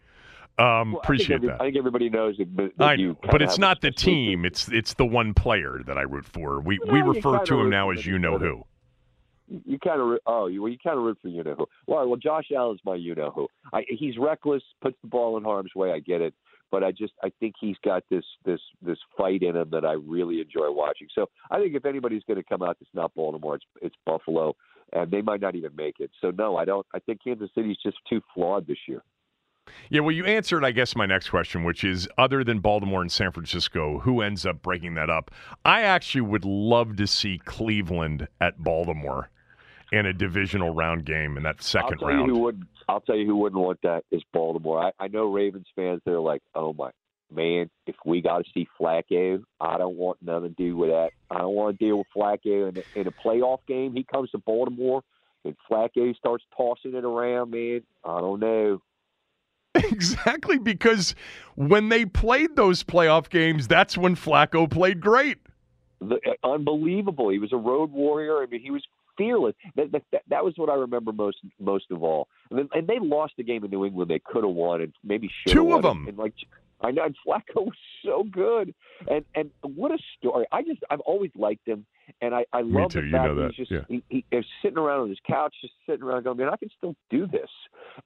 Um, 0.57 0.93
Well, 0.93 1.01
I 1.03 1.05
appreciate 1.05 1.37
every- 1.37 1.49
that. 1.49 1.61
I 1.61 1.65
think 1.65 1.77
everybody 1.77 2.09
knows 2.11 2.37
that. 2.39 2.57
that 2.57 2.73
I 2.79 2.95
you 2.95 3.09
know, 3.09 3.17
but 3.31 3.43
it's 3.43 3.59
not 3.59 3.81
the 3.81 3.91
team. 3.91 4.45
It's 4.45 4.69
it's 4.69 4.95
the 4.95 5.07
one 5.07 5.35
player 5.35 5.81
that 5.87 5.99
I 5.99 6.03
root 6.03 6.25
for. 6.27 6.61
We 6.61 6.79
we 6.91 7.03
refer 7.03 7.45
to 7.45 7.61
him 7.61 7.71
now 7.71 7.91
as 7.91 8.07
you 8.07 8.19
know 8.19 8.39
who. 8.39 8.63
you 9.49 9.79
kind 9.79 10.01
of 10.01 10.19
oh 10.27 10.47
you 10.47 10.63
well 10.63 10.71
you 10.71 10.79
kind 10.79 10.97
of 10.97 11.05
root 11.05 11.19
for 11.21 11.29
you 11.29 11.43
know 11.43 11.55
who. 11.55 11.67
Well, 11.89 12.07
well, 12.09 12.17
Josh 12.17 12.47
Allen's 12.57 12.81
my 12.85 12.95
you 12.95 13.15
know 13.17 13.31
who. 13.31 13.49
I, 13.73 13.85
he's 13.89 14.17
reckless, 14.17 14.63
puts 14.81 14.97
the 15.03 15.09
ball 15.09 15.37
in 15.37 15.45
harm's 15.45 15.75
way. 15.75 15.91
I 15.93 15.99
get 15.99 16.21
it, 16.21 16.35
but 16.75 16.83
I 16.83 16.91
just 16.91 17.13
I 17.23 17.31
think 17.39 17.55
he's 17.61 17.77
got 17.85 18.03
this 18.11 18.25
this 18.45 18.59
this 18.83 18.99
fight 19.17 19.45
in 19.45 19.55
him 19.55 19.69
that 19.71 19.85
I 19.85 19.93
really 19.93 20.41
enjoy 20.41 20.73
watching. 20.73 21.07
So 21.15 21.27
I 21.49 21.61
think 21.61 21.77
if 21.77 21.85
anybody's 21.85 22.25
going 22.27 22.37
to 22.37 22.43
come 22.43 22.63
out 22.63 22.79
it's 22.81 22.91
not 22.93 23.15
Baltimore, 23.15 23.55
it's 23.55 23.65
it's 23.81 23.95
Buffalo, 24.05 24.57
and 24.93 25.09
they 25.09 25.23
might 25.23 25.41
not 25.41 25.55
even 25.55 25.71
make 25.77 26.01
it. 26.01 26.11
So 26.21 26.33
no, 26.33 26.57
I 26.57 26.65
don't. 26.65 26.85
I 26.93 26.99
think 26.99 27.23
Kansas 27.23 27.49
City's 27.55 27.77
just 27.81 27.99
too 28.11 28.21
flawed 28.35 28.67
this 28.67 28.77
year. 28.89 29.05
Yeah, 29.89 30.01
well, 30.01 30.11
you 30.11 30.25
answered, 30.25 30.65
I 30.65 30.73
guess, 30.73 30.97
my 30.97 31.07
next 31.07 31.31
question, 31.31 31.63
which 31.63 31.85
is 31.85 32.09
other 32.19 32.43
than 32.43 32.59
Baltimore 32.59 33.03
and 33.03 33.13
San 33.13 33.31
Francisco, 33.31 34.01
who 34.01 34.21
ends 34.21 34.45
up 34.45 34.61
breaking 34.61 34.95
that 34.95 35.09
up? 35.09 35.31
I 35.65 35.83
actually 35.83 36.23
would 36.23 36.45
love 36.45 36.97
to 36.97 37.07
see 37.07 37.41
Cleveland 37.45 38.27
at 38.41 38.59
Baltimore 38.65 39.31
in 39.93 40.07
a 40.07 40.13
divisional 40.13 40.75
round 40.75 41.05
game 41.05 41.37
in 41.37 41.45
that 41.45 41.59
2nd 41.59 41.83
I'll 41.83 41.91
tell 41.93 42.09
round. 42.09 42.27
you 42.27 42.35
who 42.35 42.41
would. 42.41 42.67
I'll 42.89 43.01
tell 43.01 43.17
you 43.17 43.27
who 43.27 43.37
wouldn't 43.37 43.61
want 43.61 43.81
that 43.83 44.05
is 44.11 44.23
Baltimore. 44.33 44.85
I, 44.85 45.05
I 45.05 45.09
know 45.09 45.27
Ravens 45.33 45.67
fans. 45.75 46.01
They're 46.05 46.21
like, 46.21 46.43
oh 46.55 46.73
my 46.73 46.91
man, 47.35 47.71
if 47.87 47.97
we 48.05 48.21
got 48.21 48.45
to 48.45 48.51
see 48.53 48.69
Flacco, 48.81 49.43
I 49.61 49.79
don't 49.79 49.97
want 49.97 50.19
nothing 50.23 50.51
to 50.51 50.55
do 50.63 50.77
with 50.77 50.91
that. 50.91 51.11
I 51.31 51.39
don't 51.39 51.55
want 51.55 51.79
to 51.79 51.85
deal 51.85 51.99
with 51.99 52.07
Flacco 52.15 52.69
in, 52.69 52.77
a- 52.79 53.01
in 53.01 53.07
a 53.07 53.11
playoff 53.13 53.59
game. 53.67 53.95
He 53.95 54.05
comes 54.05 54.31
to 54.31 54.39
Baltimore 54.39 55.03
and 55.45 55.57
Flacco 55.71 56.15
starts 56.17 56.45
tossing 56.57 56.95
it 56.95 57.05
around. 57.05 57.51
Man, 57.51 57.83
I 58.05 58.21
don't 58.21 58.41
know. 58.41 58.81
exactly, 59.75 60.59
because 60.59 61.15
when 61.57 61.89
they 61.89 62.05
played 62.07 62.55
those 62.57 62.85
playoff 62.85 63.29
games, 63.29 63.67
that's 63.67 63.99
when 63.99 64.15
Flacco 64.15 64.71
played 64.71 65.01
great. 65.01 65.39
the, 66.01 66.21
uh, 66.45 66.47
unbelievable. 66.53 67.31
He 67.31 67.39
was 67.39 67.53
a 67.53 67.57
road 67.57 67.91
warrior. 67.91 68.41
I 68.43 68.47
mean, 68.47 68.61
he 68.61 68.71
was 68.71 68.85
fearless. 69.17 69.55
That, 69.77 69.93
that, 69.93 70.23
that, 70.29 70.45
was 70.45 70.55
what 70.57 70.69
I 70.69 70.75
remember 70.75 71.13
most 71.13 71.39
most 71.61 71.87
of 71.91 72.03
all. 72.03 72.29
And, 72.51 72.59
then, 72.59 72.69
and 72.73 72.87
they 72.87 72.99
lost 73.01 73.35
the 73.37 73.45
game 73.45 73.65
in 73.65 73.71
New 73.71 73.85
England. 73.85 74.11
They 74.11 74.21
could 74.25 74.45
have 74.45 74.55
won 74.55 74.81
and 74.81 74.93
maybe 75.03 75.31
should. 75.43 75.53
Two 75.55 75.73
of 75.73 75.81
it. 75.81 75.83
them. 75.83 76.07
And 76.09 76.19
like 76.19 76.35
I 76.81 76.91
know 76.91 77.05
and 77.05 77.17
Flacco 77.27 77.57
was 77.57 77.77
so 78.05 78.25
good. 78.31 78.75
And 79.11 79.25
and 79.35 79.51
what 79.63 79.93
a 79.93 79.99
story. 80.19 80.47
I 80.53 80.63
just 80.63 80.81
I've 80.91 81.01
always 81.01 81.31
liked 81.37 81.67
him. 81.67 81.87
And 82.21 82.35
I, 82.35 82.45
I 82.53 82.61
love 82.61 82.93
the 82.93 83.01
You 83.01 83.11
know 83.11 83.35
that 83.37 83.53
he's 83.55 83.69
just 83.69 83.71
Yeah. 83.71 83.81
he, 83.89 84.05
he 84.09 84.25
sitting 84.63 84.79
around 84.79 85.01
on 85.01 85.09
his 85.09 85.21
couch, 85.27 85.55
just 85.61 85.75
sitting 85.87 86.03
around 86.03 86.25
going, 86.25 86.37
man, 86.37 86.49
I 86.51 86.57
can 86.57 86.71
still 86.77 86.95
do 87.11 87.27
this. 87.27 87.51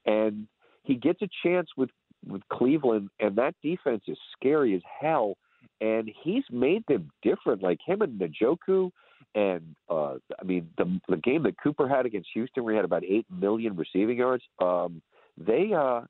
And 0.05 0.47
he 0.83 0.95
gets 0.95 1.21
a 1.21 1.29
chance 1.43 1.69
with 1.75 1.89
with 2.27 2.41
Cleveland, 2.51 3.09
and 3.19 3.35
that 3.37 3.55
defense 3.63 4.03
is 4.07 4.17
scary 4.37 4.75
as 4.75 4.81
hell. 5.01 5.35
And 5.81 6.11
he's 6.23 6.43
made 6.51 6.83
them 6.87 7.09
different, 7.21 7.63
like 7.63 7.79
him 7.85 8.01
and 8.01 8.19
Njoku. 8.19 8.91
And 9.35 9.75
uh, 9.89 10.15
I 10.39 10.43
mean, 10.43 10.69
the 10.77 10.99
the 11.07 11.17
game 11.17 11.43
that 11.43 11.55
Cooper 11.61 11.87
had 11.87 12.05
against 12.05 12.29
Houston, 12.33 12.63
where 12.63 12.73
he 12.73 12.77
had 12.77 12.85
about 12.85 13.03
eight 13.03 13.27
million 13.29 13.75
receiving 13.75 14.17
yards. 14.17 14.43
Um, 14.59 15.01
they, 15.37 15.71
uh, 15.73 16.01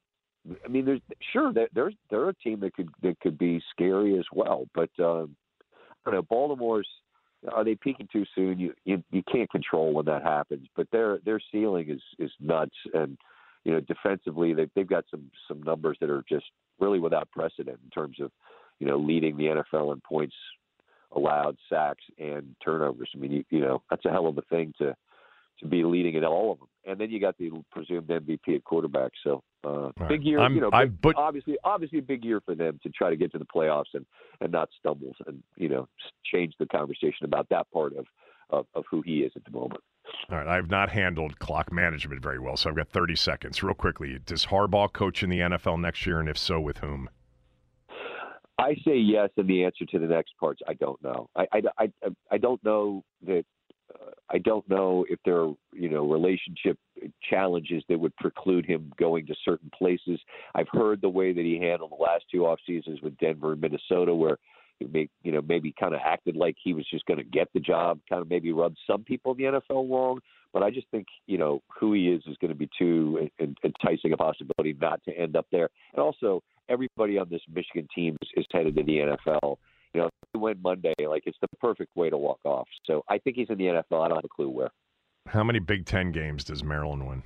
I 0.63 0.67
mean, 0.69 0.85
there's 0.85 1.01
sure 1.33 1.51
they're 1.51 1.67
they're, 1.73 1.91
they're 2.09 2.29
a 2.29 2.35
team 2.35 2.61
that 2.61 2.73
could 2.73 2.89
that 3.03 3.19
could 3.19 3.37
be 3.37 3.61
scary 3.71 4.17
as 4.17 4.25
well. 4.33 4.67
But 4.73 4.89
um, 4.99 5.35
I 6.05 6.11
don't 6.11 6.13
know, 6.13 6.21
Baltimore's 6.21 6.87
are 7.51 7.63
they 7.63 7.75
peaking 7.75 8.07
too 8.11 8.25
soon? 8.35 8.59
You, 8.59 8.73
you 8.83 9.03
you 9.11 9.23
can't 9.31 9.49
control 9.49 9.93
when 9.93 10.05
that 10.05 10.23
happens. 10.23 10.67
But 10.75 10.87
their 10.91 11.19
their 11.25 11.39
ceiling 11.51 11.89
is 11.89 12.01
is 12.19 12.31
nuts, 12.39 12.75
and 12.93 13.17
you 13.63 13.71
know 13.71 13.79
defensively 13.81 14.53
they 14.53 14.67
they've 14.75 14.87
got 14.87 15.05
some 15.09 15.29
some 15.47 15.63
numbers 15.63 15.97
that 16.01 16.09
are 16.09 16.23
just 16.27 16.45
really 16.79 16.99
without 16.99 17.29
precedent 17.31 17.79
in 17.83 17.89
terms 17.89 18.17
of 18.19 18.31
you 18.79 18.87
know 18.87 18.97
leading 18.97 19.37
the 19.37 19.45
NFL 19.45 19.93
in 19.93 20.01
points 20.01 20.35
allowed 21.15 21.57
sacks 21.69 22.03
and 22.17 22.55
turnovers. 22.63 23.09
I 23.15 23.17
mean, 23.17 23.31
you, 23.31 23.43
you 23.49 23.61
know, 23.61 23.81
that's 23.89 24.05
a 24.05 24.09
hell 24.09 24.27
of 24.27 24.37
a 24.37 24.43
thing 24.43 24.73
to 24.79 24.95
to 25.59 25.67
be 25.67 25.83
leading 25.83 26.15
in 26.15 26.23
all 26.23 26.53
of 26.53 26.59
them. 26.59 26.67
And 26.85 26.99
then 26.99 27.09
you 27.11 27.19
got 27.19 27.37
the 27.37 27.51
presumed 27.71 28.07
MVP 28.07 28.55
at 28.55 28.63
quarterback. 28.63 29.11
So 29.23 29.43
uh, 29.65 29.91
right. 29.99 30.09
big 30.09 30.23
year, 30.23 30.39
I'm, 30.39 30.55
you 30.55 30.61
know, 30.61 30.71
big, 30.71 31.01
but, 31.01 31.15
obviously, 31.17 31.57
obviously 31.63 31.99
a 31.99 32.01
big 32.01 32.23
year 32.23 32.41
for 32.45 32.55
them 32.55 32.79
to 32.81 32.89
try 32.89 33.09
to 33.09 33.17
get 33.17 33.31
to 33.33 33.37
the 33.37 33.45
playoffs 33.45 33.93
and 33.93 34.05
and 34.41 34.51
not 34.51 34.69
stumble 34.79 35.13
and 35.27 35.43
you 35.57 35.67
know 35.67 35.87
change 36.23 36.53
the 36.59 36.65
conversation 36.67 37.25
about 37.25 37.49
that 37.49 37.69
part 37.71 37.95
of 37.97 38.05
of, 38.49 38.65
of 38.73 38.83
who 38.89 39.01
he 39.01 39.19
is 39.19 39.31
at 39.35 39.43
the 39.43 39.51
moment. 39.51 39.81
All 40.31 40.37
right, 40.37 40.47
I've 40.47 40.69
not 40.69 40.89
handled 40.89 41.37
clock 41.39 41.71
management 41.71 42.21
very 42.21 42.39
well, 42.39 42.57
so 42.57 42.69
I've 42.69 42.75
got 42.75 42.89
30 42.89 43.15
seconds. 43.15 43.61
Real 43.61 43.75
quickly, 43.75 44.17
does 44.25 44.45
Harbaugh 44.47 44.91
coach 44.91 45.21
in 45.21 45.29
the 45.29 45.39
NFL 45.39 45.79
next 45.79 46.05
year, 46.05 46.19
and 46.19 46.27
if 46.27 46.37
so, 46.37 46.59
with 46.59 46.79
whom? 46.79 47.09
I 48.59 48.75
say 48.85 48.97
yes, 48.97 49.29
and 49.37 49.47
the 49.47 49.63
answer 49.63 49.85
to 49.85 49.99
the 49.99 50.07
next 50.07 50.33
part's 50.39 50.61
I 50.67 50.73
don't 50.73 51.01
know. 51.03 51.29
I 51.35 51.47
I, 51.53 51.61
I, 51.79 51.89
I 52.31 52.37
don't 52.37 52.63
know 52.63 53.03
that. 53.25 53.43
Uh, 53.91 54.11
I 54.29 54.37
don't 54.37 54.67
know 54.69 55.03
if 55.09 55.19
there 55.25 55.41
are 55.41 55.53
you 55.73 55.89
know 55.89 56.09
relationship 56.09 56.77
challenges 57.27 57.83
that 57.89 57.99
would 57.99 58.15
preclude 58.17 58.65
him 58.65 58.91
going 58.99 59.25
to 59.27 59.35
certain 59.43 59.71
places. 59.75 60.19
I've 60.53 60.67
heard 60.71 61.01
the 61.01 61.09
way 61.09 61.33
that 61.33 61.41
he 61.41 61.59
handled 61.59 61.91
the 61.91 62.03
last 62.03 62.25
two 62.31 62.45
off 62.45 62.59
seasons 62.67 63.01
with 63.01 63.17
Denver 63.17 63.53
and 63.53 63.61
Minnesota, 63.61 64.13
where 64.13 64.37
he 64.79 65.09
you 65.23 65.31
know 65.31 65.41
maybe 65.41 65.73
kind 65.79 65.93
of 65.93 66.01
acted 66.03 66.35
like 66.35 66.55
he 66.63 66.73
was 66.73 66.85
just 66.89 67.05
going 67.05 67.17
to 67.17 67.23
get 67.23 67.47
the 67.53 67.59
job, 67.59 67.99
kind 68.09 68.21
of 68.21 68.29
maybe 68.29 68.51
rubbed 68.51 68.77
some 68.85 69.03
people 69.03 69.31
in 69.33 69.37
the 69.37 69.43
NFL 69.43 69.89
wrong. 69.89 70.19
But 70.53 70.63
I 70.63 70.71
just 70.71 70.87
think 70.89 71.07
you 71.27 71.37
know 71.37 71.61
who 71.79 71.93
he 71.93 72.09
is 72.09 72.23
is 72.27 72.37
going 72.37 72.51
to 72.51 72.57
be 72.57 72.69
too 72.77 73.29
enticing 73.39 74.13
a 74.13 74.17
possibility 74.17 74.75
not 74.79 75.03
to 75.05 75.17
end 75.17 75.35
up 75.35 75.47
there. 75.51 75.69
And 75.93 76.01
also, 76.01 76.41
everybody 76.69 77.17
on 77.17 77.27
this 77.29 77.41
Michigan 77.53 77.87
team 77.93 78.17
is, 78.21 78.29
is 78.37 78.45
headed 78.51 78.75
to 78.75 78.83
the 78.83 78.97
NFL. 78.97 79.57
You 79.93 80.01
know, 80.01 80.05
if 80.07 80.11
they 80.33 80.39
win 80.39 80.59
Monday, 80.61 80.93
like 81.07 81.23
it's 81.25 81.37
the 81.41 81.47
perfect 81.59 81.95
way 81.95 82.09
to 82.09 82.17
walk 82.17 82.39
off. 82.45 82.67
So 82.85 83.03
I 83.09 83.17
think 83.17 83.35
he's 83.35 83.49
in 83.49 83.57
the 83.57 83.65
NFL. 83.65 84.05
I 84.05 84.07
don't 84.07 84.17
have 84.17 84.25
a 84.25 84.29
clue 84.29 84.49
where. 84.49 84.69
How 85.27 85.43
many 85.43 85.59
Big 85.59 85.85
Ten 85.85 86.11
games 86.11 86.43
does 86.43 86.63
Maryland 86.63 87.07
win? 87.07 87.23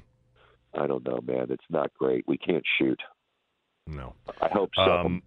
I 0.74 0.88
don't 0.88 1.06
know, 1.06 1.20
man. 1.26 1.48
It's 1.50 1.66
not 1.70 1.94
great. 2.00 2.26
We 2.28 2.38
can't 2.38 2.64
shoot. 2.80 3.00
No. 3.86 4.16
I 4.42 4.48
hope 4.50 4.72
so. 4.76 4.82
Um, 4.82 5.22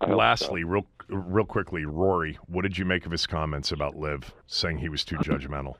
I 0.00 0.08
hope 0.08 0.18
lastly, 0.18 0.62
so. 0.62 0.68
real 0.68 0.86
real 1.08 1.44
quickly, 1.44 1.84
Rory, 1.84 2.38
what 2.46 2.62
did 2.62 2.76
you 2.76 2.84
make 2.84 3.06
of 3.06 3.12
his 3.12 3.26
comments 3.26 3.70
about 3.70 3.96
Liv 3.96 4.34
saying 4.46 4.78
he 4.78 4.88
was 4.88 5.04
too 5.04 5.16
judgmental? 5.16 5.74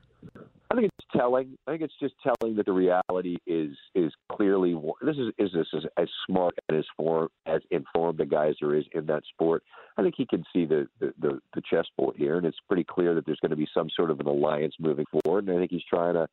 I 0.73 0.75
think 0.75 0.87
it's 0.87 1.07
telling. 1.15 1.59
I 1.67 1.73
think 1.73 1.83
it's 1.83 1.99
just 2.01 2.15
telling 2.23 2.57
that 2.57 2.65
the 2.65 2.73
reality 2.73 3.37
is 3.47 3.77
is 3.95 4.11
clearly 4.31 4.75
this 5.03 5.17
is 5.17 5.29
is 5.39 5.51
this 5.53 5.67
as, 5.77 5.83
as 5.99 6.09
smart 6.27 6.55
and 6.69 6.79
as 6.79 6.87
form 6.97 7.29
as 7.45 7.61
informed 7.71 8.19
a 8.21 8.25
guy 8.25 8.49
as 8.49 8.57
there 8.59 8.75
is 8.75 8.85
in 8.95 9.05
that 9.07 9.23
sport. 9.35 9.63
I 9.99 10.03
think 10.03 10.15
he 10.17 10.25
can 10.25 10.45
see 10.51 10.65
the 10.65 10.89
the, 10.99 11.13
the, 11.21 11.41
the 11.55 11.63
chessboard 11.69 12.17
here, 12.17 12.39
and 12.39 12.47
it's 12.47 12.57
pretty 12.69 12.85
clear 12.85 13.15
that 13.15 13.27
there's 13.27 13.41
going 13.41 13.51
to 13.51 13.57
be 13.57 13.69
some 13.75 13.91
sort 13.95 14.11
of 14.11 14.19
an 14.21 14.27
alliance 14.27 14.75
moving 14.81 15.05
forward. 15.11 15.47
And 15.47 15.55
I 15.55 15.61
think 15.61 15.73
he's 15.73 15.85
trying 15.91 16.15
to, 16.15 16.27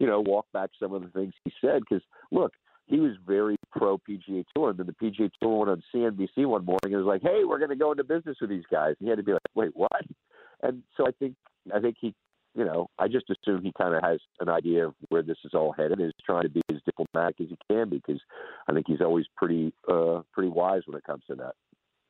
you 0.00 0.08
know, 0.08 0.22
walk 0.22 0.46
back 0.52 0.70
some 0.82 0.92
of 0.92 1.02
the 1.02 1.10
things 1.10 1.32
he 1.44 1.52
said 1.60 1.82
because 1.88 2.02
look, 2.32 2.54
he 2.86 2.98
was 2.98 3.12
very 3.24 3.54
pro 3.70 3.96
PGA 3.98 4.44
Tour, 4.56 4.70
and 4.70 4.78
then 4.80 4.86
the 4.86 4.92
PGA 4.92 5.30
Tour 5.40 5.56
went 5.56 5.70
on 5.70 5.82
CNBC 5.94 6.46
one 6.46 6.64
morning 6.64 6.94
and 6.94 6.96
was 6.96 7.06
like, 7.06 7.22
"Hey, 7.22 7.44
we're 7.44 7.58
going 7.58 7.70
to 7.70 7.76
go 7.76 7.92
into 7.92 8.02
business 8.02 8.38
with 8.40 8.50
these 8.50 8.66
guys." 8.72 8.96
And 8.98 9.06
he 9.06 9.10
had 9.10 9.18
to 9.18 9.22
be 9.22 9.34
like, 9.34 9.40
"Wait, 9.54 9.70
what?" 9.74 10.02
And 10.64 10.82
so 10.96 11.06
I 11.06 11.12
think 11.12 11.36
I 11.72 11.78
think 11.78 11.94
he 12.00 12.12
you 12.54 12.64
know, 12.64 12.88
I 12.98 13.08
just 13.08 13.26
assume 13.30 13.62
he 13.62 13.72
kind 13.76 13.94
of 13.94 14.02
has 14.02 14.18
an 14.40 14.48
idea 14.48 14.86
of 14.86 14.94
where 15.08 15.22
this 15.22 15.38
is 15.44 15.52
all 15.54 15.72
headed 15.72 15.98
and 15.98 16.08
is 16.08 16.14
trying 16.24 16.42
to 16.42 16.48
be 16.48 16.62
as 16.70 16.80
diplomatic 16.84 17.40
as 17.40 17.48
he 17.48 17.58
can 17.70 17.88
because 17.88 18.20
I 18.68 18.72
think 18.72 18.86
he's 18.86 19.00
always 19.00 19.26
pretty 19.36 19.72
uh, 19.90 20.22
pretty 20.32 20.50
wise 20.50 20.82
when 20.86 20.96
it 20.96 21.04
comes 21.04 21.22
to 21.28 21.34
that. 21.36 21.54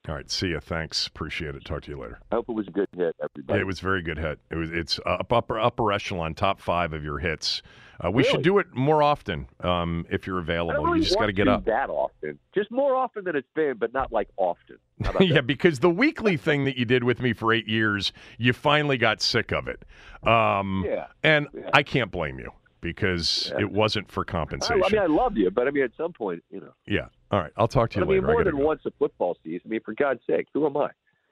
All 0.08 0.14
right, 0.14 0.30
see 0.30 0.48
you. 0.48 0.60
Thanks, 0.60 1.06
appreciate 1.06 1.54
it. 1.54 1.64
Talk 1.64 1.82
to 1.82 1.90
you 1.90 1.98
later. 1.98 2.18
I 2.32 2.36
hope 2.36 2.46
it 2.48 2.54
was 2.54 2.66
a 2.66 2.70
good 2.70 2.88
hit, 2.96 3.14
everybody. 3.22 3.58
Yeah, 3.58 3.60
it 3.60 3.66
was 3.66 3.80
a 3.80 3.82
very 3.82 4.00
good 4.02 4.18
hit. 4.18 4.38
It 4.50 4.56
was. 4.56 4.70
It's 4.70 4.98
up 5.04 5.32
upper 5.32 5.60
upper 5.60 5.92
echelon, 5.92 6.34
top 6.34 6.60
five 6.60 6.92
of 6.92 7.04
your 7.04 7.18
hits. 7.18 7.62
Uh, 8.02 8.10
we 8.10 8.22
really? 8.22 8.32
should 8.32 8.42
do 8.42 8.58
it 8.58 8.66
more 8.74 9.02
often 9.02 9.48
um, 9.60 10.06
if 10.08 10.26
you're 10.26 10.38
available. 10.38 10.84
Really 10.84 10.98
you 10.98 11.04
just 11.04 11.18
got 11.18 11.26
to 11.26 11.32
get 11.32 11.48
up. 11.48 11.64
That 11.64 11.90
often, 11.90 12.38
just 12.54 12.70
more 12.70 12.94
often 12.94 13.24
than 13.24 13.34
it's 13.34 13.48
been, 13.54 13.74
but 13.76 13.92
not 13.92 14.12
like 14.12 14.28
often. 14.36 14.78
yeah, 15.20 15.34
that? 15.34 15.46
because 15.46 15.80
the 15.80 15.90
weekly 15.90 16.36
thing 16.36 16.64
that 16.64 16.76
you 16.76 16.84
did 16.84 17.02
with 17.02 17.20
me 17.20 17.32
for 17.32 17.52
eight 17.52 17.66
years, 17.66 18.12
you 18.36 18.52
finally 18.52 18.98
got 18.98 19.20
sick 19.20 19.52
of 19.52 19.66
it. 19.66 19.84
Um, 20.26 20.84
yeah, 20.86 21.06
and 21.24 21.48
yeah. 21.52 21.70
I 21.72 21.82
can't 21.82 22.12
blame 22.12 22.38
you 22.38 22.52
because 22.80 23.50
yeah. 23.52 23.62
it 23.62 23.72
wasn't 23.72 24.10
for 24.10 24.24
compensation. 24.24 24.82
I, 24.82 24.86
I, 24.86 24.90
mean, 24.90 25.02
I 25.02 25.06
love 25.06 25.36
you, 25.36 25.50
but 25.50 25.66
I 25.66 25.70
mean, 25.72 25.82
at 25.82 25.90
some 25.96 26.12
point, 26.12 26.44
you 26.50 26.60
know. 26.60 26.72
Yeah. 26.86 27.06
All 27.30 27.40
right. 27.40 27.52
I'll 27.56 27.68
talk 27.68 27.90
to 27.90 27.98
you 27.98 28.04
I 28.04 28.08
later. 28.08 28.22
mean, 28.22 28.30
more 28.30 28.44
than 28.44 28.56
go. 28.56 28.64
once 28.64 28.82
a 28.86 28.90
football 28.98 29.36
season. 29.42 29.62
I 29.66 29.68
mean, 29.70 29.80
for 29.84 29.94
God's 29.94 30.20
sake, 30.26 30.46
who 30.54 30.66
am 30.66 30.76
I? 30.76 30.90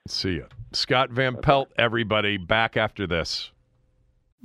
See 0.09 0.35
you, 0.35 0.47
Scott 0.73 1.11
Van 1.11 1.37
Pelt. 1.37 1.69
Everybody, 1.77 2.37
back 2.37 2.77
after 2.77 3.07
this. 3.07 3.51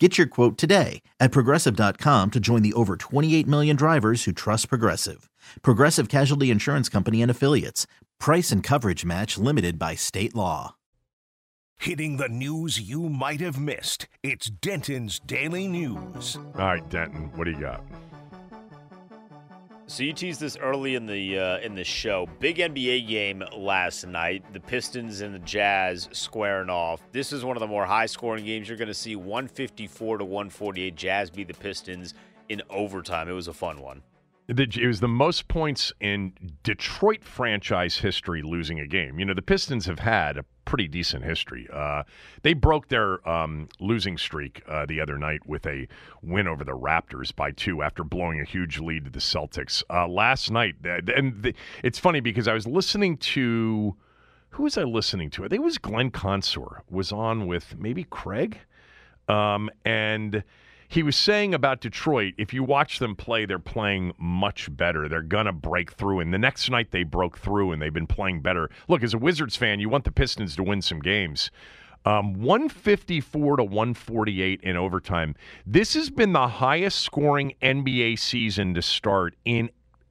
Get 0.00 0.16
your 0.16 0.28
quote 0.28 0.56
today 0.56 1.02
at 1.18 1.32
progressive.com 1.32 2.30
to 2.30 2.38
join 2.38 2.62
the 2.62 2.72
over 2.74 2.96
28 2.96 3.48
million 3.48 3.74
drivers 3.74 4.24
who 4.24 4.32
trust 4.32 4.68
Progressive. 4.68 5.28
Progressive 5.62 6.08
Casualty 6.08 6.52
Insurance 6.52 6.88
Company 6.88 7.20
and 7.20 7.30
Affiliates. 7.30 7.86
Price 8.20 8.52
and 8.52 8.62
coverage 8.62 9.04
match 9.04 9.36
limited 9.38 9.76
by 9.76 9.96
state 9.96 10.36
law. 10.36 10.76
Hitting 11.80 12.16
the 12.16 12.28
news 12.28 12.80
you 12.80 13.08
might 13.08 13.40
have 13.40 13.58
missed. 13.58 14.08
It's 14.22 14.46
Denton's 14.46 15.20
Daily 15.20 15.68
News. 15.68 16.36
All 16.56 16.66
right, 16.66 16.88
Denton, 16.88 17.30
what 17.34 17.44
do 17.44 17.52
you 17.52 17.60
got? 17.60 17.84
So 19.90 20.02
you 20.02 20.12
teased 20.12 20.38
this 20.38 20.58
early 20.58 20.96
in 20.96 21.06
the 21.06 21.38
uh, 21.38 21.58
in 21.60 21.74
the 21.74 21.82
show. 21.82 22.28
Big 22.40 22.58
NBA 22.58 23.08
game 23.08 23.42
last 23.56 24.06
night. 24.06 24.44
The 24.52 24.60
Pistons 24.60 25.22
and 25.22 25.34
the 25.34 25.38
Jazz 25.38 26.10
squaring 26.12 26.68
off. 26.68 27.00
This 27.10 27.32
is 27.32 27.42
one 27.42 27.56
of 27.56 27.60
the 27.60 27.66
more 27.66 27.86
high 27.86 28.04
scoring 28.04 28.44
games. 28.44 28.68
You're 28.68 28.76
going 28.76 28.88
to 28.88 28.94
see 28.94 29.16
154 29.16 30.18
to 30.18 30.24
148. 30.26 30.94
Jazz 30.94 31.30
beat 31.30 31.48
the 31.48 31.54
Pistons 31.54 32.12
in 32.50 32.60
overtime. 32.68 33.30
It 33.30 33.32
was 33.32 33.48
a 33.48 33.54
fun 33.54 33.80
one. 33.80 34.02
It 34.48 34.86
was 34.86 35.00
the 35.00 35.08
most 35.08 35.46
points 35.46 35.92
in 36.00 36.32
Detroit 36.62 37.22
franchise 37.22 37.98
history 37.98 38.40
losing 38.40 38.80
a 38.80 38.86
game. 38.86 39.18
You 39.18 39.26
know, 39.26 39.34
the 39.34 39.42
Pistons 39.42 39.84
have 39.84 39.98
had 39.98 40.38
a 40.38 40.44
pretty 40.64 40.88
decent 40.88 41.22
history. 41.22 41.68
Uh, 41.70 42.04
they 42.42 42.54
broke 42.54 42.88
their 42.88 43.26
um, 43.28 43.68
losing 43.78 44.16
streak 44.16 44.62
uh, 44.66 44.86
the 44.86 45.02
other 45.02 45.18
night 45.18 45.40
with 45.46 45.66
a 45.66 45.86
win 46.22 46.48
over 46.48 46.64
the 46.64 46.72
Raptors 46.72 47.34
by 47.34 47.50
two 47.50 47.82
after 47.82 48.04
blowing 48.04 48.40
a 48.40 48.44
huge 48.44 48.78
lead 48.78 49.04
to 49.04 49.10
the 49.10 49.18
Celtics. 49.18 49.82
Uh, 49.90 50.08
last 50.08 50.50
night, 50.50 50.76
and 50.82 51.42
the, 51.42 51.54
it's 51.84 51.98
funny 51.98 52.20
because 52.20 52.48
I 52.48 52.54
was 52.54 52.66
listening 52.66 53.18
to 53.18 53.96
who 54.50 54.62
was 54.62 54.78
I 54.78 54.84
listening 54.84 55.28
to? 55.30 55.44
I 55.44 55.48
think 55.48 55.60
it 55.60 55.64
was 55.64 55.76
Glenn 55.76 56.10
Consor 56.10 56.82
was 56.90 57.12
on 57.12 57.46
with 57.46 57.78
maybe 57.78 58.04
Craig, 58.04 58.58
um, 59.28 59.68
and 59.84 60.42
he 60.88 61.02
was 61.02 61.16
saying 61.16 61.52
about 61.52 61.80
Detroit, 61.80 62.34
if 62.38 62.54
you 62.54 62.64
watch 62.64 62.98
them 62.98 63.14
play, 63.14 63.44
they're 63.44 63.58
playing 63.58 64.14
much 64.18 64.74
better. 64.74 65.06
They're 65.06 65.20
going 65.20 65.44
to 65.44 65.52
break 65.52 65.92
through. 65.92 66.20
And 66.20 66.32
the 66.32 66.38
next 66.38 66.70
night 66.70 66.90
they 66.90 67.02
broke 67.02 67.38
through 67.38 67.72
and 67.72 67.80
they've 67.80 67.92
been 67.92 68.06
playing 68.06 68.40
better. 68.40 68.70
Look, 68.88 69.02
as 69.02 69.12
a 69.12 69.18
Wizards 69.18 69.54
fan, 69.54 69.80
you 69.80 69.90
want 69.90 70.04
the 70.04 70.12
Pistons 70.12 70.56
to 70.56 70.62
win 70.62 70.80
some 70.80 71.00
games. 71.00 71.50
Um, 72.06 72.34
154 72.34 73.56
to 73.56 73.64
148 73.64 74.60
in 74.62 74.76
overtime. 74.76 75.34
This 75.66 75.92
has 75.92 76.08
been 76.08 76.32
the 76.32 76.48
highest 76.48 77.00
scoring 77.00 77.52
NBA 77.60 78.18
season 78.18 78.72
to 78.74 78.80
start 78.80 79.36
in 79.44 79.68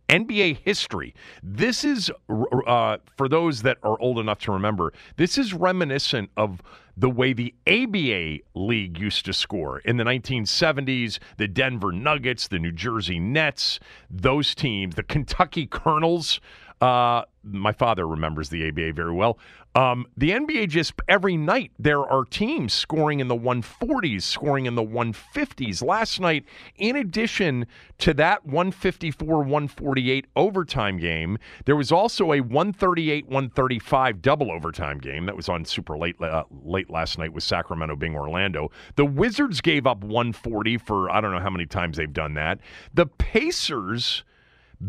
NBA 0.09 0.59
history. 0.63 1.13
This 1.43 1.83
is, 1.83 2.11
uh, 2.29 2.97
for 3.15 3.27
those 3.27 3.61
that 3.63 3.77
are 3.83 3.99
old 3.99 4.19
enough 4.19 4.39
to 4.39 4.51
remember, 4.51 4.93
this 5.17 5.37
is 5.37 5.53
reminiscent 5.53 6.29
of 6.37 6.61
the 6.95 7.09
way 7.09 7.31
the 7.31 7.53
ABA 7.67 8.39
league 8.55 8.97
used 8.97 9.25
to 9.25 9.33
score 9.33 9.79
in 9.79 9.97
the 9.97 10.03
1970s, 10.03 11.19
the 11.37 11.47
Denver 11.47 11.91
Nuggets, 11.91 12.47
the 12.47 12.57
New 12.57 12.71
Jersey 12.71 13.19
Nets, 13.19 13.79
those 14.09 14.55
teams, 14.55 14.95
the 14.95 15.03
Kentucky 15.03 15.67
Colonels. 15.67 16.39
Uh, 16.79 17.23
my 17.43 17.71
father 17.71 18.07
remembers 18.07 18.49
the 18.49 18.67
ABA 18.67 18.93
very 18.93 19.13
well. 19.13 19.39
Um, 19.73 20.07
the 20.17 20.31
NBA 20.31 20.69
just 20.69 20.93
every 21.07 21.37
night 21.37 21.71
there 21.77 22.01
are 22.01 22.25
teams 22.25 22.73
scoring 22.73 23.19
in 23.19 23.27
the 23.27 23.35
140s, 23.37 24.23
scoring 24.23 24.65
in 24.65 24.75
the 24.75 24.83
150s. 24.83 25.83
Last 25.83 26.19
night, 26.19 26.45
in 26.77 26.95
addition 26.95 27.67
to 27.99 28.13
that 28.15 28.45
154 28.45 29.37
148 29.37 30.25
overtime 30.35 30.97
game, 30.97 31.37
there 31.65 31.75
was 31.75 31.91
also 31.91 32.33
a 32.33 32.41
138 32.41 33.25
135 33.25 34.21
double 34.21 34.51
overtime 34.51 34.97
game 34.97 35.25
that 35.25 35.35
was 35.35 35.47
on 35.47 35.63
super 35.63 35.97
late 35.97 36.19
uh, 36.21 36.43
late 36.63 36.89
last 36.89 37.19
night 37.19 37.33
with 37.33 37.43
Sacramento 37.43 37.95
being 37.95 38.15
Orlando. 38.15 38.71
The 38.95 39.05
Wizards 39.05 39.61
gave 39.61 39.85
up 39.85 40.03
140 40.03 40.77
for 40.79 41.09
I 41.11 41.21
don't 41.21 41.31
know 41.31 41.39
how 41.39 41.51
many 41.51 41.65
times 41.67 41.97
they've 41.97 42.11
done 42.11 42.33
that. 42.33 42.59
The 42.93 43.05
Pacers 43.05 44.23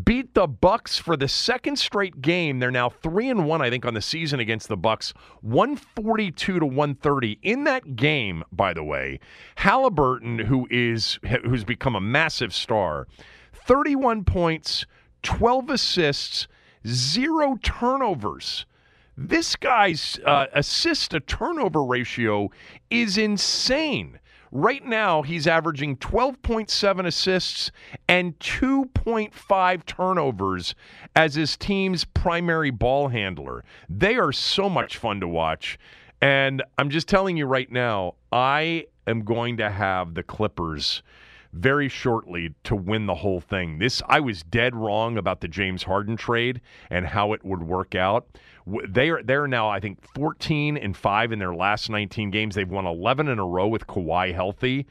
beat 0.05 0.35
the 0.35 0.47
Bucks 0.47 0.99
for 0.99 1.17
the 1.17 1.29
second 1.29 1.79
straight 1.79 2.21
game. 2.21 2.59
They're 2.59 2.71
now 2.71 2.91
3 2.91 3.31
and 3.31 3.47
1 3.47 3.63
I 3.63 3.71
think 3.71 3.87
on 3.87 3.95
the 3.95 4.03
season 4.03 4.41
against 4.41 4.69
the 4.69 4.77
Bucks, 4.77 5.15
142 5.41 6.61
to 6.61 6.67
130. 6.67 7.39
In 7.43 7.65
that 7.65 7.97
game, 7.97 8.45
by 8.53 8.73
the 8.73 8.85
way, 8.85 9.21
Halliburton 9.57 10.41
who 10.41 10.67
is 10.71 11.19
who's 11.45 11.65
become 11.65 11.97
a 11.97 12.01
massive 12.01 12.55
star, 12.55 13.07
31 13.53 14.25
points, 14.25 14.87
12 15.23 15.71
assists, 15.71 16.49
0 16.87 17.59
turnovers. 17.63 18.67
This 19.17 19.57
guy's 19.57 20.21
uh, 20.25 20.47
assist 20.55 21.11
to 21.11 21.21
turnover 21.21 21.83
ratio 21.83 22.51
is 22.89 23.19
insane. 23.19 24.21
Right 24.51 24.85
now, 24.85 25.23
he's 25.23 25.47
averaging 25.47 25.97
12.7 25.99 27.07
assists 27.07 27.71
and 28.09 28.39
2.5 28.39 29.87
turnovers 29.87 30.75
as 31.15 31.35
his 31.35 31.57
team's 31.57 32.05
primary 32.05 32.71
ball 32.71 33.09
handler. 33.09 33.65
They 33.89 34.17
are 34.17 34.33
so 34.33 34.69
much 34.69 34.97
fun 34.97 35.21
to 35.21 35.29
watch. 35.29 35.79
And 36.21 36.63
I'm 36.79 36.91
just 36.91 37.09
telling 37.09 37.37
you 37.37 37.47
right 37.47 37.71
now, 37.71 38.15
I 38.33 38.87
am 39.07 39.25
going 39.25 39.59
to 39.59 39.71
have 39.71 40.15
the 40.15 40.23
Clippers 40.23 41.03
very 41.53 41.89
shortly 41.89 42.55
to 42.65 42.77
win 42.77 43.07
the 43.07 43.15
whole 43.15 43.41
thing. 43.41 43.79
This 43.79 44.03
I 44.09 44.21
was 44.21 44.43
dead 44.43 44.75
wrong 44.75 45.17
about 45.17 45.41
the 45.41 45.49
James 45.49 45.83
Harden 45.83 46.17
trade 46.17 46.61
and 46.91 47.07
how 47.07 47.33
it 47.33 47.45
would 47.45 47.63
work 47.63 47.95
out. 47.95 48.27
They 48.89 49.11
are 49.11 49.23
they're 49.23 49.47
now 49.47 49.69
I 49.69 49.81
think 49.81 49.99
14 50.15 50.77
and 50.77 50.97
5 50.97 51.33
in 51.33 51.39
their 51.39 51.55
last 51.55 51.91
19 51.91 52.31
games. 52.31 52.55
They've 52.55 52.69
won 52.69 52.87
11 52.87 53.29
in 53.29 53.39
a 53.39 53.47
row 53.47 53.69
with 53.69 53.87
Kawhi 53.87 54.35
healthy. 54.35 54.87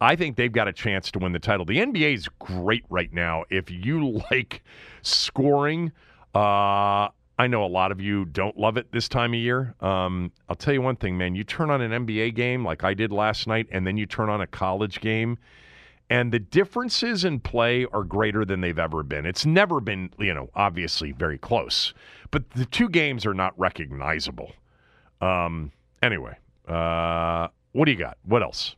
I 0.00 0.16
think 0.16 0.36
they've 0.36 0.52
got 0.52 0.68
a 0.68 0.72
chance 0.72 1.10
to 1.12 1.18
win 1.18 1.32
the 1.32 1.38
title. 1.38 1.64
The 1.64 1.78
NBA 1.78 2.14
is 2.14 2.28
great 2.38 2.84
right 2.90 3.12
now. 3.12 3.44
If 3.50 3.70
you 3.70 4.22
like 4.30 4.62
scoring, 5.02 5.92
uh, 6.34 7.08
I 7.36 7.46
know 7.48 7.64
a 7.64 7.68
lot 7.68 7.90
of 7.90 8.00
you 8.00 8.26
don't 8.26 8.56
love 8.56 8.76
it 8.76 8.92
this 8.92 9.08
time 9.08 9.32
of 9.32 9.40
year. 9.40 9.74
Um, 9.80 10.30
I'll 10.48 10.56
tell 10.56 10.74
you 10.74 10.82
one 10.82 10.96
thing, 10.96 11.16
man. 11.18 11.34
You 11.34 11.42
turn 11.44 11.70
on 11.70 11.80
an 11.80 12.06
NBA 12.06 12.34
game 12.34 12.64
like 12.64 12.84
I 12.84 12.94
did 12.94 13.12
last 13.12 13.46
night, 13.46 13.66
and 13.72 13.86
then 13.86 13.96
you 13.96 14.06
turn 14.06 14.28
on 14.28 14.40
a 14.40 14.46
college 14.46 15.00
game 15.00 15.38
and 16.10 16.32
the 16.32 16.38
differences 16.38 17.24
in 17.24 17.40
play 17.40 17.86
are 17.92 18.04
greater 18.04 18.44
than 18.44 18.60
they've 18.60 18.78
ever 18.78 19.02
been. 19.02 19.26
It's 19.26 19.46
never 19.46 19.80
been, 19.80 20.10
you 20.18 20.34
know, 20.34 20.50
obviously 20.54 21.12
very 21.12 21.38
close, 21.38 21.94
but 22.30 22.50
the 22.50 22.66
two 22.66 22.88
games 22.88 23.24
are 23.24 23.34
not 23.34 23.58
recognizable. 23.58 24.52
Um, 25.20 25.72
anyway, 26.02 26.36
uh, 26.68 27.48
what 27.72 27.86
do 27.86 27.92
you 27.92 27.98
got? 27.98 28.18
What 28.24 28.42
else? 28.42 28.76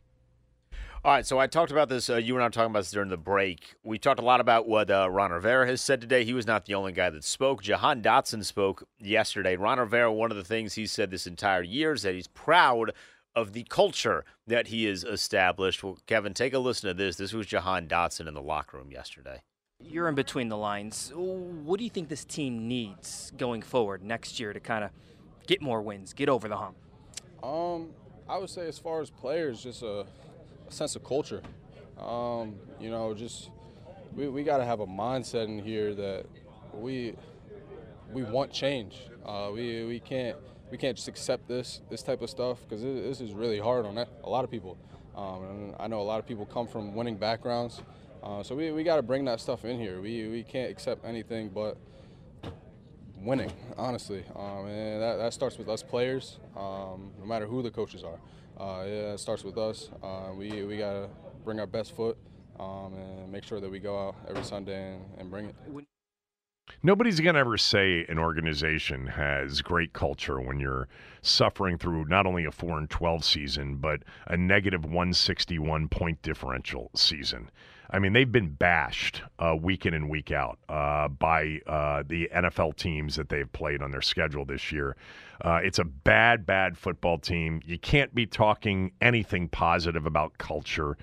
All 1.04 1.12
right, 1.12 1.24
so 1.24 1.38
I 1.38 1.46
talked 1.46 1.70
about 1.70 1.88
this. 1.88 2.10
Uh, 2.10 2.16
you 2.16 2.34
and 2.34 2.42
I 2.42 2.46
were 2.46 2.50
talking 2.50 2.72
about 2.72 2.80
this 2.80 2.90
during 2.90 3.10
the 3.10 3.16
break. 3.16 3.76
We 3.84 3.96
talked 3.96 4.18
a 4.18 4.24
lot 4.24 4.40
about 4.40 4.66
what 4.66 4.90
uh, 4.90 5.08
Ron 5.08 5.30
Rivera 5.30 5.64
has 5.66 5.80
said 5.80 6.00
today. 6.00 6.24
He 6.24 6.32
was 6.32 6.48
not 6.48 6.64
the 6.64 6.74
only 6.74 6.90
guy 6.90 7.10
that 7.10 7.22
spoke. 7.22 7.62
Jahan 7.62 8.02
Dotson 8.02 8.44
spoke 8.44 8.88
yesterday. 8.98 9.54
Ron 9.54 9.78
Rivera, 9.78 10.12
one 10.12 10.32
of 10.32 10.36
the 10.36 10.42
things 10.42 10.74
he 10.74 10.84
said 10.84 11.12
this 11.12 11.28
entire 11.28 11.62
year 11.62 11.92
is 11.92 12.02
that 12.02 12.14
he's 12.16 12.26
proud 12.26 12.92
of 13.36 13.52
the 13.52 13.64
culture 13.64 14.24
that 14.46 14.68
he 14.68 14.86
has 14.86 15.04
established. 15.04 15.84
Well, 15.84 15.98
Kevin, 16.06 16.32
take 16.32 16.54
a 16.54 16.58
listen 16.58 16.88
to 16.88 16.94
this. 16.94 17.16
This 17.16 17.34
was 17.34 17.46
Jahan 17.46 17.86
Dotson 17.86 18.26
in 18.26 18.34
the 18.34 18.40
locker 18.40 18.78
room 18.78 18.90
yesterday. 18.90 19.42
You're 19.78 20.08
in 20.08 20.14
between 20.14 20.48
the 20.48 20.56
lines. 20.56 21.12
What 21.14 21.78
do 21.78 21.84
you 21.84 21.90
think 21.90 22.08
this 22.08 22.24
team 22.24 22.66
needs 22.66 23.30
going 23.36 23.60
forward 23.60 24.02
next 24.02 24.40
year 24.40 24.54
to 24.54 24.58
kind 24.58 24.82
of 24.82 24.90
get 25.46 25.60
more 25.60 25.82
wins, 25.82 26.14
get 26.14 26.30
over 26.30 26.48
the 26.48 26.56
hump? 26.56 26.76
Um, 27.42 27.90
I 28.26 28.38
would 28.38 28.48
say 28.48 28.66
as 28.66 28.78
far 28.78 29.02
as 29.02 29.10
players, 29.10 29.62
just 29.62 29.82
a, 29.82 30.06
a 30.66 30.72
sense 30.72 30.96
of 30.96 31.04
culture. 31.04 31.42
Um, 32.00 32.56
you 32.80 32.90
know, 32.90 33.12
just 33.12 33.50
we, 34.14 34.28
we 34.28 34.44
got 34.44 34.58
to 34.58 34.64
have 34.64 34.80
a 34.80 34.86
mindset 34.86 35.44
in 35.44 35.58
here 35.58 35.94
that 35.94 36.24
we 36.72 37.14
we 38.12 38.22
want 38.22 38.50
change. 38.50 38.96
Uh, 39.26 39.50
we 39.52 39.84
we 39.84 40.00
can't 40.00 40.38
we 40.70 40.78
can't 40.78 40.96
just 40.96 41.08
accept 41.08 41.48
this 41.48 41.80
this 41.90 42.02
type 42.02 42.22
of 42.22 42.30
stuff 42.30 42.58
because 42.62 42.82
this 42.82 43.20
is 43.20 43.32
really 43.32 43.58
hard 43.58 43.86
on 43.86 43.98
a 43.98 44.28
lot 44.28 44.44
of 44.44 44.50
people. 44.50 44.76
Um, 45.14 45.44
and 45.44 45.74
I 45.80 45.86
know 45.86 46.00
a 46.00 46.02
lot 46.02 46.18
of 46.18 46.26
people 46.26 46.44
come 46.44 46.66
from 46.66 46.94
winning 46.94 47.16
backgrounds, 47.16 47.80
uh, 48.22 48.42
so 48.42 48.54
we, 48.54 48.70
we 48.72 48.84
got 48.84 48.96
to 48.96 49.02
bring 49.02 49.24
that 49.26 49.40
stuff 49.40 49.64
in 49.64 49.78
here. 49.78 50.00
We 50.00 50.28
we 50.28 50.42
can't 50.42 50.70
accept 50.70 51.04
anything 51.04 51.48
but 51.48 51.78
winning, 53.16 53.52
honestly. 53.76 54.24
Um, 54.34 54.66
and 54.66 55.02
that, 55.02 55.16
that 55.16 55.32
starts 55.32 55.58
with 55.58 55.68
us 55.68 55.82
players, 55.82 56.38
um, 56.56 57.10
no 57.18 57.26
matter 57.26 57.46
who 57.46 57.62
the 57.62 57.70
coaches 57.70 58.04
are. 58.04 58.18
Uh, 58.58 58.84
yeah, 58.84 59.12
it 59.14 59.20
starts 59.20 59.44
with 59.44 59.58
us. 59.58 59.90
Uh, 60.02 60.32
we 60.36 60.64
we 60.64 60.76
got 60.76 60.92
to 60.92 61.08
bring 61.44 61.60
our 61.60 61.66
best 61.66 61.94
foot 61.94 62.16
um, 62.58 62.94
and 62.94 63.30
make 63.30 63.44
sure 63.44 63.60
that 63.60 63.70
we 63.70 63.78
go 63.78 64.08
out 64.08 64.16
every 64.28 64.44
Sunday 64.44 64.94
and, 64.94 65.04
and 65.18 65.30
bring 65.30 65.46
it. 65.46 65.54
Nobody's 66.82 67.20
going 67.20 67.34
to 67.34 67.40
ever 67.40 67.56
say 67.56 68.04
an 68.08 68.18
organization 68.18 69.06
has 69.06 69.62
great 69.62 69.92
culture 69.92 70.40
when 70.40 70.60
you're 70.60 70.88
suffering 71.22 71.78
through 71.78 72.04
not 72.04 72.26
only 72.26 72.44
a 72.44 72.52
4 72.52 72.78
and 72.78 72.90
12 72.90 73.24
season, 73.24 73.76
but 73.76 74.02
a 74.26 74.36
negative 74.36 74.84
161 74.84 75.88
point 75.88 76.20
differential 76.22 76.90
season. 76.94 77.50
I 77.90 77.98
mean, 77.98 78.12
they've 78.12 78.30
been 78.30 78.50
bashed 78.50 79.22
uh, 79.38 79.56
week 79.60 79.86
in 79.86 79.94
and 79.94 80.10
week 80.10 80.32
out 80.32 80.58
uh, 80.68 81.08
by 81.08 81.60
uh, 81.66 82.02
the 82.06 82.28
NFL 82.34 82.76
teams 82.76 83.16
that 83.16 83.28
they've 83.28 83.50
played 83.52 83.80
on 83.80 83.90
their 83.90 84.02
schedule 84.02 84.44
this 84.44 84.72
year. 84.72 84.96
Uh, 85.40 85.60
it's 85.62 85.78
a 85.78 85.84
bad, 85.84 86.46
bad 86.46 86.76
football 86.76 87.18
team. 87.18 87.60
You 87.64 87.78
can't 87.78 88.14
be 88.14 88.26
talking 88.26 88.92
anything 89.00 89.48
positive 89.48 90.04
about 90.06 90.36
culture 90.38 90.96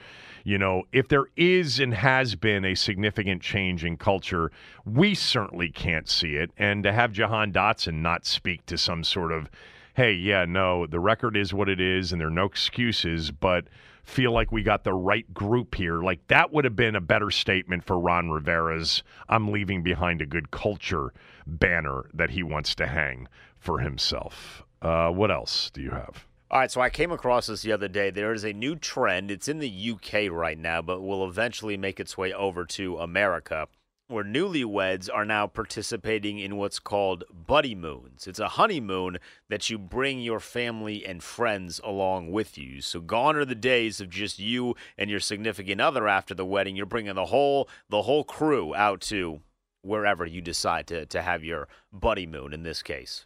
you 0.44 0.58
know, 0.58 0.84
if 0.92 1.08
there 1.08 1.26
is 1.36 1.80
and 1.80 1.94
has 1.94 2.36
been 2.36 2.66
a 2.66 2.76
significant 2.76 3.42
change 3.42 3.86
in 3.86 3.98
culture, 3.98 4.52
we 4.86 5.16
certainly 5.16 5.70
can't 5.70 6.10
see 6.10 6.36
it. 6.36 6.52
And 6.58 6.84
to 6.84 6.92
have 6.92 7.14
Jahan 7.14 7.54
Dotson 7.54 8.02
not 8.02 8.26
speak 8.26 8.66
to 8.66 8.78
some 8.78 9.04
sort 9.04 9.32
of, 9.32 9.50
hey, 9.96 10.12
yeah, 10.14 10.46
no, 10.46 10.86
the 10.86 11.00
record 11.00 11.38
is 11.38 11.54
what 11.54 11.70
it 11.70 11.80
is 11.80 12.12
and 12.12 12.20
there 12.20 12.28
are 12.28 12.32
no 12.32 12.46
excuses, 12.46 13.32
but 13.32 13.66
feel 14.04 14.34
like 14.34 14.52
we 14.52 14.64
got 14.64 14.84
the 14.84 14.94
right 14.94 15.34
group 15.34 15.76
here. 15.76 16.02
Like 16.02 16.28
that 16.28 16.52
would 16.52 16.66
have 16.66 16.76
been 16.76 16.96
a 16.96 17.02
better 17.02 17.32
statement 17.32 17.86
for 17.86 17.98
Ron 17.98 18.30
Rivera's 18.30 19.02
I'm 19.30 19.50
leaving 19.50 19.82
behind 19.82 20.22
a 20.22 20.26
good 20.26 20.52
culture 20.52 21.14
banner 21.48 22.10
that 22.14 22.32
he 22.32 22.44
wants 22.44 22.76
to 22.76 22.88
hang 22.88 23.30
for 23.58 23.80
himself. 23.80 24.64
Uh, 24.82 25.10
what 25.10 25.32
else 25.32 25.70
do 25.70 25.82
you 25.82 25.92
have? 25.92 26.26
All 26.54 26.60
right, 26.60 26.70
so 26.70 26.82
I 26.82 26.92
came 26.92 27.12
across 27.12 27.48
this 27.48 27.64
the 27.64 27.72
other 27.72 27.88
day. 27.88 28.12
There 28.12 28.32
is 28.32 28.44
a 28.44 28.54
new 28.54 28.76
trend. 28.76 29.32
It's 29.32 29.48
in 29.48 29.58
the 29.58 29.92
UK 29.92 30.32
right 30.32 30.56
now, 30.56 30.84
but 30.84 31.02
will 31.02 31.28
eventually 31.28 31.78
make 31.78 32.00
its 32.00 32.16
way 32.16 32.32
over 32.32 32.64
to 32.64 33.00
America, 33.00 33.68
where 34.08 34.24
newlyweds 34.24 35.10
are 35.12 35.26
now 35.26 35.48
participating 35.48 36.38
in 36.38 36.58
what's 36.58 36.78
called 36.78 37.24
buddy 37.34 37.74
moons. 37.74 38.28
It's 38.28 38.38
a 38.38 38.50
honeymoon 38.50 39.18
that 39.50 39.72
you 39.72 39.80
bring 39.80 40.20
your 40.20 40.40
family 40.40 41.04
and 41.04 41.24
friends 41.24 41.82
along 41.84 42.32
with 42.32 42.56
you. 42.56 42.82
So 42.82 43.00
gone 43.00 43.36
are 43.36 43.46
the 43.46 43.56
days 43.56 44.00
of 44.00 44.12
just 44.12 44.38
you 44.38 44.76
and 44.96 45.10
your 45.10 45.22
significant 45.22 45.82
other 45.82 46.08
after 46.08 46.36
the 46.36 46.46
wedding. 46.46 46.76
You're 46.76 46.86
bringing 46.86 47.16
the 47.16 47.26
whole 47.26 47.68
the 47.90 48.04
whole 48.04 48.24
crew 48.24 48.76
out 48.76 49.02
to 49.02 49.42
wherever 49.82 50.24
you 50.24 50.40
decide 50.40 50.86
to 50.88 51.08
to 51.08 51.24
have 51.24 51.44
your 51.44 51.68
buddy 51.92 52.28
moon 52.28 52.54
in 52.54 52.62
this 52.62 52.84
case. 52.84 53.26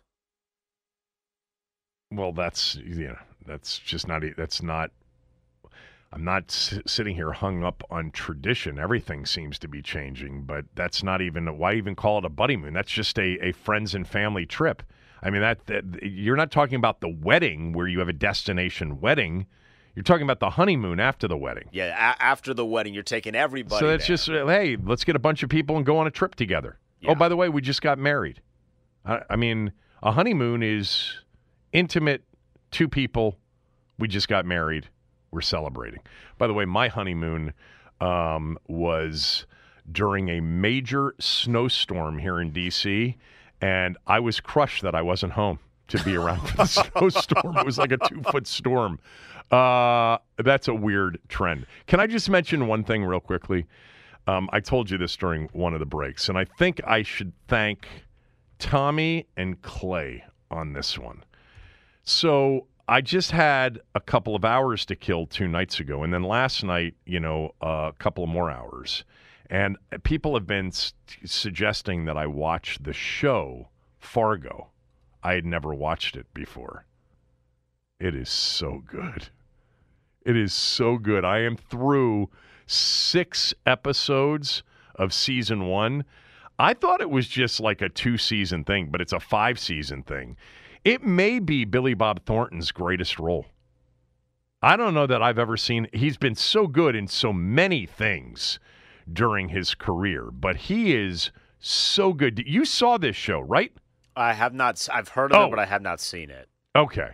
Well, 2.11 2.31
that's 2.31 2.75
you 2.75 3.07
know 3.07 3.17
that's 3.45 3.77
just 3.79 4.07
not 4.07 4.23
that's 4.37 4.61
not. 4.61 4.91
I'm 6.13 6.23
not 6.23 6.43
s- 6.47 6.79
sitting 6.87 7.15
here 7.15 7.33
hung 7.33 7.65
up 7.65 7.83
on 7.91 8.11
tradition. 8.11 8.79
Everything 8.79 9.25
seems 9.25 9.59
to 9.59 9.67
be 9.67 9.81
changing, 9.81 10.43
but 10.43 10.63
that's 10.73 11.03
not 11.03 11.21
even 11.21 11.57
why 11.57 11.73
even 11.73 11.95
call 11.95 12.19
it 12.19 12.25
a 12.25 12.29
buddy 12.29 12.55
moon. 12.55 12.73
That's 12.73 12.91
just 12.91 13.19
a, 13.19 13.37
a 13.45 13.51
friends 13.51 13.93
and 13.93 14.07
family 14.07 14.45
trip. 14.45 14.83
I 15.21 15.29
mean 15.31 15.41
that, 15.41 15.65
that 15.65 15.83
you're 16.03 16.37
not 16.37 16.49
talking 16.49 16.75
about 16.75 17.01
the 17.01 17.09
wedding 17.09 17.73
where 17.73 17.87
you 17.87 17.99
have 17.99 18.07
a 18.07 18.13
destination 18.13 19.01
wedding. 19.01 19.47
You're 19.95 20.03
talking 20.03 20.23
about 20.23 20.39
the 20.39 20.51
honeymoon 20.51 20.99
after 21.01 21.27
the 21.27 21.35
wedding. 21.35 21.67
Yeah, 21.73 21.87
a- 21.87 22.21
after 22.23 22.53
the 22.53 22.65
wedding, 22.65 22.93
you're 22.93 23.03
taking 23.03 23.35
everybody. 23.35 23.79
so 23.79 23.87
that's 23.87 24.07
there. 24.07 24.15
just 24.15 24.29
uh, 24.29 24.47
hey, 24.47 24.77
let's 24.81 25.03
get 25.03 25.17
a 25.17 25.19
bunch 25.19 25.43
of 25.43 25.49
people 25.49 25.75
and 25.75 25.85
go 25.85 25.97
on 25.97 26.07
a 26.07 26.11
trip 26.11 26.35
together. 26.35 26.77
Yeah. 27.01 27.11
Oh, 27.11 27.15
by 27.15 27.27
the 27.27 27.35
way, 27.35 27.49
we 27.49 27.61
just 27.61 27.81
got 27.81 27.97
married. 27.99 28.41
I, 29.05 29.23
I 29.31 29.35
mean, 29.35 29.73
a 30.01 30.11
honeymoon 30.13 30.63
is 30.63 31.15
intimate, 31.73 32.23
two 32.71 32.87
people. 32.87 33.37
We 33.99 34.07
just 34.07 34.27
got 34.27 34.45
married. 34.45 34.89
We're 35.31 35.41
celebrating. 35.41 35.99
By 36.37 36.47
the 36.47 36.53
way, 36.53 36.65
my 36.65 36.87
honeymoon 36.87 37.53
um, 37.99 38.57
was 38.67 39.45
during 39.91 40.29
a 40.29 40.41
major 40.41 41.15
snowstorm 41.19 42.19
here 42.19 42.39
in 42.39 42.51
D.C., 42.51 43.17
and 43.61 43.97
I 44.05 44.19
was 44.19 44.39
crushed 44.39 44.83
that 44.83 44.93
I 44.93 45.01
wasn't 45.01 45.33
home 45.33 45.59
to 45.87 46.03
be 46.03 46.15
around 46.15 46.47
for 46.47 46.57
the 46.57 46.65
snowstorm. 46.65 47.57
It 47.57 47.65
was 47.65 47.77
like 47.77 47.91
a 47.91 47.97
two 47.97 48.21
foot 48.23 48.45
storm. 48.45 48.99
Uh, 49.51 50.17
that's 50.37 50.67
a 50.67 50.73
weird 50.73 51.19
trend. 51.29 51.65
Can 51.87 51.99
I 51.99 52.07
just 52.07 52.29
mention 52.29 52.67
one 52.67 52.83
thing 52.83 53.03
real 53.03 53.19
quickly? 53.19 53.65
Um, 54.27 54.49
I 54.51 54.59
told 54.59 54.89
you 54.89 54.97
this 54.97 55.15
during 55.15 55.47
one 55.53 55.73
of 55.73 55.79
the 55.79 55.85
breaks, 55.85 56.27
and 56.27 56.37
I 56.37 56.45
think 56.45 56.81
I 56.85 57.01
should 57.01 57.31
thank 57.47 57.87
Tommy 58.59 59.25
and 59.37 59.61
Clay 59.61 60.23
on 60.51 60.73
this 60.73 60.97
one. 60.97 61.23
So 62.07 62.67
I 62.87 63.01
just 63.01 63.31
had 63.31 63.81
a 63.93 63.99
couple 63.99 64.33
of 64.33 64.45
hours 64.45 64.85
to 64.85 64.95
kill 64.95 65.25
two 65.27 65.45
nights 65.45 65.81
ago, 65.81 66.03
and 66.03 66.13
then 66.13 66.23
last 66.23 66.63
night, 66.63 66.95
you 67.05 67.19
know, 67.19 67.53
a 67.59 67.91
couple 67.99 68.23
of 68.23 68.29
more 68.29 68.49
hours. 68.49 69.03
And 69.49 69.77
people 70.03 70.33
have 70.33 70.47
been 70.47 70.71
suggesting 71.25 72.05
that 72.05 72.15
I 72.15 72.25
watch 72.25 72.79
the 72.81 72.93
show 72.93 73.67
Fargo. 73.99 74.69
I 75.21 75.33
had 75.33 75.45
never 75.45 75.73
watched 75.73 76.15
it 76.15 76.33
before. 76.33 76.85
It 77.99 78.15
is 78.15 78.29
so 78.29 78.83
good. 78.87 79.27
It 80.25 80.37
is 80.37 80.53
so 80.53 80.97
good. 80.97 81.25
I 81.25 81.39
am 81.39 81.57
through 81.57 82.29
six 82.67 83.53
episodes 83.65 84.63
of 84.95 85.13
season 85.13 85.67
one. 85.67 86.05
I 86.57 86.73
thought 86.73 87.01
it 87.01 87.09
was 87.09 87.27
just 87.27 87.59
like 87.59 87.81
a 87.81 87.89
two 87.89 88.17
season 88.17 88.63
thing, 88.63 88.87
but 88.91 89.01
it's 89.01 89.13
a 89.13 89.19
five 89.19 89.59
season 89.59 90.03
thing. 90.03 90.37
It 90.83 91.03
may 91.03 91.39
be 91.39 91.65
Billy 91.65 91.93
Bob 91.93 92.25
Thornton's 92.25 92.71
greatest 92.71 93.19
role. 93.19 93.45
I 94.61 94.75
don't 94.75 94.93
know 94.93 95.05
that 95.07 95.21
I've 95.21 95.37
ever 95.39 95.55
seen, 95.57 95.87
he's 95.93 96.17
been 96.17 96.35
so 96.35 96.67
good 96.67 96.95
in 96.95 97.07
so 97.07 97.31
many 97.31 97.85
things 97.85 98.59
during 99.11 99.49
his 99.49 99.75
career, 99.75 100.29
but 100.31 100.55
he 100.55 100.95
is 100.95 101.31
so 101.59 102.13
good. 102.13 102.41
You 102.45 102.65
saw 102.65 102.97
this 102.97 103.15
show, 103.15 103.39
right? 103.39 103.71
I 104.15 104.33
have 104.33 104.53
not. 104.53 104.87
I've 104.91 105.09
heard 105.09 105.31
of 105.31 105.37
Oh. 105.39 105.45
it, 105.45 105.49
but 105.51 105.59
I 105.59 105.65
have 105.65 105.81
not 105.83 105.99
seen 105.99 106.29
it. 106.31 106.49
Okay. 106.75 107.11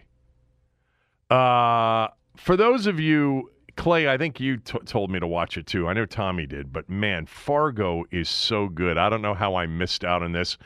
Uh, 1.30 2.08
for 2.38 2.56
those 2.56 2.88
of 2.88 3.00
you, 3.00 3.52
Clay, 3.76 4.08
I 4.08 4.18
think 4.18 4.40
you 4.40 4.58
t- 4.58 4.78
told 4.86 5.10
me 5.10 5.20
to 5.20 5.28
watch 5.28 5.58
it 5.58 5.66
too. 5.66 5.88
I 5.88 5.94
know 5.94 6.06
Tommy 6.06 6.46
did, 6.46 6.72
but 6.72 6.90
man, 6.90 7.26
Fargo 7.26 8.04
is 8.12 8.30
so 8.30 8.68
good. 8.68 8.98
I 8.98 9.10
don't 9.10 9.22
know 9.22 9.34
how 9.34 9.56
I 9.56 9.66
missed 9.66 10.04
out 10.04 10.22
on 10.22 10.32
this. 10.32 10.58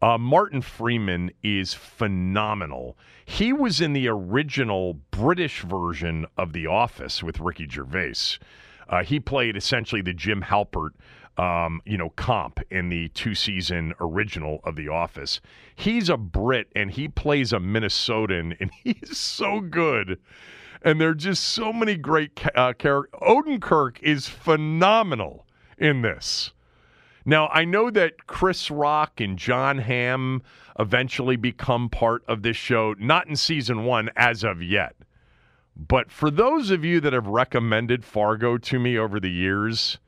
Uh, 0.00 0.18
Martin 0.18 0.62
Freeman 0.62 1.30
is 1.42 1.74
phenomenal. 1.74 2.96
He 3.24 3.52
was 3.52 3.80
in 3.80 3.92
the 3.92 4.08
original 4.08 4.94
British 5.10 5.62
version 5.62 6.26
of 6.36 6.52
The 6.52 6.66
Office 6.66 7.22
with 7.22 7.40
Ricky 7.40 7.68
Gervais. 7.68 8.38
Uh, 8.88 9.02
he 9.02 9.20
played 9.20 9.56
essentially 9.56 10.02
the 10.02 10.12
Jim 10.12 10.42
Halpert, 10.42 10.90
um, 11.36 11.80
you 11.84 11.96
know, 11.96 12.10
comp 12.10 12.60
in 12.70 12.88
the 12.88 13.08
two-season 13.08 13.94
original 14.00 14.60
of 14.64 14.76
The 14.76 14.88
Office. 14.88 15.40
He's 15.74 16.08
a 16.08 16.16
Brit 16.16 16.68
and 16.76 16.90
he 16.90 17.08
plays 17.08 17.52
a 17.52 17.58
Minnesotan, 17.58 18.56
and 18.60 18.70
he's 18.82 19.16
so 19.16 19.60
good. 19.60 20.18
And 20.84 21.00
there 21.00 21.08
are 21.08 21.14
just 21.14 21.42
so 21.42 21.72
many 21.72 21.96
great 21.96 22.40
uh, 22.54 22.74
characters. 22.74 23.18
Odenkirk 23.22 24.00
is 24.02 24.28
phenomenal 24.28 25.46
in 25.78 26.02
this. 26.02 26.52
Now, 27.24 27.48
I 27.48 27.64
know 27.64 27.90
that 27.90 28.26
Chris 28.26 28.70
Rock 28.70 29.18
and 29.18 29.38
Jon 29.38 29.78
Hamm 29.78 30.42
eventually 30.78 31.36
become 31.36 31.88
part 31.88 32.22
of 32.28 32.42
this 32.42 32.56
show, 32.56 32.94
not 32.98 33.26
in 33.26 33.34
season 33.36 33.84
one 33.84 34.10
as 34.14 34.44
of 34.44 34.62
yet. 34.62 34.94
But 35.74 36.10
for 36.10 36.30
those 36.30 36.70
of 36.70 36.84
you 36.84 37.00
that 37.00 37.14
have 37.14 37.26
recommended 37.26 38.04
Fargo 38.04 38.58
to 38.58 38.78
me 38.78 38.98
over 38.98 39.18
the 39.18 39.30
years, 39.30 39.98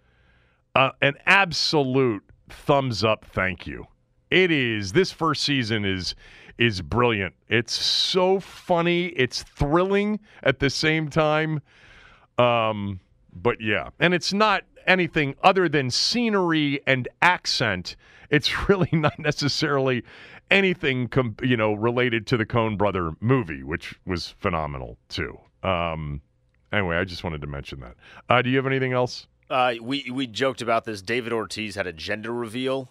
uh, 0.74 0.90
an 1.00 1.14
absolute 1.24 2.22
thumbs 2.50 3.02
up 3.02 3.24
thank 3.24 3.66
you. 3.66 3.86
It 4.30 4.50
is 4.50 4.92
this 4.92 5.10
first 5.10 5.42
season 5.42 5.84
is 5.84 6.14
is 6.58 6.82
brilliant. 6.82 7.34
It's 7.48 7.72
so 7.74 8.40
funny, 8.40 9.06
it's 9.08 9.42
thrilling 9.42 10.20
at 10.42 10.58
the 10.58 10.70
same 10.70 11.08
time. 11.08 11.60
Um, 12.38 13.00
but 13.32 13.60
yeah, 13.60 13.90
and 13.98 14.14
it's 14.14 14.32
not 14.32 14.64
anything 14.86 15.34
other 15.42 15.68
than 15.68 15.90
scenery 15.90 16.80
and 16.86 17.08
accent. 17.22 17.96
It's 18.30 18.68
really 18.68 18.90
not 18.92 19.18
necessarily 19.18 20.02
anything 20.50 21.08
com- 21.08 21.36
you 21.42 21.56
know 21.56 21.74
related 21.74 22.26
to 22.28 22.36
the 22.36 22.46
Coen 22.46 22.78
Brother 22.78 23.12
movie, 23.20 23.62
which 23.62 23.94
was 24.06 24.34
phenomenal 24.38 24.98
too. 25.08 25.38
Um, 25.62 26.20
anyway, 26.72 26.96
I 26.96 27.04
just 27.04 27.24
wanted 27.24 27.40
to 27.40 27.46
mention 27.46 27.80
that. 27.80 27.94
Uh, 28.28 28.42
do 28.42 28.50
you 28.50 28.56
have 28.56 28.66
anything 28.66 28.92
else? 28.92 29.26
Uh, 29.48 29.74
we 29.80 30.10
we 30.12 30.26
joked 30.26 30.62
about 30.62 30.84
this. 30.84 31.02
David 31.02 31.32
Ortiz 31.32 31.74
had 31.74 31.86
a 31.86 31.92
gender 31.92 32.32
reveal. 32.32 32.88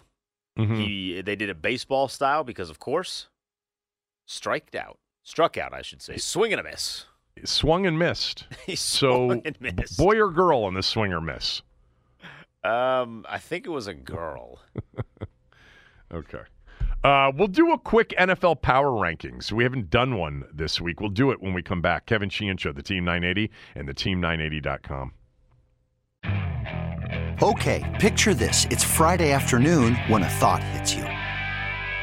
Mhm. 0.58 0.76
He 0.78 1.20
they 1.20 1.36
did 1.36 1.50
a 1.50 1.54
baseball 1.54 2.08
style 2.08 2.44
because, 2.44 2.70
of 2.70 2.78
course, 2.78 3.28
striked 4.26 4.74
out, 4.74 4.98
struck 5.22 5.56
out, 5.56 5.72
I 5.72 5.80
should 5.82 6.02
say, 6.02 6.16
swing 6.18 6.52
and 6.52 6.60
a 6.60 6.64
miss. 6.64 7.06
Swung 7.44 7.86
and 7.86 7.98
missed. 7.98 8.46
He 8.66 8.76
So, 8.76 9.30
and 9.30 9.56
missed. 9.60 9.96
boy 9.98 10.18
or 10.20 10.30
girl 10.30 10.64
on 10.64 10.74
the 10.74 10.82
swing 10.82 11.12
or 11.12 11.20
miss? 11.20 11.62
Um, 12.64 13.24
I 13.28 13.38
think 13.38 13.66
it 13.66 13.70
was 13.70 13.86
a 13.86 13.94
girl. 13.94 14.58
Okay. 16.14 16.42
Uh, 17.02 17.32
we'll 17.34 17.48
do 17.48 17.72
a 17.72 17.78
quick 17.78 18.14
NFL 18.16 18.62
power 18.62 18.90
rankings. 18.92 19.50
We 19.50 19.64
haven't 19.64 19.90
done 19.90 20.16
one 20.16 20.44
this 20.54 20.80
week. 20.80 21.00
We'll 21.00 21.10
do 21.10 21.32
it 21.32 21.42
when 21.42 21.52
we 21.52 21.62
come 21.62 21.80
back. 21.82 22.06
Kevin 22.06 22.28
Sheehan 22.30 22.56
Show, 22.58 22.72
the 22.72 22.82
Team 22.82 23.04
980, 23.04 23.50
and 23.74 23.88
the 23.88 23.92
Team980.com. 23.92 25.12
Okay, 27.42 27.96
picture 28.00 28.34
this. 28.34 28.66
It's 28.70 28.84
Friday 28.84 29.32
afternoon 29.32 29.96
when 30.06 30.22
a 30.22 30.28
thought 30.28 30.62
hits 30.62 30.94
you. 30.94 31.02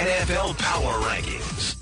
NFL 0.00 0.56
Power 0.56 0.94
Rankings. 1.02 1.76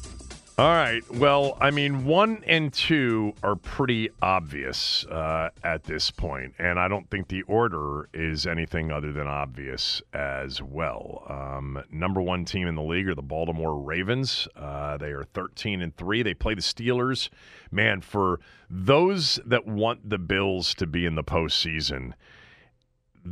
All 0.59 0.75
right. 0.75 1.09
Well, 1.09 1.57
I 1.61 1.71
mean, 1.71 2.05
one 2.05 2.43
and 2.49 2.73
two 2.73 3.33
are 3.45 3.55
pretty 3.55 4.11
obvious 4.21 5.05
uh, 5.05 5.51
at 5.63 5.85
this 5.85 6.11
point, 6.11 6.55
and 6.59 6.81
I 6.81 6.89
don't 6.89 7.09
think 7.11 7.29
the 7.29 7.43
order 7.43 8.09
is 8.13 8.45
anything 8.45 8.91
other 8.91 9.13
than 9.13 9.29
obvious 9.29 10.03
as 10.13 10.61
well. 10.61 11.23
Um, 11.29 11.81
number 11.93 12.21
one 12.21 12.45
team 12.45 12.67
in 12.67 12.75
the 12.75 12.83
league 12.83 13.07
are 13.07 13.15
the 13.15 13.23
Baltimore 13.23 13.79
Ravens. 13.79 14.49
Uh, 14.57 14.97
they 14.97 15.13
are 15.13 15.23
thirteen 15.23 15.81
and 15.81 15.97
three. 15.97 16.25
They 16.25 16.35
play 16.35 16.55
the 16.55 16.61
Steelers. 16.61 17.29
Man, 17.71 18.01
for 18.01 18.41
those 18.69 19.39
that 19.47 19.65
want 19.65 20.11
the 20.11 20.19
Bills 20.19 20.75
to 20.75 20.89
be 20.89 21.07
in 21.07 21.15
the 21.15 21.23
postseason, 21.23 22.15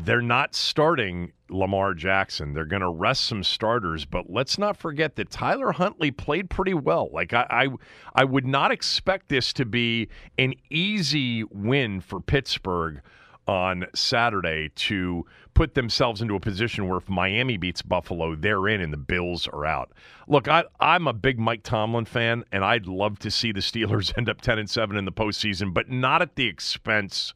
they're 0.05 0.21
not 0.21 0.55
starting 0.55 1.33
Lamar 1.49 1.95
Jackson. 1.95 2.53
They're 2.53 2.65
going 2.65 2.83
to 2.83 2.89
rest 2.89 3.25
some 3.25 3.43
starters, 3.43 4.05
but 4.05 4.29
let's 4.29 4.59
not 4.59 4.77
forget 4.77 5.17
that 5.17 5.31
Tyler 5.31 5.73
Huntley 5.73 6.11
played 6.11 6.51
pretty 6.51 6.75
well. 6.75 7.09
Like 7.13 7.33
I, 7.33 7.47
I, 7.49 7.69
I 8.15 8.25
would 8.25 8.47
not 8.47 8.73
expect 8.73 9.29
this 9.29 9.53
to 9.55 9.65
be 9.65 10.09
an 10.39 10.55
easy 10.71 11.45
win 11.45 12.01
for 12.01 12.21
Pittsburgh 12.21 13.01
on 13.47 13.87
Saturday 13.95 14.71
to 14.75 15.25
put 15.55 15.75
themselves 15.75 16.21
into 16.21 16.35
a 16.35 16.41
position 16.41 16.89
where 16.89 16.99
if 16.99 17.09
Miami 17.09 17.57
beats 17.57 17.81
Buffalo, 17.81 18.35
they're 18.35 18.69
in 18.69 18.81
and 18.81 18.93
the 18.93 18.99
Bills 18.99 19.47
are 19.49 19.65
out. 19.65 19.93
Look, 20.29 20.49
I, 20.49 20.65
I'm 20.81 21.07
a 21.07 21.13
big 21.13 21.39
Mike 21.39 21.63
Tomlin 21.63 22.05
fan, 22.05 22.45
and 22.53 22.65
I'd 22.65 22.87
love 22.87 23.19
to 23.21 23.31
see 23.31 23.53
the 23.53 23.61
Steelers 23.61 24.13
end 24.19 24.29
up 24.29 24.43
10 24.43 24.59
and 24.59 24.69
7 24.69 24.97
in 24.97 25.05
the 25.05 25.13
postseason, 25.13 25.73
but 25.73 25.89
not 25.89 26.21
at 26.23 26.35
the 26.35 26.47
expense 26.47 27.33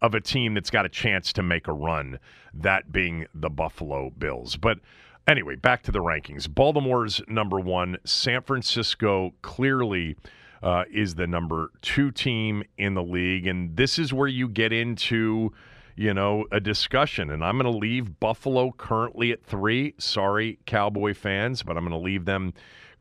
of 0.00 0.14
a 0.14 0.20
team 0.20 0.54
that's 0.54 0.70
got 0.70 0.86
a 0.86 0.88
chance 0.88 1.32
to 1.34 1.42
make 1.42 1.66
a 1.68 1.72
run, 1.72 2.18
that 2.54 2.92
being 2.92 3.26
the 3.34 3.50
Buffalo 3.50 4.10
Bills. 4.10 4.56
But 4.56 4.78
anyway, 5.26 5.56
back 5.56 5.82
to 5.84 5.92
the 5.92 6.00
rankings. 6.00 6.48
Baltimore's 6.48 7.20
number 7.28 7.60
one, 7.60 7.98
San 8.04 8.42
Francisco 8.42 9.34
clearly 9.42 10.16
uh, 10.62 10.84
is 10.92 11.14
the 11.14 11.26
number 11.26 11.70
two 11.82 12.10
team 12.10 12.64
in 12.76 12.94
the 12.94 13.02
league. 13.02 13.46
And 13.46 13.76
this 13.76 13.98
is 13.98 14.12
where 14.12 14.28
you 14.28 14.48
get 14.48 14.72
into, 14.72 15.52
you 15.96 16.14
know, 16.14 16.46
a 16.50 16.60
discussion. 16.60 17.30
And 17.30 17.44
I'm 17.44 17.58
going 17.58 17.72
to 17.72 17.78
leave 17.78 18.18
Buffalo 18.20 18.72
currently 18.72 19.32
at 19.32 19.44
three. 19.44 19.94
Sorry, 19.98 20.58
Cowboy 20.66 21.14
fans, 21.14 21.62
but 21.62 21.76
I'm 21.76 21.84
going 21.84 21.98
to 21.98 22.04
leave 22.04 22.24
them 22.24 22.54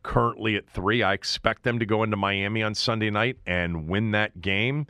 currently 0.03 0.55
at 0.55 0.69
three. 0.69 1.03
I 1.03 1.13
expect 1.13 1.63
them 1.63 1.79
to 1.79 1.85
go 1.85 2.03
into 2.03 2.15
Miami 2.15 2.63
on 2.63 2.75
Sunday 2.75 3.09
night 3.09 3.37
and 3.45 3.87
win 3.87 4.11
that 4.11 4.41
game. 4.41 4.87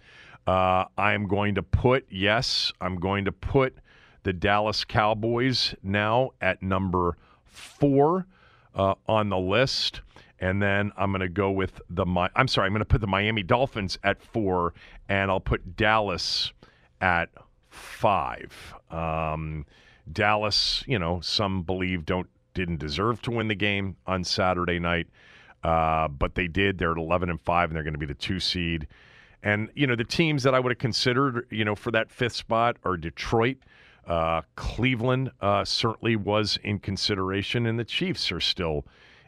Uh, 0.48 0.86
I'm 0.98 1.28
going 1.28 1.56
to 1.56 1.64
put, 1.64 2.06
yes, 2.10 2.72
I'm 2.80 2.95
going 2.95 3.26
to 3.26 3.32
put 3.34 3.78
the 4.24 4.32
Dallas 4.32 4.86
Cowboys 4.86 5.76
now 5.84 6.32
at 6.41 6.64
number 6.64 7.18
four 7.43 8.26
uh, 8.74 8.95
on 9.08 9.30
the 9.30 9.38
list. 9.38 10.02
And 10.39 10.62
then 10.62 10.91
I'm 10.98 11.12
going 11.12 11.22
to 11.22 11.30
go 11.30 11.52
with 11.52 11.82
the 11.89 12.06
I'm 12.36 12.48
sorry, 12.48 12.68
I'm 12.68 12.72
going 12.72 12.80
to 12.80 12.86
put 12.86 13.02
the 13.02 13.08
Miami 13.08 13.43
Dolphins 13.43 13.98
at 14.04 14.22
four, 14.22 14.74
and 15.10 15.32
I'll 15.32 15.39
put 15.39 15.76
Dallas 15.76 16.54
at 17.02 17.30
five. 17.70 18.54
Um, 18.91 19.66
Dallas, 20.12 20.84
you 20.88 21.00
know, 21.00 21.20
some 21.22 21.64
believe 21.64 22.06
don't 22.06 22.28
didn't 22.54 22.78
deserve 22.78 23.22
to 23.24 23.32
win 23.32 23.48
the 23.48 23.56
game 23.56 23.95
on 24.06 24.24
Saturday 24.24 24.80
night, 24.80 25.08
uh, 25.64 26.08
but 26.08 26.36
they 26.36 26.48
did. 26.48 26.78
They're 26.78 26.91
at 26.91 26.98
11 26.98 27.30
and 27.30 27.41
five, 27.41 27.70
and 27.70 27.76
they're 27.76 27.84
going 27.84 27.93
to 27.93 28.00
be 28.00 28.06
the 28.06 28.14
two 28.14 28.39
seed. 28.39 28.88
And 29.44 29.70
you 29.76 29.88
know, 29.88 29.96
the 29.96 30.04
teams 30.04 30.44
that 30.44 30.54
I 30.56 30.60
would 30.60 30.72
have 30.72 30.80
considered, 30.80 31.48
you 31.50 31.64
know, 31.66 31.76
for 31.76 31.92
that 31.92 32.12
fifth 32.12 32.36
spot 32.36 32.78
are 32.84 32.98
Detroit. 32.98 33.58
Uh, 34.06 34.42
Cleveland 34.56 35.32
uh, 35.42 35.66
certainly 35.66 36.16
was 36.16 36.58
in 36.64 36.80
consideration, 36.80 37.66
and 37.66 37.78
the 37.78 37.86
Chiefs 37.86 38.32
are 38.32 38.40
still 38.40 38.86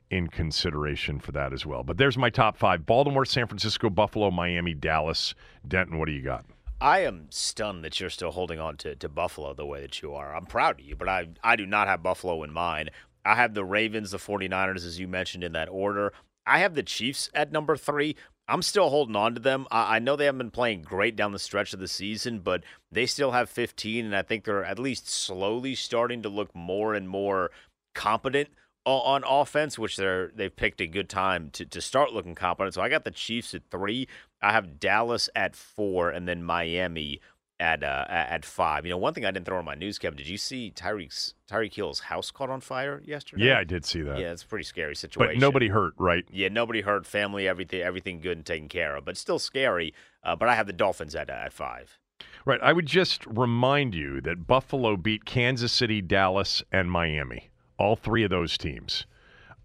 in 0.09 0.27
consideration 0.27 1.19
for 1.19 1.31
that 1.33 1.53
as 1.53 1.65
well. 1.65 1.83
But 1.83 1.97
there's 1.97 2.17
my 2.17 2.29
top 2.29 2.57
five 2.57 2.85
Baltimore, 2.85 3.25
San 3.25 3.47
Francisco, 3.47 3.89
Buffalo, 3.89 4.31
Miami, 4.31 4.73
Dallas. 4.73 5.35
Denton, 5.67 5.99
what 5.99 6.05
do 6.05 6.13
you 6.13 6.21
got? 6.21 6.45
I 6.81 6.99
am 6.99 7.27
stunned 7.29 7.83
that 7.83 7.99
you're 7.99 8.09
still 8.09 8.31
holding 8.31 8.59
on 8.59 8.77
to, 8.77 8.95
to 8.95 9.09
Buffalo 9.09 9.53
the 9.53 9.65
way 9.65 9.81
that 9.81 10.01
you 10.01 10.13
are. 10.13 10.33
I'm 10.33 10.45
proud 10.45 10.79
of 10.79 10.85
you, 10.85 10.95
but 10.95 11.09
I, 11.09 11.27
I 11.43 11.57
do 11.57 11.65
not 11.65 11.87
have 11.87 12.01
Buffalo 12.01 12.41
in 12.43 12.53
mind. 12.53 12.91
I 13.25 13.35
have 13.35 13.53
the 13.53 13.65
Ravens, 13.65 14.11
the 14.11 14.17
49ers, 14.17 14.85
as 14.85 14.97
you 14.97 15.07
mentioned 15.07 15.43
in 15.43 15.51
that 15.51 15.67
order. 15.69 16.13
I 16.47 16.59
have 16.59 16.75
the 16.75 16.83
Chiefs 16.83 17.29
at 17.33 17.51
number 17.51 17.75
three. 17.75 18.15
I'm 18.49 18.61
still 18.63 18.89
holding 18.89 19.15
on 19.15 19.35
to 19.35 19.39
them. 19.39 19.67
I, 19.69 19.97
I 19.97 19.99
know 19.99 20.15
they 20.15 20.25
haven't 20.25 20.39
been 20.39 20.51
playing 20.51 20.81
great 20.81 21.15
down 21.15 21.31
the 21.31 21.39
stretch 21.39 21.73
of 21.73 21.79
the 21.79 21.87
season, 21.87 22.39
but 22.39 22.63
they 22.91 23.05
still 23.05 23.31
have 23.31 23.49
15, 23.49 24.05
and 24.05 24.15
I 24.15 24.23
think 24.23 24.43
they're 24.43 24.65
at 24.65 24.79
least 24.79 25.07
slowly 25.07 25.75
starting 25.75 26.23
to 26.23 26.29
look 26.29 26.55
more 26.55 26.93
and 26.93 27.07
more 27.07 27.51
competent 27.93 28.49
on 28.85 29.23
offense, 29.27 29.77
which 29.77 29.97
they're 29.97 30.31
they've 30.33 30.55
picked 30.55 30.81
a 30.81 30.87
good 30.87 31.09
time 31.09 31.51
to, 31.51 31.65
to 31.65 31.79
start 31.79 32.11
looking 32.11 32.33
competent. 32.33 32.73
So 32.73 32.81
I 32.81 32.89
got 32.89 33.03
the 33.03 33.11
Chiefs 33.11 33.53
at 33.53 33.61
three. 33.69 34.07
I 34.41 34.51
have 34.51 34.79
Dallas 34.79 35.29
at 35.35 35.55
four, 35.55 36.09
and 36.09 36.27
then 36.27 36.43
Miami 36.43 37.21
at 37.59 37.83
uh, 37.83 38.05
at 38.07 38.45
five. 38.45 38.85
You 38.85 38.91
know, 38.91 38.97
one 38.97 39.13
thing 39.13 39.25
I 39.25 39.31
didn't 39.31 39.45
throw 39.45 39.57
on 39.57 39.65
my 39.65 39.75
news, 39.75 39.99
Kevin. 39.99 40.17
Did 40.17 40.27
you 40.27 40.37
see 40.37 40.71
Tyreek's 40.75 41.33
Tyreek 41.49 41.73
Hill's 41.73 41.99
house 41.99 42.31
caught 42.31 42.49
on 42.49 42.61
fire 42.61 43.01
yesterday? 43.05 43.45
Yeah, 43.45 43.59
I 43.59 43.63
did 43.63 43.85
see 43.85 44.01
that. 44.01 44.19
Yeah, 44.19 44.31
it's 44.31 44.43
a 44.43 44.47
pretty 44.47 44.65
scary 44.65 44.95
situation. 44.95 45.35
But 45.35 45.41
nobody 45.41 45.67
hurt, 45.67 45.93
right? 45.97 46.25
Yeah, 46.31 46.49
nobody 46.49 46.81
hurt. 46.81 47.05
Family, 47.05 47.47
everything, 47.47 47.81
everything 47.81 48.21
good 48.21 48.37
and 48.37 48.45
taken 48.45 48.69
care 48.69 48.95
of, 48.95 49.05
but 49.05 49.17
still 49.17 49.39
scary. 49.39 49.93
Uh, 50.23 50.35
but 50.35 50.49
I 50.49 50.55
have 50.55 50.67
the 50.67 50.73
Dolphins 50.73 51.15
at 51.15 51.29
at 51.29 51.53
five. 51.53 51.97
Right. 52.45 52.59
I 52.61 52.73
would 52.73 52.85
just 52.85 53.25
remind 53.25 53.95
you 53.95 54.21
that 54.21 54.47
Buffalo 54.47 54.97
beat 54.97 55.25
Kansas 55.25 55.71
City, 55.71 56.01
Dallas, 56.01 56.63
and 56.71 56.91
Miami 56.91 57.49
all 57.79 57.95
three 57.95 58.23
of 58.23 58.29
those 58.29 58.57
teams 58.57 59.05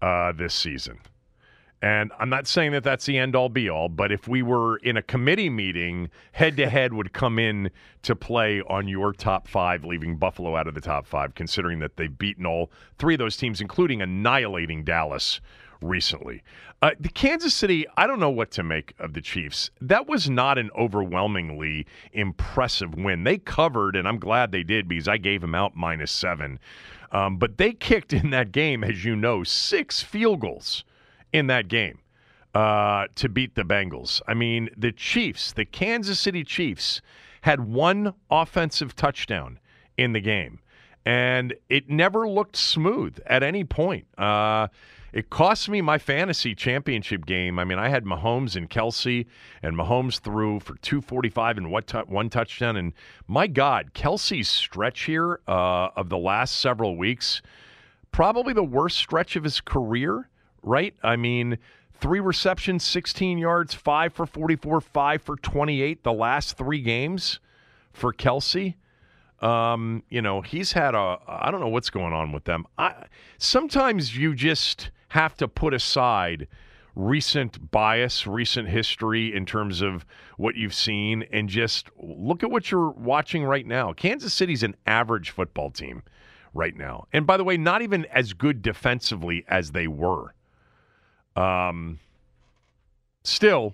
uh, 0.01 0.31
this 0.31 0.53
season. 0.55 0.99
And 1.85 2.11
I'm 2.17 2.29
not 2.29 2.47
saying 2.47 2.71
that 2.71 2.83
that's 2.83 3.05
the 3.05 3.19
end 3.19 3.35
all 3.35 3.47
be 3.47 3.69
all, 3.69 3.89
but 3.89 4.11
if 4.11 4.27
we 4.27 4.41
were 4.41 4.77
in 4.77 4.97
a 4.97 5.03
committee 5.03 5.51
meeting, 5.51 6.09
head 6.31 6.57
to 6.57 6.67
head 6.67 6.93
would 6.93 7.13
come 7.13 7.37
in 7.37 7.69
to 8.01 8.15
play 8.15 8.63
on 8.63 8.87
your 8.87 9.13
top 9.13 9.47
five, 9.47 9.85
leaving 9.85 10.17
Buffalo 10.17 10.55
out 10.55 10.67
of 10.67 10.73
the 10.73 10.81
top 10.81 11.05
five, 11.05 11.35
considering 11.35 11.77
that 11.81 11.95
they've 11.95 12.17
beaten 12.17 12.43
all 12.43 12.71
three 12.97 13.13
of 13.13 13.19
those 13.19 13.37
teams, 13.37 13.61
including 13.61 14.01
annihilating 14.01 14.83
Dallas 14.83 15.41
recently. 15.79 16.41
Uh, 16.81 16.89
the 16.99 17.09
Kansas 17.09 17.53
City, 17.53 17.85
I 17.97 18.07
don't 18.07 18.19
know 18.19 18.31
what 18.31 18.49
to 18.53 18.63
make 18.63 18.95
of 18.97 19.13
the 19.13 19.21
Chiefs. 19.21 19.69
That 19.79 20.07
was 20.07 20.27
not 20.27 20.57
an 20.57 20.71
overwhelmingly 20.75 21.85
impressive 22.13 22.95
win. 22.95 23.25
They 23.25 23.37
covered, 23.37 23.95
and 23.95 24.07
I'm 24.07 24.17
glad 24.17 24.51
they 24.51 24.63
did 24.63 24.87
because 24.87 25.07
I 25.07 25.17
gave 25.17 25.41
them 25.41 25.53
out 25.53 25.75
minus 25.75 26.11
seven. 26.11 26.57
Um, 27.11 27.37
but 27.37 27.59
they 27.59 27.73
kicked 27.73 28.11
in 28.11 28.31
that 28.31 28.51
game, 28.51 28.83
as 28.83 29.05
you 29.05 29.15
know, 29.15 29.43
six 29.43 30.01
field 30.01 30.39
goals 30.39 30.83
in 31.35 31.47
that 31.47 31.67
game 31.67 31.99
uh, 32.53 33.07
to 33.15 33.27
beat 33.27 33.55
the 33.55 33.63
Bengals. 33.63 34.21
I 34.25 34.33
mean, 34.33 34.69
the 34.77 34.93
Chiefs, 34.93 35.51
the 35.51 35.65
Kansas 35.65 36.19
City 36.19 36.45
Chiefs, 36.45 37.01
had 37.41 37.59
one 37.59 38.13
offensive 38.31 38.95
touchdown 38.95 39.59
in 39.97 40.13
the 40.13 40.21
game, 40.21 40.59
and 41.05 41.53
it 41.69 41.89
never 41.89 42.27
looked 42.27 42.55
smooth 42.55 43.19
at 43.27 43.43
any 43.43 43.65
point. 43.65 44.07
Uh, 44.17 44.67
it 45.11 45.29
cost 45.29 45.69
me 45.69 45.81
my 45.81 45.97
fantasy 45.97 46.55
championship 46.55 47.25
game. 47.25 47.59
I 47.59 47.65
mean, 47.65 47.79
I 47.79 47.89
had 47.89 48.05
Mahomes 48.05 48.55
and 48.55 48.69
Kelsey, 48.69 49.27
and 49.61 49.77
Mahomes 49.77 50.19
threw 50.19 50.59
for 50.61 50.75
245 50.77 51.57
and 51.57 51.71
what 51.71 52.09
one 52.09 52.29
touchdown. 52.29 52.77
And 52.77 52.93
my 53.27 53.47
God, 53.47 53.93
Kelsey's 53.93 54.49
stretch 54.49 55.03
here 55.03 55.41
uh, 55.47 55.89
of 55.95 56.09
the 56.09 56.17
last 56.17 56.57
several 56.59 56.97
weeks, 56.97 57.41
probably 58.11 58.53
the 58.53 58.63
worst 58.63 58.97
stretch 58.97 59.35
of 59.35 59.43
his 59.43 59.61
career, 59.61 60.29
right? 60.65 60.93
I 61.03 61.15
mean, 61.15 61.57
three 61.93 62.19
receptions, 62.19 62.83
16 62.83 63.37
yards, 63.37 63.73
five 63.73 64.13
for 64.13 64.25
44, 64.25 64.81
five 64.81 65.21
for 65.21 65.37
28 65.37 66.03
the 66.03 66.11
last 66.11 66.57
three 66.57 66.81
games 66.81 67.39
for 67.93 68.11
Kelsey. 68.11 68.75
Um, 69.41 70.03
you 70.09 70.21
know, 70.21 70.41
he's 70.41 70.71
had 70.71 70.95
a 70.95 71.19
I 71.27 71.51
don't 71.51 71.59
know 71.59 71.67
what's 71.67 71.89
going 71.89 72.13
on 72.13 72.31
with 72.31 72.45
them. 72.45 72.65
I 72.77 73.05
sometimes 73.37 74.17
you 74.17 74.33
just 74.33 74.91
have 75.09 75.35
to 75.37 75.47
put 75.47 75.73
aside 75.73 76.47
recent 76.95 77.71
bias, 77.71 78.25
recent 78.25 78.69
history 78.69 79.35
in 79.35 79.45
terms 79.45 79.81
of 79.81 80.05
what 80.37 80.55
you've 80.55 80.73
seen, 80.73 81.25
and 81.31 81.49
just 81.49 81.89
look 82.01 82.43
at 82.43 82.49
what 82.49 82.71
you're 82.71 82.91
watching 82.91 83.43
right 83.43 83.67
now. 83.67 83.91
Kansas 83.91 84.33
City's 84.33 84.63
an 84.63 84.75
average 84.87 85.29
football 85.29 85.69
team 85.69 86.01
right 86.53 86.75
now. 86.75 87.05
And 87.11 87.27
by 87.27 87.37
the 87.37 87.43
way, 87.43 87.57
not 87.57 87.81
even 87.81 88.05
as 88.05 88.33
good 88.33 88.61
defensively 88.61 89.43
as 89.47 89.71
they 89.71 89.87
were. 89.87 90.33
Um, 91.35 91.99
still, 93.23 93.73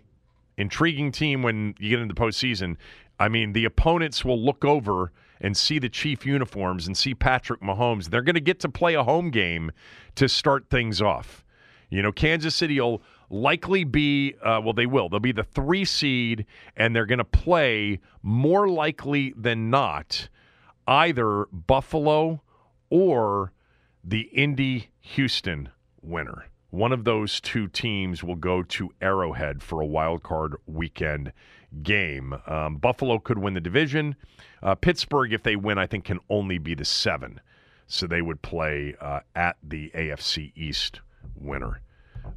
intriguing 0.57 1.12
team 1.12 1.43
when 1.43 1.76
you 1.80 1.89
get 1.89 1.99
into 1.99 2.14
the 2.14 2.20
postseason. 2.20 2.78
I 3.20 3.30
mean, 3.30 3.53
the 3.53 3.66
opponents 3.66 4.26
will 4.26 4.39
look 4.39 4.66
over 4.66 5.12
and 5.39 5.55
see 5.57 5.80
the 5.80 5.89
Chief 5.89 6.26
uniforms 6.26 6.88
and 6.88 6.95
see 6.95 7.14
Patrick 7.14 7.62
Mahomes. 7.62 8.09
They're 8.09 8.22
going 8.22 8.36
to 8.36 8.41
get 8.41 8.59
to 8.62 8.70
play 8.70 8.93
a 8.93 9.03
home 9.03 9.32
game 9.32 9.72
to 10.16 10.30
start 10.30 10.70
things 10.70 11.01
off. 11.01 11.43
You 11.89 12.01
know, 12.01 12.12
Kansas 12.12 12.55
City 12.55 12.80
will 12.80 13.01
likely 13.30 13.84
be, 13.84 14.36
uh, 14.43 14.62
well, 14.64 14.74
they 14.74 14.86
will. 14.86 15.09
They'll 15.09 15.20
be 15.20 15.32
the 15.32 15.43
three 15.43 15.86
seed, 15.86 16.45
and 16.78 16.95
they're 16.95 17.05
going 17.05 17.20
to 17.20 17.26
play 17.26 17.99
more 18.22 18.68
likely 18.70 19.34
than 19.36 19.70
not 19.70 20.30
either 20.88 21.45
Buffalo 21.51 22.41
or 22.89 23.51
the 24.03 24.22
Indy 24.22 24.89
Houston 24.99 25.70
winner. 26.01 26.45
One 26.72 26.93
of 26.93 27.03
those 27.03 27.39
two 27.41 27.67
teams 27.67 28.24
will 28.24 28.36
go 28.36 28.63
to 28.63 28.93
Arrowhead 29.01 29.61
for 29.61 29.82
a 29.82 29.86
wild 29.86 30.24
card 30.24 30.55
weekend 30.65 31.34
game. 31.84 32.34
Um, 32.47 32.78
Buffalo 32.78 33.19
could 33.19 33.38
win 33.38 33.53
the 33.53 33.61
division. 33.61 34.15
Uh, 34.63 34.76
Pittsburgh, 34.76 35.34
if 35.34 35.43
they 35.43 35.55
win, 35.55 35.78
I 35.78 35.86
think 35.86 36.05
can 36.05 36.19
only 36.30 36.57
be 36.57 36.74
the 36.74 36.86
seven. 36.86 37.41
So 37.88 38.07
they 38.07 38.22
would 38.22 38.41
play 38.41 38.95
uh, 39.01 39.19
at 39.36 39.57
the 39.61 39.91
AFC 39.93 40.53
East 40.55 41.01
winner. 41.36 41.82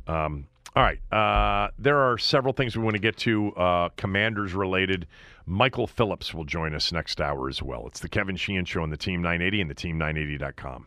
Um, 0.09 0.49
All 0.74 0.82
right. 0.82 0.99
Uh, 1.12 1.70
there 1.78 1.99
are 1.99 2.18
several 2.18 2.53
things 2.53 2.76
we 2.76 2.82
want 2.82 2.95
to 2.95 3.01
get 3.01 3.16
to, 3.18 3.53
uh, 3.53 3.89
commanders 3.97 4.53
related. 4.53 5.07
Michael 5.47 5.87
Phillips 5.87 6.35
will 6.35 6.45
join 6.45 6.74
us 6.74 6.91
next 6.91 7.20
hour 7.20 7.49
as 7.49 7.62
well. 7.62 7.87
It's 7.87 8.01
the 8.01 8.09
Kevin 8.09 8.35
Sheehan 8.35 8.64
Show 8.64 8.82
on 8.82 8.91
the 8.91 8.97
Team 8.97 9.22
980 9.22 9.61
and 9.61 9.70
the 9.70 9.74
Team980.com. 9.74 10.87